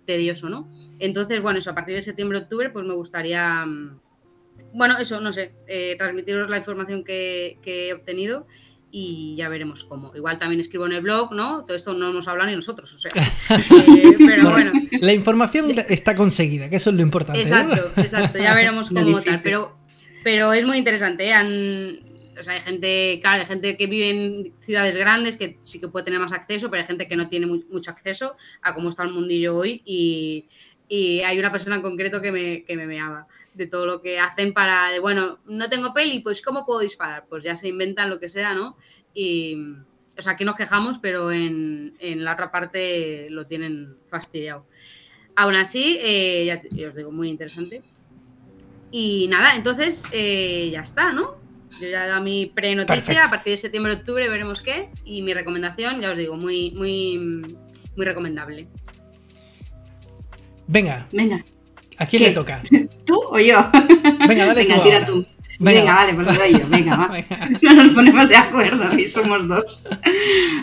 [0.05, 0.69] tedioso, ¿no?
[0.99, 3.65] Entonces, bueno, eso a partir de septiembre-octubre, pues me gustaría
[4.75, 8.45] bueno, eso, no sé, eh, transmitiros la información que, que, he obtenido
[8.91, 10.11] y ya veremos cómo.
[10.15, 11.63] Igual también escribo en el blog, ¿no?
[11.63, 13.11] Todo esto no nos habla ni nosotros, o sea.
[13.49, 17.41] Eh, pero bueno, La información está conseguida, que eso es lo importante.
[17.41, 18.03] Exacto, ¿no?
[18.03, 19.41] exacto, ya veremos cómo tal.
[19.41, 19.77] Pero,
[20.23, 21.33] pero es muy interesante, ¿eh?
[21.33, 21.99] Han,
[22.39, 25.87] o sea, hay gente, claro, hay gente que vive en ciudades grandes que sí que
[25.87, 29.03] puede tener más acceso, pero hay gente que no tiene mucho acceso a cómo está
[29.03, 30.47] el mundillo hoy y,
[30.87, 34.53] hay una persona en concreto que me, que me meaba de todo lo que hacen
[34.53, 37.25] para, de, bueno, no tengo peli, pues ¿cómo puedo disparar?
[37.27, 38.77] Pues ya se inventan lo que sea, ¿no?
[39.13, 39.57] Y,
[40.17, 44.67] o sea, aquí nos quejamos, pero en, en la otra parte lo tienen fastidiado.
[45.35, 47.81] Aún así, eh, ya, ya, os digo, muy interesante.
[48.91, 51.44] Y nada, entonces eh, ya está, ¿no?
[51.81, 54.89] Yo ya he dado mi pre-noticia, a partir de septiembre-octubre veremos qué.
[55.03, 57.17] Y mi recomendación, ya os digo, muy, muy,
[57.97, 58.67] muy recomendable.
[60.67, 61.07] Venga.
[61.11, 61.43] Venga.
[61.97, 62.29] ¿A quién ¿Qué?
[62.29, 62.61] le toca?
[63.05, 63.57] ¿Tú o yo?
[64.27, 65.05] Venga, dale Venga, tú tira ahora.
[65.05, 65.25] tú.
[65.57, 65.95] Venga, Venga, va.
[66.03, 66.67] vale, pues lo doy yo.
[66.67, 67.07] Venga, va.
[67.07, 67.49] Venga.
[67.61, 69.83] No nos ponemos de acuerdo y somos dos.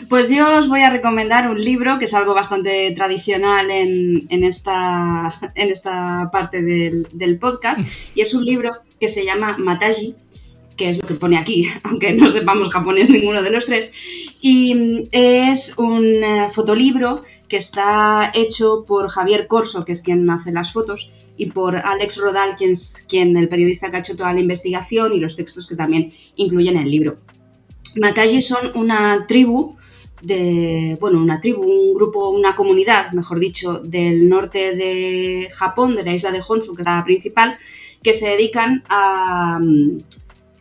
[0.09, 4.45] Pues yo os voy a recomendar un libro que es algo bastante tradicional en, en
[4.45, 7.81] esta, en esta parte del, del podcast
[8.15, 10.15] y es un libro que se llama Mataji,
[10.77, 13.91] que es lo que pone aquí, aunque no sepamos japonés ninguno de los tres.
[14.41, 20.29] Y mm, es un eh, fotolibro que está hecho por Javier Corso, que es quien
[20.31, 24.17] hace las fotos, y por Alex Rodal, quien es quien, el periodista que ha hecho
[24.17, 27.19] toda la investigación y los textos que también incluyen el libro.
[27.97, 29.77] Mataji son una tribu
[30.23, 36.05] de, bueno, una tribu, un grupo, una comunidad, mejor dicho, del norte de Japón, de
[36.05, 37.59] la isla de Honshu, que es la principal,
[38.03, 39.99] que se dedican a mm,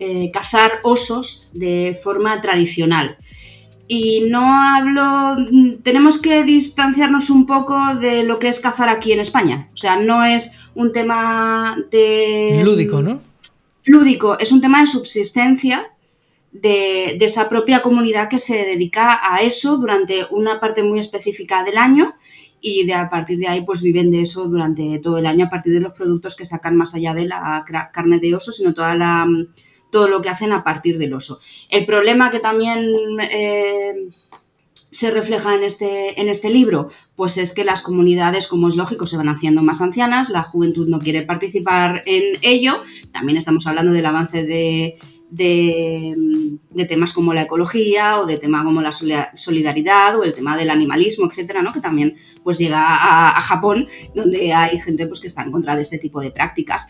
[0.04, 3.18] eh, cazar osos de forma tradicional.
[3.88, 5.46] Y no hablo,
[5.84, 9.70] tenemos que distanciarnos un poco de lo que es cazar aquí en España.
[9.76, 12.62] O sea, no es un tema de...
[12.64, 13.22] Lúdico, ¿no?
[13.86, 15.86] Lúdico, es un tema de subsistencia
[16.52, 21.64] de, de, esa propia comunidad que se dedica a eso durante una parte muy específica
[21.64, 22.16] del año
[22.60, 25.50] y de, a partir de ahí pues viven de eso durante todo el año a
[25.52, 27.64] partir de los productos que sacan más allá de la
[27.94, 29.28] carne de oso, sino toda la,
[29.92, 31.40] todo lo que hacen a partir del oso.
[31.70, 32.88] El problema que también
[33.22, 33.94] eh,
[34.76, 39.08] se refleja en este, en este libro, pues es que las comunidades, como es lógico,
[39.08, 43.94] se van haciendo más ancianas, la juventud no quiere participar en ello, también estamos hablando
[43.94, 44.98] del avance de,
[45.32, 50.70] de, temas como la ecología o de temas como la solidaridad o el tema del
[50.70, 51.72] animalismo, etcétera, ¿no?
[51.72, 55.76] que también pues, llega a, a, Japón, donde hay gente pues, que está en contra
[55.76, 56.88] de este tipo de prácticas.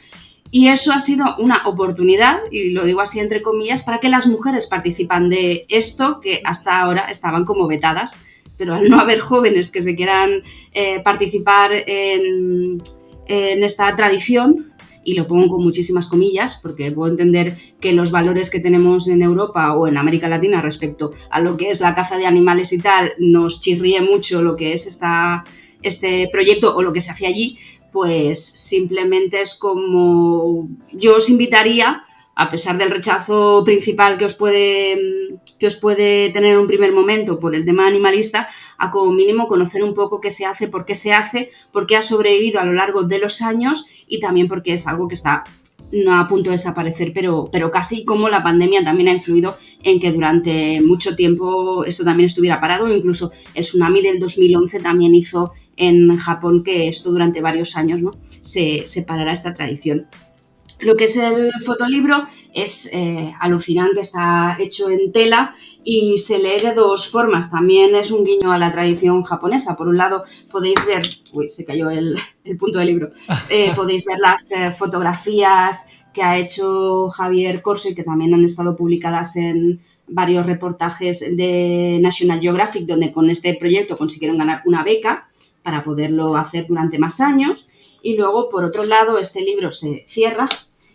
[0.54, 4.28] Y eso ha sido una oportunidad, y lo digo así entre comillas, para que las
[4.28, 8.20] mujeres participan de esto que hasta ahora estaban como vetadas,
[8.58, 12.82] pero al no haber jóvenes que se quieran eh, participar en,
[13.28, 14.74] esta tradición,
[15.06, 19.22] y lo pongo con muchísimas comillas, porque puedo entender que los valores que tenemos en
[19.22, 22.80] Europa o en América Latina respecto a lo que es la caza de animales y
[22.80, 25.46] tal, nos chirríe mucho lo que es esta,
[25.82, 27.58] este proyecto o lo que se hace allí,
[27.92, 32.04] pues simplemente es como yo os invitaría,
[32.36, 34.98] a pesar del rechazo principal que os puede,
[35.60, 38.48] que os puede tener en un primer momento por el tema animalista,
[38.78, 41.98] a como mínimo conocer un poco qué se hace, por qué se hace, por qué
[41.98, 45.44] ha sobrevivido a lo largo de los años y también porque es algo que está
[45.92, 50.00] no a punto de desaparecer, pero, pero casi como la pandemia también ha influido en
[50.00, 55.52] que durante mucho tiempo esto también estuviera parado, incluso el tsunami del 2011 también hizo
[55.78, 58.12] en Japón que esto durante varios años ¿no?
[58.42, 60.08] se, se parará esta tradición.
[60.82, 65.54] Lo que es el fotolibro es eh, alucinante, está hecho en tela
[65.84, 67.52] y se lee de dos formas.
[67.52, 69.78] También es un guiño a la tradición japonesa.
[69.78, 71.04] Por un lado podéis ver,
[71.34, 73.12] uy, se cayó el, el punto del libro,
[73.50, 78.44] eh, podéis ver las eh, fotografías que ha hecho Javier Corso y que también han
[78.44, 84.84] estado publicadas en varios reportajes de National Geographic, donde con este proyecto consiguieron ganar una
[84.84, 85.31] beca
[85.64, 87.68] para poderlo hacer durante más años.
[88.02, 90.50] Y luego, por otro lado, este libro se cierra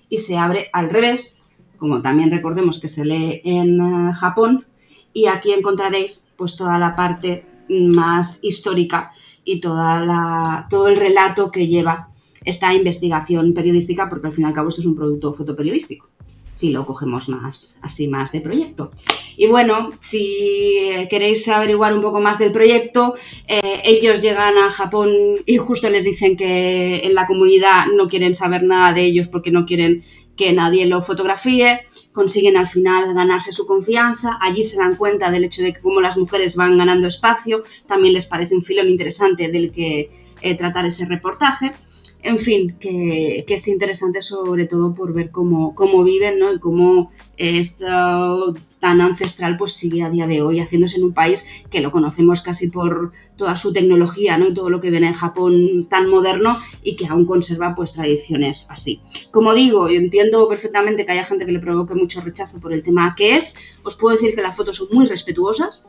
[0.09, 1.36] y se abre al revés
[1.78, 4.66] como también recordemos que se lee en eh, Japón,
[5.12, 9.12] y aquí encontraréis pues toda la parte más histórica
[9.44, 12.10] y toda la, todo el relato que lleva
[12.44, 16.09] esta investigación periodística, porque al fin y al cabo esto es un producto fotoperiodístico
[16.57, 18.91] si lo cogemos más así más de proyecto.
[19.37, 23.15] Y bueno, si queréis averiguar un poco más del proyecto,
[23.47, 25.11] eh, ellos llegan a Japón
[25.45, 29.51] y justo les dicen que en la comunidad no quieren saber nada de ellos porque
[29.51, 30.03] no quieren
[30.35, 31.81] que nadie lo fotografíe.
[32.12, 34.39] Consiguen al final ganarse su confianza.
[34.41, 38.15] Allí se dan cuenta del hecho de que como las mujeres van ganando espacio, también
[38.15, 40.11] les parece un filón interesante del que
[40.41, 41.74] eh, tratar ese reportaje
[42.22, 46.52] en fin, que, es interesante sobre todo por ver cómo, cómo viven ¿no?
[46.52, 51.64] y cómo esto tan ancestral pues sigue a día de hoy haciéndose en un país
[51.70, 54.48] que lo conocemos casi por toda su tecnología ¿no?
[54.48, 58.66] y todo lo que viene en Japón tan moderno y que aún conserva pues tradiciones
[58.70, 59.01] así.
[59.30, 62.82] Como digo, yo entiendo perfectamente que haya gente que le provoque mucho rechazo por el
[62.82, 63.56] tema que es.
[63.82, 65.80] Os puedo decir que las fotos son muy respetuosas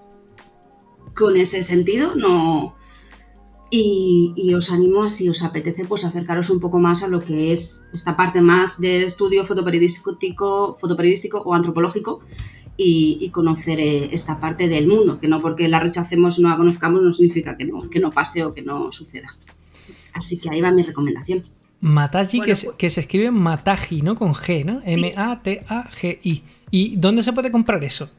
[1.15, 2.76] con ese sentido, no,
[3.69, 7.85] y, os animo, si os apetece, pues acercaros un poco más a lo que es
[7.93, 12.19] esta parte más de estudio fotoperiodístico, fotoperiodístico o antropológico
[12.77, 17.01] y, conocer eh, esta parte del mundo, que no porque la rechacemos no la conozcamos
[17.01, 19.35] no significa que no, que no pase o que no suceda.
[20.13, 21.43] Así que ahí va mi recomendación.
[21.81, 24.15] Mataji, que, se, que, se, escribe Mataji, ¿no?
[24.15, 24.81] Con G, ¿no?
[24.83, 26.43] M-A-T-A-G-I.
[26.71, 28.09] ¿Y dónde se puede comprar eso?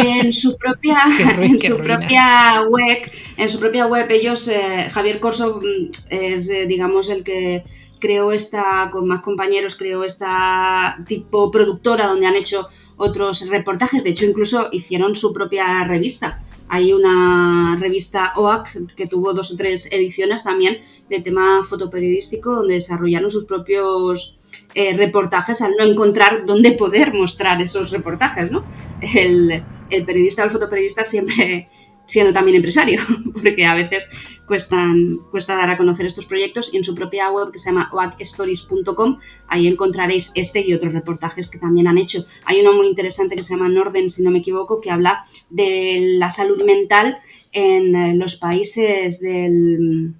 [0.00, 0.98] En su propia,
[1.40, 6.66] en su propia web, en su propia web, ellos, eh, Javier Corso mm, es, eh,
[6.66, 7.64] digamos, el que
[7.98, 14.02] creó esta, con más compañeros, creó esta tipo productora donde han hecho otros reportajes.
[14.02, 16.42] De hecho, incluso hicieron su propia revista.
[16.68, 20.78] Hay una revista OAC que tuvo dos o tres ediciones también
[21.08, 24.38] de tema fotoperiodístico donde desarrollaron sus propios
[24.74, 28.64] eh, reportajes al no encontrar dónde poder mostrar esos reportajes, ¿no?
[29.00, 29.64] El,
[30.06, 31.68] periodista o el fotoperiodista siempre
[32.06, 33.00] siendo también empresario,
[33.32, 34.04] porque a veces
[34.46, 39.18] cuesta dar a conocer estos proyectos y en su propia web que se llama oacstories.com
[39.46, 42.24] ahí encontraréis este y otros reportajes que también han hecho.
[42.44, 46.16] Hay uno muy interesante que se llama Norden, si no me equivoco, que habla de
[46.18, 47.18] la salud mental
[47.52, 50.14] en eh, los países del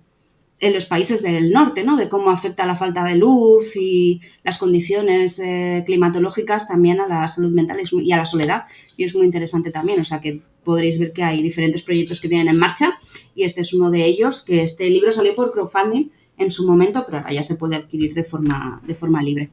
[0.61, 1.97] en los países del norte, ¿no?
[1.97, 7.27] De cómo afecta la falta de luz y las condiciones eh, climatológicas también a la
[7.29, 8.65] salud mental y a la soledad.
[8.97, 12.29] Y es muy interesante también, o sea que podréis ver que hay diferentes proyectos que
[12.29, 12.99] tienen en marcha
[13.35, 17.05] y este es uno de ellos, que este libro salió por crowdfunding en su momento,
[17.07, 19.51] pero ahora ya se puede adquirir de forma, de forma libre.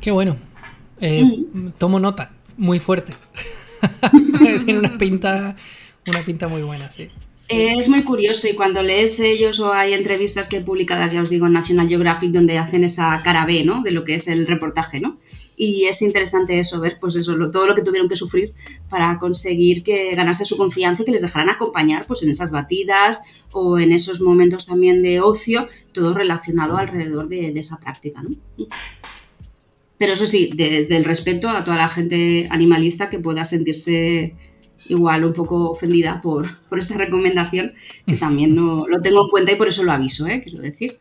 [0.00, 0.36] Qué bueno.
[1.00, 1.70] Eh, mm.
[1.78, 3.12] Tomo nota, muy fuerte.
[4.64, 5.54] Tiene una pinta,
[6.08, 7.08] una pinta muy buena, sí.
[7.48, 11.46] Es muy curioso y cuando lees ellos o hay entrevistas que publicadas, ya os digo,
[11.46, 13.82] en National Geographic, donde hacen esa cara B, ¿no?
[13.82, 15.18] De lo que es el reportaje, ¿no?
[15.56, 18.52] Y es interesante eso, ver, pues eso, todo lo que tuvieron que sufrir
[18.90, 23.22] para conseguir que ganase su confianza y que les dejaran acompañar, pues en esas batidas
[23.50, 28.36] o en esos momentos también de ocio, todo relacionado alrededor de, de esa práctica, ¿no?
[29.96, 34.36] Pero eso sí, desde el respeto a toda la gente animalista que pueda sentirse
[34.88, 36.46] igual un poco ofendida por,
[36.76, 37.72] esta recomendación,
[38.06, 40.40] que también no, lo tengo en cuenta y por eso lo aviso, ¿eh?
[40.42, 40.98] quiero decir.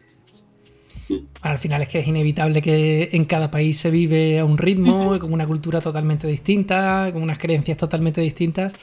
[1.42, 5.18] Al final es que es inevitable que en cada país se vive a un ritmo,
[5.20, 8.74] con una cultura totalmente distinta, con unas creencias totalmente distintas.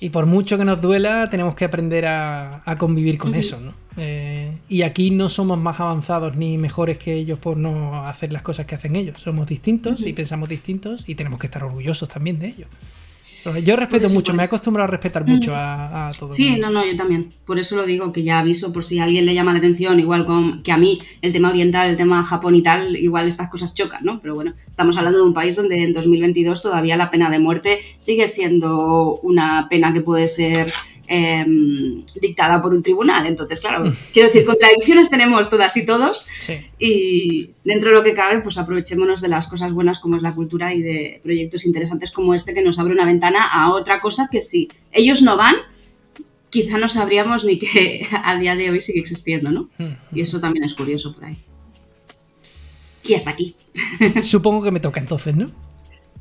[0.00, 3.58] Y por mucho que nos duela, tenemos que aprender a, convivir con eso.
[3.58, 3.74] ¿no?
[3.96, 8.42] Eh, y aquí no somos más avanzados ni mejores que ellos por no hacer las
[8.42, 9.20] cosas que hacen ellos.
[9.20, 12.66] Somos distintos y pensamos distintos y tenemos que estar orgullosos también de ello.
[13.64, 16.32] Yo respeto mucho, me he acostumbrado a respetar mucho a, todo.
[16.32, 17.32] Sí, no, no, yo también.
[17.44, 20.00] Por eso lo digo, que ya aviso por si a alguien le llama la atención,
[20.00, 20.26] igual
[20.62, 24.04] que a mí, el tema oriental, el tema Japón y tal, igual estas cosas chocan,
[24.04, 24.20] ¿no?
[24.20, 27.80] Pero bueno, estamos hablando de un país donde en 2022 todavía la pena de muerte
[27.98, 30.72] sigue siendo una pena que puede ser
[31.10, 33.26] Em, dictada por un tribunal.
[33.26, 33.96] Entonces, claro, mm.
[34.12, 36.26] quiero decir, contradicciones tenemos todas y todos.
[36.78, 40.34] Y dentro de lo que cabe, pues aprovechémonos de las cosas buenas como es la
[40.34, 44.28] cultura y de proyectos interesantes como este que nos abre una ventana a otra cosa
[44.30, 45.54] que si ellos no van,
[46.50, 49.70] quizá no sabríamos ni que a día de hoy sigue existiendo, ¿no?
[49.78, 49.94] Mm.
[50.12, 51.38] Y eso también es curioso por ahí.
[53.02, 53.56] Y hasta aquí.
[54.20, 55.50] Supongo que me toca entonces, ¿no?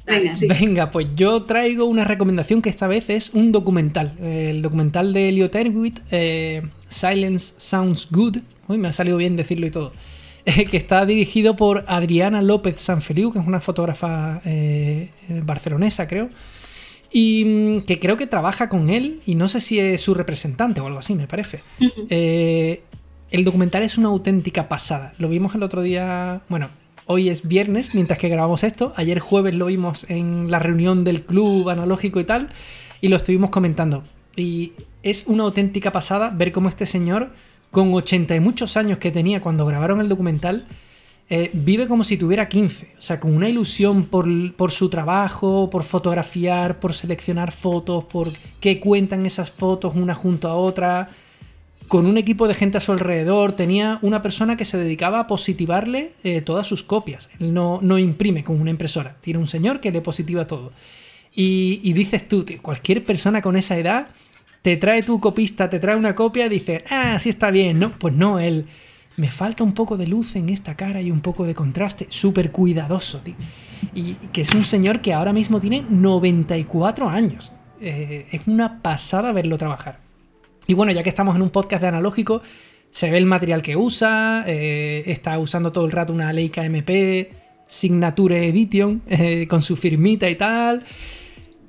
[0.07, 4.13] Venga, pues yo traigo una recomendación que esta vez es un documental.
[4.21, 8.37] El documental de Elliot Erwitt, eh, Silence Sounds Good.
[8.67, 9.91] Uy, me ha salido bien decirlo y todo.
[10.71, 15.09] que está dirigido por Adriana López Sanfeliu, que es una fotógrafa eh,
[15.43, 16.29] barcelonesa, creo.
[17.11, 20.79] Y mm, que creo que trabaja con él, y no sé si es su representante
[20.79, 21.59] o algo así, me parece.
[22.09, 22.81] Eh,
[23.29, 25.13] el documental es una auténtica pasada.
[25.17, 26.69] Lo vimos el otro día, bueno,
[27.09, 28.91] Hoy es viernes, mientras que grabamos esto.
[28.97, 32.49] Ayer jueves lo vimos en la reunión del club analógico y tal,
[32.99, 34.03] y lo estuvimos comentando.
[34.35, 34.73] Y
[35.03, 37.31] es una auténtica pasada ver cómo este señor,
[37.71, 40.67] con 80 y muchos años que tenía cuando grabaron el documental,
[41.29, 42.95] eh, vive como si tuviera 15.
[42.97, 48.27] O sea, con una ilusión por, por, su trabajo, por fotografiar, por seleccionar fotos, por
[48.59, 51.09] qué cuentan esas fotos una junto a otra
[51.87, 55.27] con un equipo de gente a su alrededor, tenía una persona que se dedicaba a
[55.27, 57.29] positivarle eh, todas sus copias.
[57.39, 60.71] Él no, no, imprime con una impresora, tiene un señor que le positiva todo.
[61.33, 64.07] Y, dices tú, cualquier persona con esa edad
[64.63, 67.91] te trae tu copista, te trae una copia y dice, ah, sí está bien, ¿no?
[67.91, 68.65] Pues no, él,
[69.17, 72.51] me falta un poco de luz en esta cara y un poco de contraste, súper
[72.51, 73.35] cuidadoso, tío.
[73.93, 77.51] Y que es un señor que ahora mismo tiene 94 años.
[77.81, 80.06] Eh, es una pasada verlo trabajar.
[80.67, 82.41] Y bueno, ya que estamos en un podcast de analógico,
[82.91, 87.31] se ve el material que usa, eh, está usando todo el rato una Leica MP
[87.67, 90.83] Signature Edition eh, con su firmita y tal.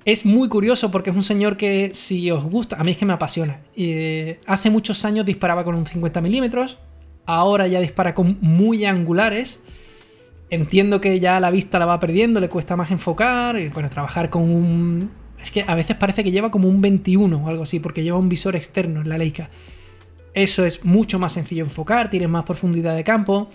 [0.05, 3.07] Es muy curioso porque es un señor que si os gusta, a mí es que
[3.07, 3.61] me apasiona.
[3.77, 6.79] Eh, hace muchos años disparaba con un 50 milímetros,
[7.27, 9.61] ahora ya dispara con muy angulares.
[10.51, 14.31] Entiendo que ya la vista la va perdiendo, le cuesta más enfocar, y bueno, trabajar
[14.31, 15.11] con un
[15.43, 18.19] es que a veces parece que lleva como un 21 o algo así, porque lleva
[18.19, 19.51] un visor externo en la Leica.
[20.35, 23.49] Eso es mucho más sencillo enfocar, tiene más profundidad de campo.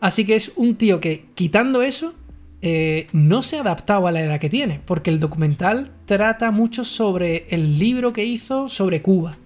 [0.00, 2.14] Así que es un tío que, quitando eso,
[2.62, 6.84] eh, no se ha adaptado a la edad que tiene, porque el documental trata mucho
[6.84, 9.36] sobre el libro que hizo sobre Cuba.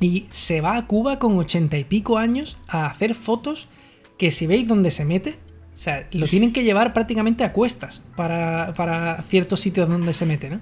[0.00, 3.68] Y se va a Cuba con ochenta y pico años a hacer fotos
[4.16, 5.36] que si veis dónde se mete,
[5.78, 10.50] o sea, lo tienen que llevar prácticamente a cuestas para, ciertos sitios donde se mete,
[10.50, 10.58] ¿no?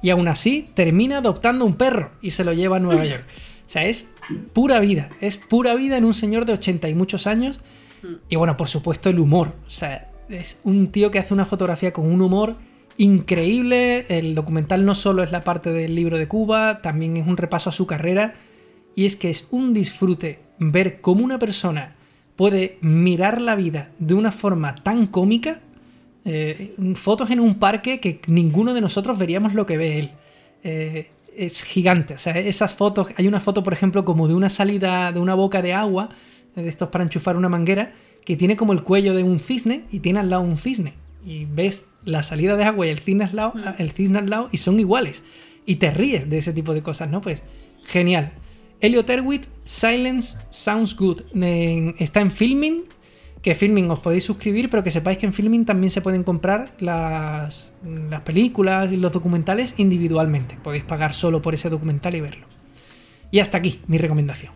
[0.00, 3.24] Y aún así termina adoptando un perro y se lo lleva a Nueva York.
[3.66, 4.08] O sea, es
[4.54, 7.60] pura vida, es pura vida en un señor de 80 y muchos años.
[8.30, 9.54] Y bueno, por supuesto el humor.
[9.66, 12.56] O sea, es un tío que hace una fotografía con un humor
[12.96, 14.06] increíble.
[14.08, 17.68] El documental no solo es la parte del libro de Cuba, también es un repaso
[17.68, 18.32] a su carrera.
[18.94, 21.96] Y es que es un disfrute ver cómo una persona
[22.36, 25.60] puede mirar la vida de una forma tan cómica.
[26.24, 30.10] Eh, fotos en un parque que ninguno de nosotros veríamos lo que ve él.
[30.62, 32.14] Eh, es gigante.
[32.14, 33.08] O sea, esas fotos.
[33.16, 36.10] Hay una foto, por ejemplo, como de una salida de una boca de agua,
[36.54, 37.92] de estos para enchufar una manguera,
[38.24, 40.94] que tiene como el cuello de un cisne y tiene al lado un cisne.
[41.26, 43.80] Y ves la salida de agua y el cisne al lado, mm.
[43.80, 45.22] el cisne al lado y son iguales.
[45.66, 47.20] Y te ríes de ese tipo de cosas, ¿no?
[47.20, 47.42] Pues
[47.86, 48.32] genial.
[48.84, 51.22] Elliot Erwitt, Silence Sounds Good.
[51.98, 52.84] está en Filming,
[53.40, 56.76] que Filming os podéis suscribir, pero que sepáis que en Filming también se pueden comprar
[56.80, 57.72] las,
[58.10, 60.58] las películas y los documentales individualmente.
[60.62, 62.46] Podéis pagar solo por ese documental y verlo.
[63.30, 64.52] Y hasta aquí mi recomendación.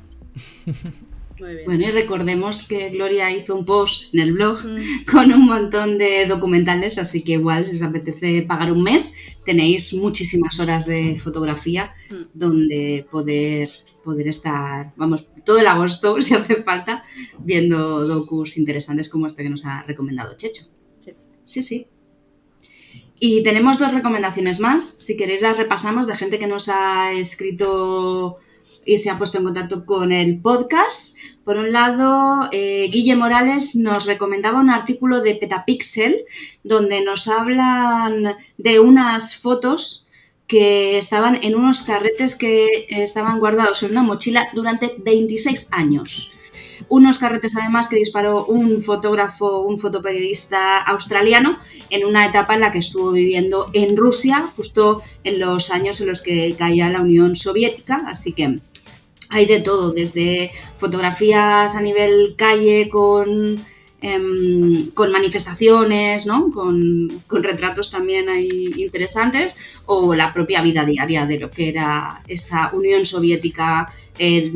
[1.38, 5.04] Bueno, y recordemos que Gloria hizo un post en el blog mm.
[5.10, 9.14] con un montón de documentales, así que igual si os apetece pagar un mes,
[9.46, 12.22] tenéis muchísimas horas de fotografía mm.
[12.34, 13.70] donde poder
[14.08, 17.04] poder estar, vamos, todo el agosto, si hace falta,
[17.38, 20.64] viendo docus interesantes como este que nos ha recomendado Checho.
[21.44, 21.86] Sí, sí.
[23.20, 24.84] Y tenemos dos recomendaciones más.
[24.86, 28.38] Si queréis las repasamos de gente que nos ha escrito
[28.84, 31.18] y se ha puesto en contacto con el podcast.
[31.44, 36.24] Por un lado, eh, Guille Morales nos recomendaba un artículo de Petapixel
[36.64, 40.06] donde nos hablan de unas fotos
[40.48, 46.32] que estaban en unos carretes que estaban guardados en una mochila durante 26 años.
[46.88, 51.58] Unos carretes además que disparó un fotógrafo, un fotoperiodista australiano
[51.90, 56.08] en una etapa en la que estuvo viviendo en Rusia, justo en los años en
[56.08, 58.04] los que caía la Unión Soviética.
[58.06, 58.58] Así que
[59.28, 63.62] hay de todo, desde fotografías a nivel calle con
[64.00, 66.52] Em, con manifestaciones, ¿no?
[66.52, 69.56] Con, retratos también ahí interesantes,
[69.86, 74.52] o la propia vida diaria de lo que era esa Unión Soviética eh,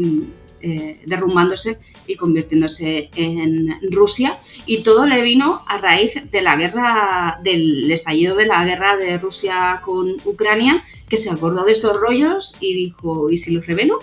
[1.06, 4.38] derrumbándose y convirtiéndose en Rusia.
[4.64, 9.18] Y todo le vino a raíz de la guerra, del estallido de la guerra de
[9.18, 13.98] Rusia con Ucrania, que se acordó de estos rollos y dijo, ¿y si los revelo?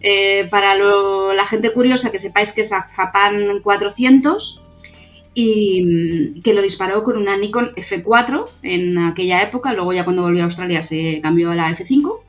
[0.00, 4.60] Eh, para la gente curiosa, que sepáis que es Fapan 400,
[5.38, 10.22] y mm, que lo disparó con una Nikon F4 en aquella época, luego ya cuando
[10.22, 12.20] volvió a Australia se cambió a la F5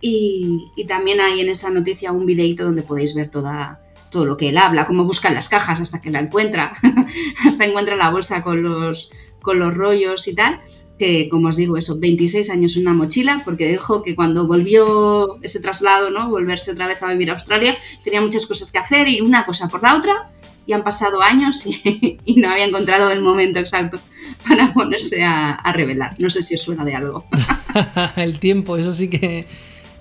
[0.00, 3.80] y, también hay en esa noticia un videito donde podéis ver toda,
[4.10, 6.72] todo lo que él habla, cómo busca las cajas hasta que la encuentra,
[7.44, 9.10] hasta encuentra la bolsa con los,
[9.40, 10.60] con los rollos y tal,
[11.00, 15.42] que como os digo, eso, 26 años en una mochila, porque dijo que cuando volvió
[15.42, 16.30] ese traslado, ¿no?
[16.30, 19.68] Volverse otra vez a vivir a Australia, tenía muchas cosas que hacer y una cosa
[19.68, 20.30] por la otra,
[20.66, 24.00] y han pasado años y, y no había encontrado el momento exacto
[24.48, 26.14] para ponerse a, a revelar.
[26.18, 27.26] No sé si os suena de algo.
[28.16, 29.46] el tiempo, eso sí que.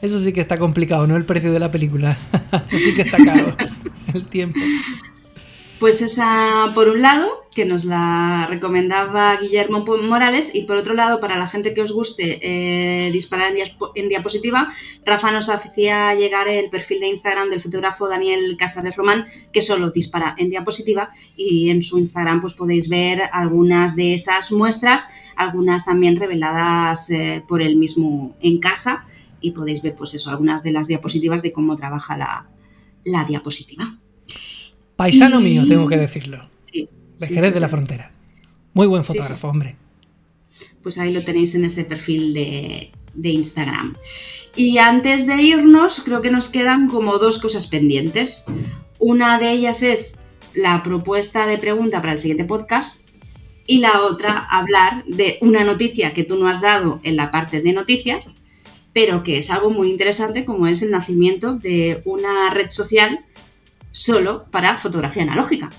[0.02, 1.16] Eso sí que está complicado, ¿no?
[1.16, 2.18] El precio de la película.
[2.68, 3.56] eso sí que está caro.
[4.14, 4.60] el tiempo.
[5.82, 11.20] Pues esa, por un lado, que nos la recomendaba Guillermo Morales, y por otro lado,
[11.20, 13.52] para la gente que os guste eh, disparar
[13.96, 14.72] en, diapositiva,
[15.04, 19.90] Rafa nos hacía llegar el perfil de Instagram del fotógrafo Daniel Casares Román, que solo
[19.90, 25.84] dispara en diapositiva, y en su Instagram pues podéis ver algunas de esas muestras, algunas
[25.84, 29.04] también reveladas eh, por él mismo en casa,
[29.40, 32.46] y podéis ver pues eso, algunas de las diapositivas de cómo trabaja la,
[33.04, 33.98] la diapositiva.
[35.02, 36.48] Paisano mío, tengo que decirlo.
[36.72, 36.88] Sí,
[37.18, 37.68] De sí, de la.
[37.68, 38.12] Frontera.
[38.76, 39.76] Muy buen fotógrafo, hombre.
[40.84, 43.96] pues ahí lo tenéis en ese perfil de, de Instagram.
[44.56, 48.44] Y antes de irnos, creo que nos quedan como dos cosas pendientes.
[49.00, 50.20] Una de ellas es
[50.54, 53.02] la propuesta de pregunta para el siguiente podcast
[53.66, 57.60] y la otra hablar de una noticia que tú no has dado en la parte
[57.62, 58.36] de noticias,
[58.94, 63.26] pero que es algo muy interesante como es el nacimiento de una red social
[63.92, 65.70] solo para fotografía analógica.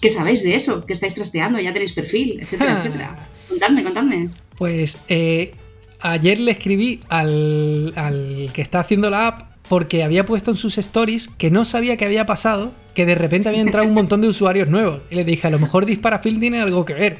[0.00, 0.84] ¿Qué sabéis de eso?
[0.86, 1.58] ¿Qué estáis trasteando?
[1.60, 2.38] ¿Ya tenéis perfil?
[2.42, 3.28] Etcétera, etcétera.
[3.48, 4.28] Contadme, contadme.
[4.56, 5.54] Pues eh,
[6.00, 10.78] ayer le escribí al, al que está haciendo la app porque había puesto en sus
[10.78, 14.28] stories que no sabía qué había pasado, que de repente había entrado un montón de
[14.28, 15.02] usuarios nuevos.
[15.10, 17.18] Y le dije, a lo mejor Disparafilm tiene algo que ver.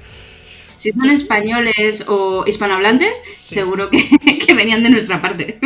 [0.76, 3.54] Si son españoles o hispanohablantes, Sí.
[3.56, 4.06] seguro que,
[4.46, 5.58] que venían de nuestra parte.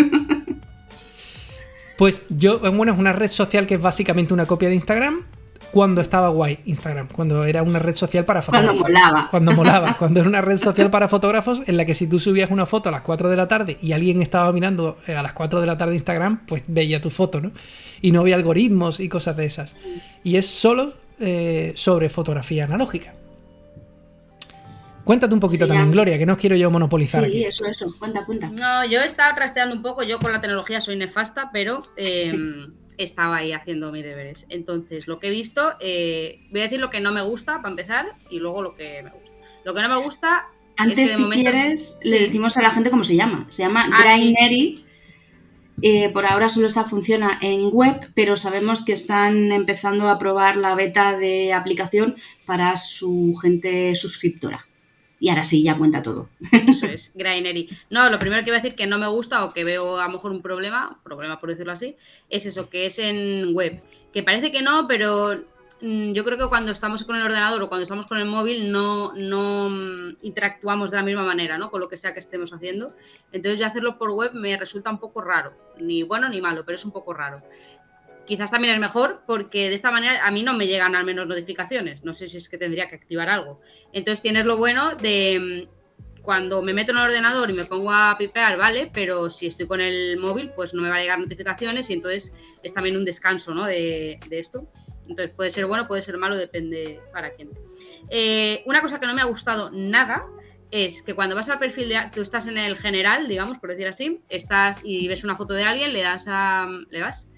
[2.01, 5.27] Pues yo, bueno, es una red social que es básicamente una copia de Instagram
[5.71, 8.89] cuando estaba guay Instagram, cuando era una red social para Cuando fotógrafos.
[8.89, 9.29] molaba.
[9.31, 12.51] Cuando molaba, cuando era una red social para fotógrafos en la que si tú subías
[12.51, 15.35] una foto a las 4 de la tarde y alguien estaba mirando eh, a las
[15.35, 17.53] 4 de la tarde Instagram, pues veía tu foto, ¿no?
[18.01, 19.77] Y no había algoritmos y cosas de esas.
[20.25, 23.13] Y es solo eh, sobre fotografía analógica.
[25.05, 27.45] Cuéntate un poquito también, Gloria, que no quiero yo monopolizar Sí, aquí.
[27.45, 27.95] eso, eso.
[27.99, 28.49] Cuenta, cuenta.
[28.51, 32.33] No, yo he estado trasteando un poco, yo con la tecnología soy nefasta, pero eh,
[32.97, 34.47] estaba ahí haciendo mis deberes.
[34.51, 37.71] Entonces, lo que he visto, eh, voy a decir lo que no me gusta para
[37.71, 39.35] empezar y luego lo que me gusta.
[39.65, 40.47] Lo que no me gusta
[40.77, 42.09] Antes, es que de si momento- quieres, Sí.
[42.11, 43.47] le decimos a la gente cómo se llama.
[43.49, 44.17] Se llama Ah.
[45.83, 50.57] Eh, por ahora solo está funciona en web, pero sabemos que están empezando a probar
[50.57, 54.67] la beta de aplicación para su gente suscriptora.
[55.21, 56.31] Y ahora sí, ya cuenta todo.
[56.67, 57.69] Eso es, Grainery.
[57.91, 60.07] No, lo primero que iba a decir que no me gusta o que veo a
[60.07, 61.95] lo mejor un problema, problema por decirlo así,
[62.31, 63.83] es eso, que es en web.
[64.15, 65.37] Que parece que no, pero
[65.83, 68.73] mm, yo creo que cuando estamos con el ordenador o cuando estamos con el móvil
[68.73, 71.71] no, no mm, interactuamos de la misma manera, ¿no?
[71.71, 72.95] Con lo que sea que estemos haciendo.
[73.31, 75.53] Entonces ya hacerlo por web me resulta un poco raro.
[75.79, 77.43] Ni bueno ni malo, pero es un poco raro.
[78.31, 81.27] Quizás también es mejor porque de esta manera a mí no me llegan al menos
[81.27, 82.05] notificaciones.
[82.05, 83.61] No sé si es que tendría que activar algo.
[83.93, 87.91] Entonces tienes lo bueno de mm, cuando me meto en el ordenador y me pongo
[87.91, 91.19] a pipear, vale, pero si estoy con el móvil, pues no me va a llegar
[91.19, 92.33] notificaciones y entonces
[92.63, 93.65] es también un descanso ¿no?
[93.65, 94.71] de, de esto.
[95.09, 97.51] Entonces puede ser bueno, puede ser malo, depende para quién.
[98.11, 100.25] Eh, una cosa que no me ha gustado nada
[100.71, 103.89] es que cuando vas al perfil de tú estás en el general, digamos, por decir
[103.89, 107.29] así, estás y ves una foto de alguien, le das a le das,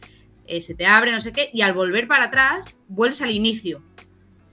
[0.57, 3.83] eh, se te abre, no sé qué, y al volver para atrás vuelves al inicio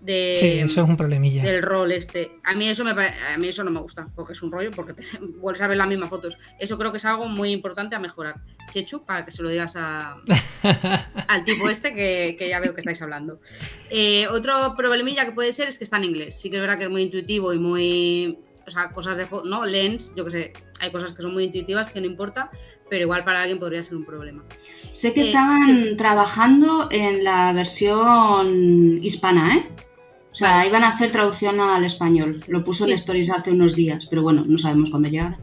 [0.01, 1.43] de, Sí, eso es un problemilla.
[1.43, 2.31] del rol este.
[2.45, 4.93] A mí eso me a mí eso no me gusta, porque es un rollo, porque
[5.41, 6.37] vuelves a ver las mismas fotos.
[6.57, 8.35] Eso creo que es algo muy importante a mejorar.
[8.69, 10.15] Chechu, para que se lo digas a,
[11.27, 13.41] al tipo este que, que ya veo que estáis hablando.
[13.89, 16.39] Eh, otro problemilla que puede ser es que está en inglés.
[16.39, 18.39] Sí que es verdad que es muy intuitivo y muy.
[18.65, 19.65] O sea, cosas de ¿no?
[19.65, 22.51] Lens, yo que sé, hay cosas que son muy intuitivas que no importa,
[22.89, 24.43] pero igual para alguien podría ser un problema.
[24.91, 25.95] Sé que Eh, estaban sí.
[25.97, 29.63] trabajando en la versión hispana, ¿eh?
[30.31, 30.69] O sea, Vale.
[30.69, 32.31] iban a hacer traducción al español.
[32.47, 32.91] Lo puso Sí.
[32.91, 35.37] en Stories hace unos días, pero bueno, no sabemos cuándo llegará.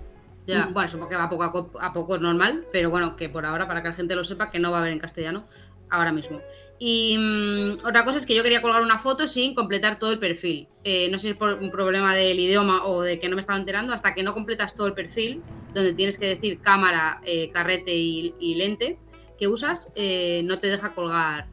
[0.46, 3.28] Ya, bueno, supongo que va poco a, co- a poco es normal, pero bueno, que
[3.28, 5.44] por ahora, para que la gente lo sepa, que no va a haber en castellano
[5.90, 6.40] ahora mismo.
[6.78, 10.18] Y mm, otra cosa es que yo quería colgar una foto sin completar todo el
[10.18, 10.68] perfil.
[10.84, 13.40] Eh, no sé si es por un problema del idioma o de que no me
[13.40, 15.42] estaba enterando, hasta que no completas todo el perfil,
[15.74, 18.98] donde tienes que decir cámara, eh, carrete y, lente
[19.38, 21.48] que usas, eh, no te deja colgar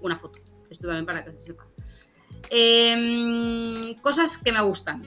[0.00, 0.38] una foto.
[0.70, 1.66] Esto también para que se sepa.
[2.48, 5.04] Em, cosas que me gustan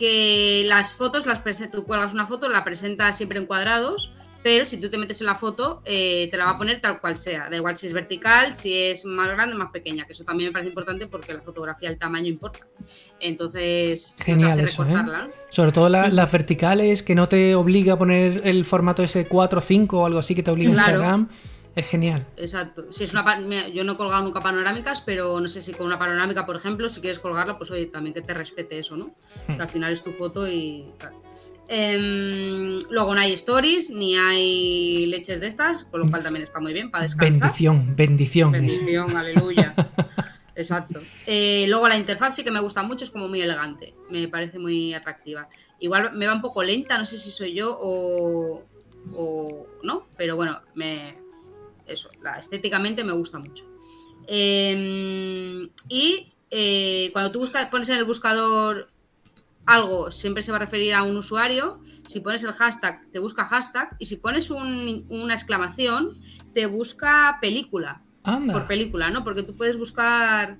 [0.00, 4.78] que las fotos, las tú cuelgas una foto, la presentas siempre en cuadrados, pero si
[4.80, 7.48] tú te metes en la foto, eh, te la va a poner tal cual sea.
[7.50, 10.48] Da igual si es vertical, si es más grande o más pequeña, que eso también
[10.48, 12.60] me parece importante porque la fotografía, el tamaño importa.
[13.18, 14.88] Entonces, te Genial eso, ¿eh?
[14.92, 15.28] ¿no?
[15.50, 19.58] Sobre todo la- las verticales, que no te obliga a poner el formato ese 4
[19.58, 20.90] o 5 o algo así que te obliga Claro.
[20.92, 21.28] Instagram.
[21.76, 22.26] Es genial.
[22.36, 22.90] Exacto.
[22.92, 25.86] Si es una, mira, yo no he colgado nunca panorámicas, pero no sé si con
[25.86, 29.14] una panorámica, por ejemplo, si quieres colgarla, pues oye, también que te respete eso, ¿no?
[29.46, 29.54] Hmm.
[29.56, 31.12] Que al final es tu foto y tal.
[31.72, 36.58] Em, luego no hay stories, ni hay leches de estas, con lo cual también está
[36.58, 37.42] muy bien para descansar.
[37.42, 38.50] Bendición, bendición.
[38.50, 39.72] Bendición, aleluya.
[40.56, 41.00] Exacto.
[41.26, 44.58] Eh, luego la interfaz sí que me gusta mucho, es como muy elegante, me parece
[44.58, 45.48] muy atractiva.
[45.78, 48.64] Igual me va un poco lenta, no sé si soy yo o,
[49.14, 51.18] o no, pero bueno, me,
[51.86, 53.64] eso, la, estéticamente me gusta mucho.
[54.26, 58.90] Eh, y eh, cuando tú buscas, pones en el buscador
[59.70, 61.80] algo, siempre se va a referir a un usuario.
[62.06, 63.96] Si pones el hashtag, te busca hashtag.
[63.98, 66.10] Y si pones un- una exclamación,
[66.54, 68.52] te busca película Anda.
[68.54, 69.24] por película, ¿no?
[69.24, 70.58] Porque tú puedes buscar.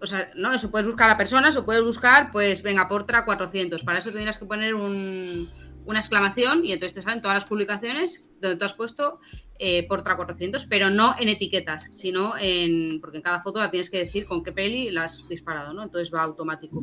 [0.00, 3.84] O sea, no, eso puedes buscar a personas o puedes buscar, pues, venga, Portra 400.
[3.84, 5.48] Para eso tendrías que poner un-
[5.86, 9.20] una exclamación y entonces te salen todas las publicaciones donde tú has puesto
[9.58, 13.00] eh, Portra 400, pero no en etiquetas, sino en.
[13.00, 15.84] Porque en cada foto la tienes que decir con qué peli la has disparado, ¿no?
[15.84, 16.82] Entonces va automático.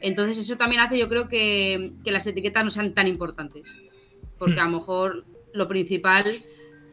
[0.00, 3.80] Entonces, eso también hace, yo creo, que, que las etiquetas no sean tan importantes.
[4.38, 5.24] Porque a lo mejor
[5.54, 6.24] lo principal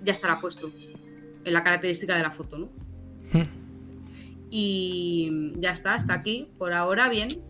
[0.04, 0.72] ya estará puesto
[1.44, 2.66] en la característica de la foto, ¿no?
[3.34, 3.42] Hmm.
[4.52, 6.48] Y ya está, hasta aquí.
[6.60, 7.42] Por ahora, bien.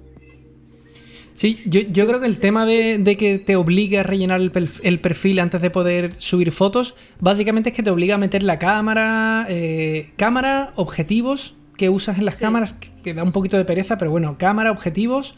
[1.35, 4.51] Sí, yo, yo creo que el tema de, de que te obligue a rellenar el,
[4.51, 8.43] perf- el perfil antes de poder subir fotos, básicamente es que te obliga a meter
[8.43, 12.43] la cámara, eh, cámara, objetivos que usas en las Sí.
[12.43, 15.35] cámaras, que, que da un poquito de pereza, pero bueno, cámara, objetivos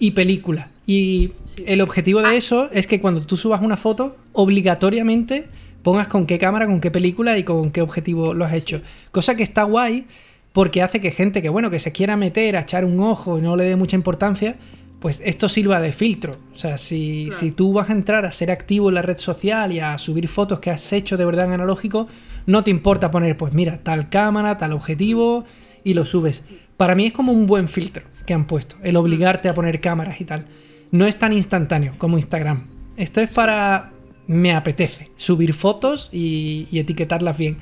[0.00, 0.70] y película.
[0.84, 1.62] Y Sí.
[1.66, 5.46] el objetivo de eso es que cuando tú subas una foto, obligatoriamente
[5.82, 8.82] pongas con qué cámara, con qué película y con qué objetivo lo has hecho.
[9.12, 10.06] Cosa que está guay
[10.52, 13.42] porque hace que gente que, bueno, que se quiera meter a echar un ojo y
[13.42, 14.56] no le dé mucha importancia,
[15.00, 16.36] pues esto sirva de filtro.
[16.54, 19.72] O sea, si, si tú vas a entrar a ser activo en la red social
[19.72, 22.08] y a subir fotos que has hecho de verdad en analógico,
[22.46, 25.44] no te importa poner, pues mira, tal cámara, tal objetivo
[25.84, 26.44] y lo subes.
[26.76, 30.20] Para mí es como un buen filtro que han puesto, el obligarte a poner cámaras
[30.20, 30.46] y tal.
[30.90, 32.66] No es tan instantáneo como Instagram.
[32.96, 33.92] Esto es para...
[34.28, 37.58] Me apetece subir fotos y, y etiquetarlas bien.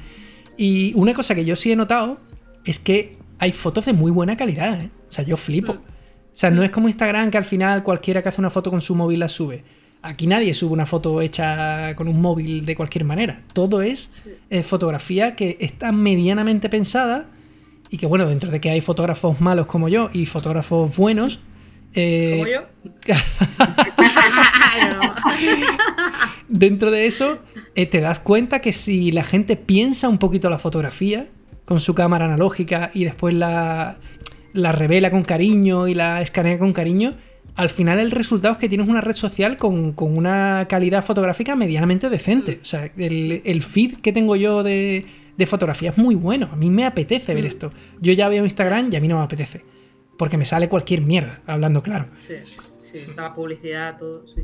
[0.57, 2.19] Y una cosa que yo sí he notado
[2.65, 4.81] es que hay fotos de muy buena calidad.
[4.81, 4.91] ¿eh?
[5.09, 5.77] O sea, yo flipo.
[6.35, 8.81] O sea, no es como Instagram que al final cualquiera que hace una foto con
[8.81, 9.63] su móvil la sube.
[10.03, 13.41] Aquí nadie sube una foto hecha con un móvil de cualquier manera.
[13.53, 14.31] Todo es Sí.
[14.51, 17.27] eh, fotografía que está medianamente pensada
[17.89, 21.39] y que, bueno, dentro de que hay fotógrafos malos como yo y fotógrafos buenos.
[21.95, 22.63] eh, Como yo.
[26.49, 27.39] Dentro de eso,
[27.75, 31.27] eh, te das cuenta que si la gente piensa un poquito la fotografía
[31.65, 33.97] con su cámara analógica y después la,
[34.55, 37.17] la revela con cariño y la escanea con cariño,
[37.57, 41.55] al final el resultado es que tienes una red social con, con una calidad fotográfica
[41.55, 42.61] medianamente decente.
[42.63, 45.05] O sea, el, el feed que tengo yo de,
[45.37, 46.49] de fotografía es muy bueno.
[46.53, 47.49] A mí me apetece ver Mm.
[47.49, 47.73] esto.
[48.01, 49.63] Yo ya veo Instagram y a mí no me apetece.
[50.17, 52.07] Porque me sale cualquier mierda, hablando claro.
[52.17, 52.35] Sí,
[52.81, 54.43] sí, toda la publicidad, todo, sí.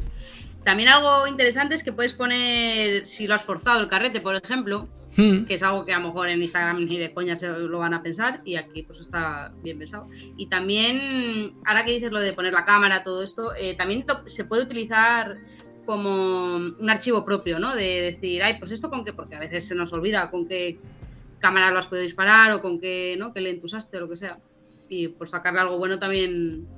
[0.64, 4.86] También algo interesante es que puedes poner, si lo has forzado el carrete, por ejemplo,
[5.16, 5.44] Hmm.
[5.44, 7.94] que es algo que a lo mejor en Instagram ni de coña se lo van
[7.94, 10.08] a pensar y aquí pues está bien pensado.
[10.36, 14.44] Y también, ahora que dices lo de poner la cámara, todo esto, eh, también se
[14.44, 15.38] puede utilizar
[15.84, 17.74] como un archivo propio, ¿no?
[17.74, 20.78] De decir, ay, pues esto con qué, porque a veces se nos olvida con qué
[21.40, 23.32] cámara lo has podido disparar o con qué, ¿no?
[23.34, 24.38] Que le entusaste o lo que sea.
[24.88, 26.68] Y por sacarle algo bueno también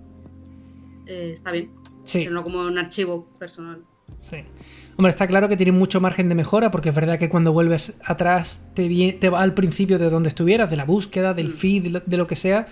[1.06, 1.70] eh, está bien,
[2.04, 2.20] Sí.
[2.20, 3.82] pero no como un archivo personal.
[4.30, 4.38] Sí.
[4.96, 7.94] Hombre, está claro que tiene mucho margen de mejora, porque es verdad que cuando vuelves
[8.04, 11.56] atrás te, va al principio de donde estuvieras, de la búsqueda, del Mm.
[11.56, 12.66] feed, de lo, de lo que sea.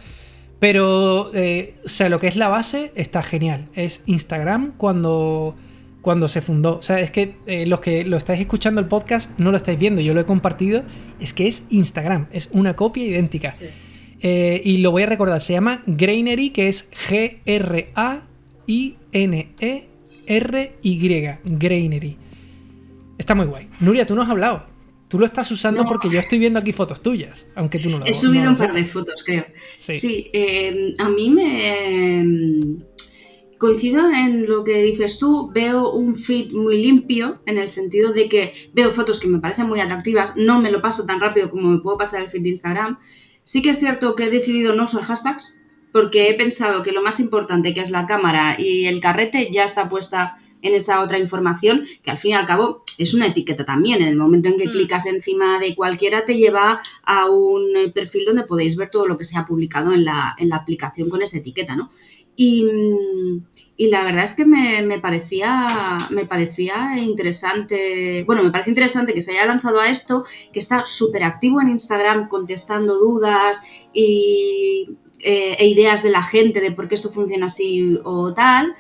[0.58, 3.68] Pero, eh, o sea, lo que es la base está genial.
[3.74, 5.56] Es Instagram cuando,
[6.02, 6.76] cuando se fundó.
[6.76, 9.78] O sea, es que eh, los que lo estáis escuchando el podcast no lo estáis
[9.78, 10.82] viendo, yo lo he compartido.
[11.18, 13.52] Es que es Instagram, es una copia idéntica.
[13.52, 13.64] Sí.
[14.20, 16.86] Eh, y lo voy a recordar, se llama Grainery, que es
[20.30, 21.38] G-R-A-I-N-E-R-Y.
[21.58, 22.16] Grainery.
[23.18, 23.68] Está muy guay.
[23.80, 24.64] Nuria, tú no has hablado.
[25.08, 25.88] Tú lo estás usando No.
[25.88, 28.56] porque yo estoy viendo aquí fotos tuyas, aunque tú no lo He subido no un
[28.56, 29.44] par de fotos, creo.
[29.76, 29.96] Sí.
[29.96, 32.20] Sí, eh, a mí me...
[32.20, 32.24] eh,
[33.58, 38.28] coincido en lo que dices tú, veo un feed muy limpio en el sentido de
[38.28, 41.68] que veo fotos que me parecen muy atractivas, no me lo paso tan rápido como
[41.70, 42.98] me puedo pasar el feed de Instagram.
[43.42, 45.56] Sí que es cierto que he decidido no usar hashtags
[45.92, 49.64] porque he pensado que lo más importante, que es la cámara y el carrete, ya
[49.64, 53.64] está puesta en esa otra información, que al fin y al cabo es una etiqueta
[53.64, 54.02] también.
[54.02, 54.72] En el momento en que Mm.
[54.72, 59.16] clicas encima de cualquiera, te lleva a un eh, perfil donde podéis ver todo lo
[59.16, 61.90] que se ha publicado en la, en la aplicación con esa etiqueta, ¿no?
[62.36, 62.66] Y,
[63.76, 69.14] y la verdad es que me, me parecía, me parecía interesante, bueno, me parece interesante
[69.14, 73.62] que se haya lanzado a esto, que está súper activo en Instagram contestando dudas
[73.94, 74.90] y,
[75.22, 78.74] eh, e ideas de la gente de por qué esto funciona así o tal.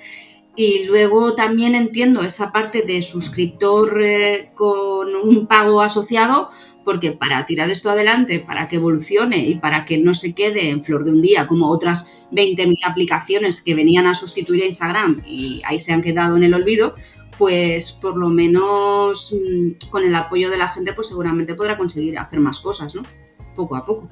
[0.56, 6.50] Y luego también entiendo esa parte de suscriptor eh, con un pago asociado,
[6.84, 10.82] porque para tirar esto adelante, para que evolucione y para que no se quede en
[10.82, 15.62] flor de un día como otras 20.000 aplicaciones que venían a sustituir a Instagram y
[15.64, 16.94] ahí se han quedado en el olvido,
[17.38, 22.18] pues por lo menos mm, con el apoyo de la gente pues seguramente podrá conseguir
[22.18, 23.02] hacer más cosas, ¿no?
[23.54, 24.08] Poco a poco.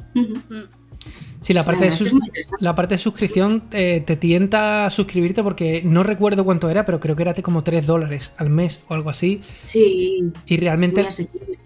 [1.40, 1.44] Mm.
[1.44, 5.42] Sí, la parte, de, sus- es la parte de suscripción eh, te tienta a suscribirte
[5.42, 8.80] porque no recuerdo cuánto era, pero creo que era de como 3 dólares al mes
[8.88, 9.42] o algo así.
[9.64, 11.06] Sí, Y realmente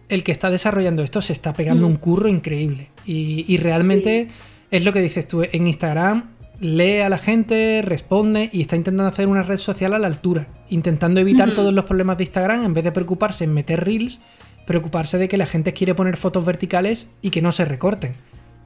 [0.08, 1.90] el que está desarrollando esto se está pegando Mm.
[1.92, 2.88] un curro increíble.
[3.06, 4.28] Y, y realmente
[4.70, 6.30] es lo que dices tú en Instagram.
[6.60, 10.46] Lee a la gente, responde y está intentando hacer una red social a la altura.
[10.70, 14.20] Intentando evitar todos los problemas de Instagram en vez de preocuparse en meter reels,
[14.66, 18.14] preocuparse de que la gente quiere poner fotos verticales y que no se recorten.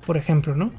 [0.06, 0.70] Por ejemplo, ¿no?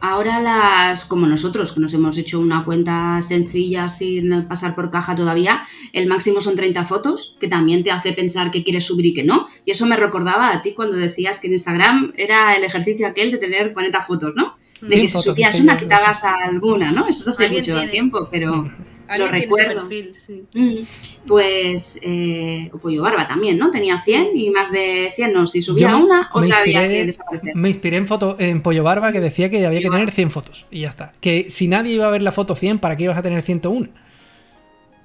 [0.00, 5.14] Ahora las, como nosotros, que nos hemos hecho una cuenta sencilla sin pasar por caja
[5.14, 5.62] todavía,
[5.92, 9.24] el máximo son 30 fotos, que también te hace pensar que quieres subir y que
[9.24, 9.46] no.
[9.64, 13.30] Y eso me recordaba a ti cuando decías que en Instagram era el ejercicio aquel
[13.30, 14.56] de tener 40 fotos, ¿no?
[14.80, 17.08] De 100 que si subías una, quitabas alguna, ¿no?
[17.08, 17.88] Eso es hace mucho tiene.
[17.88, 18.70] tiempo, pero
[19.18, 19.80] lo recuerdo.
[19.80, 20.44] perfil, sí.
[20.54, 20.78] Mm,
[21.26, 23.70] Pues eh, Pollo Barba también, ¿no?
[23.70, 25.46] Tenía 100 y más de 100, no.
[25.46, 27.56] Si subía Yo una, otra había inspiré- que desaparecer.
[27.56, 30.66] Me inspiré en, foto, en Pollo Barba que decía que había que tener 100 fotos
[30.70, 31.12] y ya está.
[31.20, 33.88] Que si nadie iba a ver la foto 100, ¿para qué ibas a tener 101?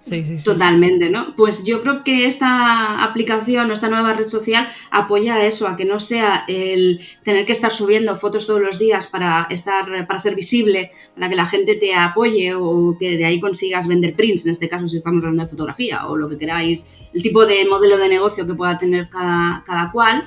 [0.03, 0.43] Sí, sí, sí.
[0.43, 1.35] Totalmente, ¿no?
[1.35, 5.75] Pues yo creo que esta aplicación o esta nueva red social apoya a eso, a
[5.75, 10.19] que no sea el tener que estar subiendo fotos todos los días para estar, para
[10.19, 14.45] ser visible, para que la gente te apoye o que de ahí consigas vender prints,
[14.45, 17.63] en este caso si estamos hablando de fotografía o lo que queráis, el tipo de
[17.65, 20.23] modelo de negocio que pueda tener cada, cada cual.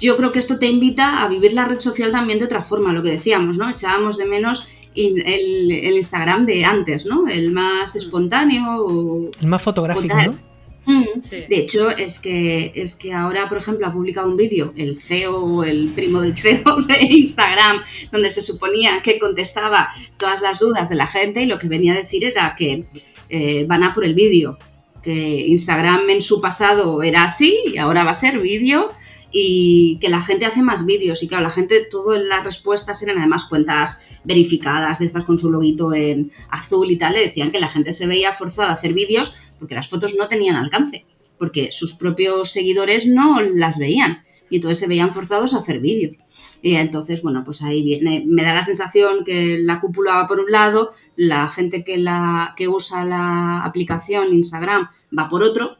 [0.00, 2.92] Yo creo que esto te invita a vivir la red social también de otra forma,
[2.92, 3.68] lo que decíamos, ¿no?
[3.68, 4.68] Echábamos de menos
[5.06, 7.28] el, el Instagram de antes, ¿no?
[7.28, 10.16] El más espontáneo o, El más fotográfico.
[10.16, 10.48] ¿no?
[10.88, 11.20] Mm.
[11.20, 11.44] Sí.
[11.48, 15.36] De hecho, es que, es que ahora, por ejemplo, ha publicado un vídeo el CEO
[15.36, 20.88] o el primo del CEO de Instagram, donde se suponía que contestaba todas las dudas
[20.88, 22.86] de la gente y lo que venía a decir era que
[23.28, 24.58] eh, van a por el vídeo,
[25.02, 28.88] que Instagram en su pasado era así y ahora va a ser vídeo
[29.30, 33.18] y que la gente hace más vídeos y claro, la gente, todas las respuestas eran
[33.18, 37.60] además cuentas verificadas de estas con su loguito en azul y tal, le decían que
[37.60, 41.04] la gente se veía forzada a hacer vídeos porque las fotos no tenían alcance,
[41.38, 46.16] porque sus propios seguidores no las veían y entonces se veían forzados a hacer vídeos.
[46.62, 50.40] Y entonces, bueno, pues ahí viene, me da la sensación que la cúpula va por
[50.40, 55.76] un lado, la gente que, la, que usa la aplicación Instagram va por otro,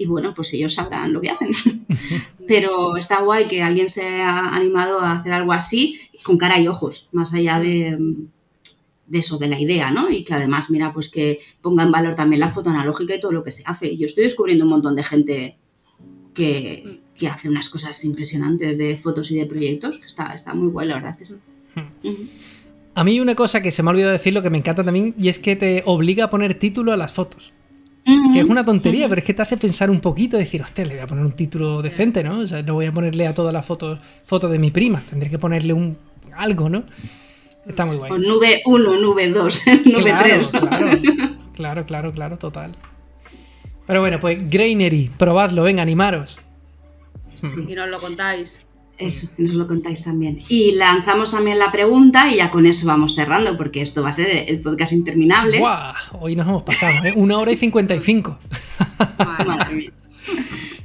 [0.00, 1.52] y bueno, pues ellos sabrán lo que hacen.
[2.48, 6.68] Pero está guay que alguien se ha animado a hacer algo así con cara y
[6.68, 7.98] ojos, más allá de,
[9.06, 10.10] de eso, de la idea, ¿no?
[10.10, 13.32] Y que además, mira, pues que ponga en valor también la foto analógica y todo
[13.32, 13.94] lo que se hace.
[13.98, 15.58] Yo estoy descubriendo un montón de gente
[16.32, 20.00] que, que hace unas cosas impresionantes de fotos y de proyectos.
[20.06, 21.18] Está, está muy guay, la verdad.
[21.18, 21.34] que sí.
[22.02, 22.26] Ujú.
[22.94, 25.14] A mí una cosa que se me ha olvidado decir, lo que me encanta también,
[25.18, 27.52] y es que te obliga a poner título a las fotos.
[28.04, 30.94] Que es una tontería, pero es que te hace pensar un poquito, decir, hostia, le
[30.94, 32.40] voy a poner un título decente, ¿no?
[32.40, 35.28] O sea, no voy a ponerle a todas las fotos fotos de mi prima, tendré
[35.30, 35.96] que ponerle un
[36.36, 36.84] algo, ¿no?
[37.66, 38.12] Está muy guay.
[38.12, 40.48] O nube 1, nube 2, nube Claro, 3.
[40.48, 40.98] claro,
[41.54, 42.72] claro, claro, claro, total.
[43.86, 46.38] Pero bueno, pues Grainery, probadlo, venga, animaros.
[47.68, 48.64] Y nos lo contáis.
[49.00, 50.40] Eso, que nos lo contáis también.
[50.48, 54.12] Y lanzamos también la pregunta y ya con eso vamos cerrando, porque esto va a
[54.12, 55.58] ser el podcast interminable.
[55.58, 55.94] ¡Guau!
[56.20, 57.14] Hoy nos hemos pasado, ¿eh?
[57.16, 58.38] Una hora y cincuenta y cinco.
[59.18, 59.92] Madre mía.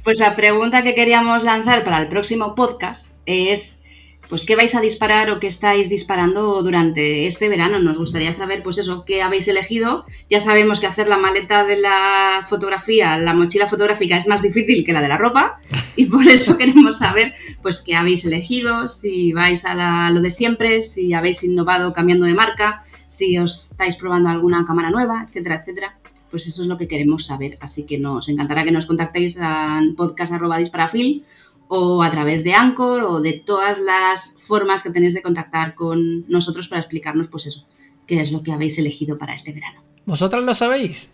[0.02, 3.82] Pues la pregunta que queríamos lanzar para el próximo podcast es,
[4.28, 7.78] pues, ¿qué vais a disparar o qué estáis disparando durante este verano?
[7.78, 10.04] Nos gustaría saber, pues eso, qué habéis elegido.
[10.28, 14.84] Ya sabemos que hacer la maleta de la fotografía, la mochila fotográfica es más difícil
[14.84, 15.58] que la de la ropa
[15.96, 20.82] y por eso queremos saber, pues, qué habéis elegido, si vais a lo de siempre,
[20.82, 25.96] si habéis innovado cambiando de marca, si os estáis probando alguna cámara nueva, etcétera, etcétera
[26.30, 27.56] pues eso es lo que queremos saber.
[27.60, 31.22] Así que nos encantará que nos contactéis a podcast.disparafilm
[31.68, 36.28] o a través de Anchor o de todas las formas que tenéis de contactar con
[36.28, 37.66] nosotros para explicarnos, pues eso,
[38.06, 39.82] qué es lo que habéis elegido para este verano.
[40.04, 41.12] ¿Vosotras lo sabéis?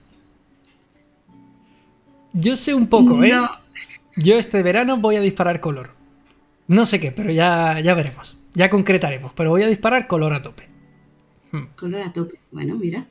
[2.34, 3.32] Yo sé un poco, ¿eh?
[3.32, 3.48] No.
[4.16, 5.94] Yo este verano voy a disparar color.
[6.68, 8.36] No sé qué, pero ya, ya veremos.
[8.54, 10.68] Ya concretaremos, pero voy a disparar color a tope.
[11.76, 12.40] Color a tope.
[12.50, 13.06] Bueno, mira.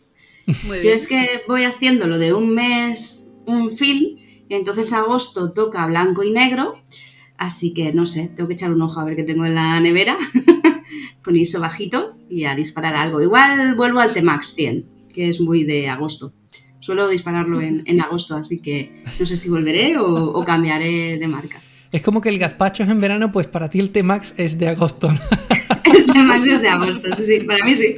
[0.64, 0.96] Muy Yo bien.
[0.96, 6.24] es que voy haciendo lo de un mes, un film, y entonces agosto toca blanco
[6.24, 6.80] y negro.
[7.42, 9.80] Así que no sé, tengo que echar un ojo a ver qué tengo en la
[9.80, 10.16] nevera
[11.24, 13.20] con ISO bajito y a disparar algo.
[13.20, 16.34] Igual vuelvo al T-Max 100, que es muy de agosto.
[16.82, 21.28] Suelo dispararlo en, en agosto, así que no sé si volveré o, o cambiaré de
[21.28, 21.60] marca.
[21.92, 24.68] Es como que el gazpacho es en verano, pues para ti el T-Max es de
[24.68, 25.12] agosto.
[25.12, 25.20] ¿no?
[25.92, 27.98] El T-Max es de agosto, sí, sí, para mí sí.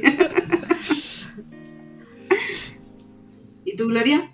[3.66, 4.30] ¿Y tú, Gloria?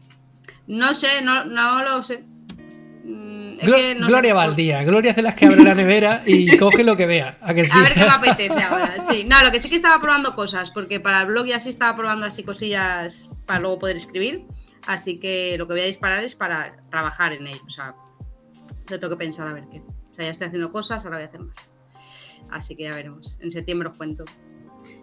[0.69, 2.30] No sé, no, no lo sé.
[3.61, 4.13] Es Glo- que no sé.
[4.13, 4.83] Gloria va al día.
[4.85, 7.39] Gloria es de las que abre la nevera y coge lo que vea.
[7.43, 7.79] ¿A que sí?
[7.79, 8.95] A ver qué me apetece ahora.
[9.01, 11.69] Sí, no, lo que sí que estaba probando cosas, porque para el blog ya sí
[11.69, 14.45] estaba probando así cosillas para luego poder escribir.
[14.87, 17.61] Así que lo que voy a disparar es para trabajar en ello.
[17.67, 17.95] O sea,
[18.89, 19.79] yo tengo que pensar a ver qué.
[19.81, 21.71] O sea, ya estoy haciendo cosas, ahora voy a hacer más.
[22.51, 23.39] Así que ya veremos.
[23.43, 24.25] En septiembre os cuento.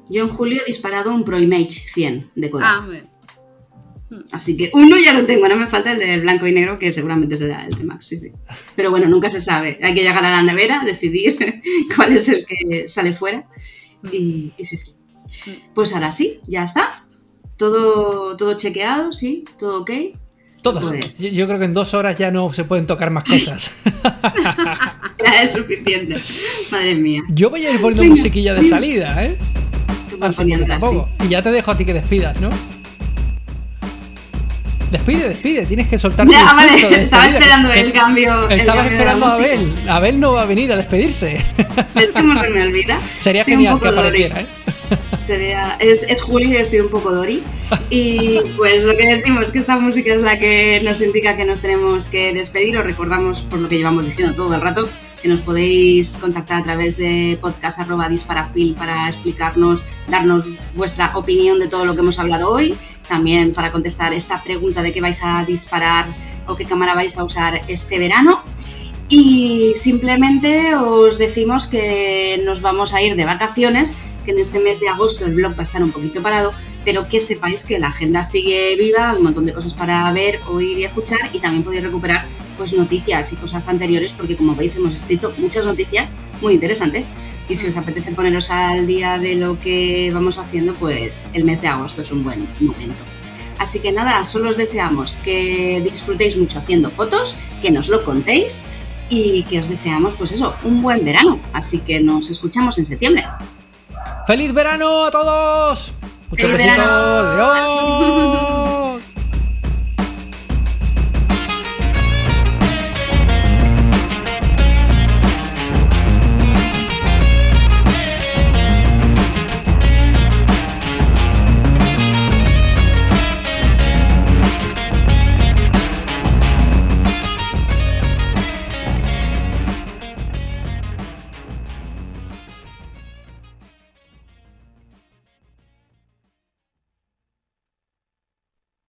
[0.09, 2.67] Yo en julio he disparado un Pro Image 100 de Kodak.
[2.71, 3.09] Ah, bien.
[4.31, 6.93] Así que uno ya lo tengo, no me falta el de blanco y negro, que
[6.93, 8.31] seguramente será el T-Max, sí, sí.
[8.75, 9.77] Pero bueno, nunca se sabe.
[9.83, 11.37] Hay que llegar a la nevera, decidir
[11.95, 13.47] cuál es el que sale fuera.
[14.11, 14.91] Y, y sí, sí.
[15.75, 17.05] Pues ahora sí, ya está.
[17.57, 19.91] Todo, todo chequeado, sí, todo ok.
[20.61, 20.89] Todos.
[20.89, 23.71] Pues- Yo, yo creo que en dos horas ya no se pueden tocar más cosas.
[25.25, 26.21] Ya es suficiente.
[26.69, 27.23] Madre mía.
[27.29, 28.15] Yo voy a ir poniendo Venga.
[28.15, 29.35] musiquilla de salida, ¿eh?
[30.11, 30.79] Tú vas poniéndola.
[31.25, 32.49] Y ya te dejo a ti que despidas, ¿no?
[34.91, 38.49] Despide, despide, tienes que soltar Ya, vale, discurso de estaba esperando el cambio.
[38.49, 39.33] el Estabas cambio esperando a.
[39.33, 39.73] Abel.
[39.89, 41.37] Abel no va a venir a despedirse.
[41.95, 42.99] ¿Ves cómo se me olvida?
[43.19, 44.45] Sería Estoy genial que apareciera, ¿eh?
[45.25, 47.43] Sería, es, es julio y estoy un poco Dori.
[47.89, 51.61] Y pues lo que decimos, que esta música es la que nos indica que nos
[51.61, 52.77] tenemos que despedir.
[52.77, 54.87] Os recordamos, por lo que llevamos diciendo todo el rato,
[55.21, 60.45] que nos podéis contactar a través de podcast arroba disparafil para explicarnos, darnos
[60.75, 62.75] vuestra opinión de todo lo que hemos hablado hoy.
[63.07, 66.05] También para contestar esta pregunta de qué vais a disparar
[66.45, 68.43] o qué cámara vais a usar este verano.
[69.09, 73.93] Y simplemente os decimos que nos vamos a ir de vacaciones,
[74.25, 76.51] que en este mes de agosto el blog va a estar un poquito parado,
[76.83, 80.77] pero que sepáis que la agenda sigue viva, un montón de cosas para ver, oír
[80.77, 82.25] y escuchar y también podéis recuperar
[82.57, 86.09] pues noticias y cosas anteriores porque como veis hemos escrito muchas noticias
[86.41, 87.05] muy interesantes
[87.47, 91.61] y si os apetece poneros al día de lo que vamos haciendo pues el mes
[91.61, 93.03] de agosto es un buen momento.
[93.59, 98.65] Así que nada, solo os deseamos que disfrutéis mucho haciendo fotos, que nos lo contéis
[99.09, 101.39] y que os deseamos, pues eso, un buen verano.
[101.53, 103.25] Así que nos escuchamos en septiembre.
[104.27, 105.93] ¡Feliz verano a todos!
[106.29, 106.77] Muchos ¡Feliz besitos.
[106.77, 107.51] verano!
[107.53, 108.86] ¡Adiós!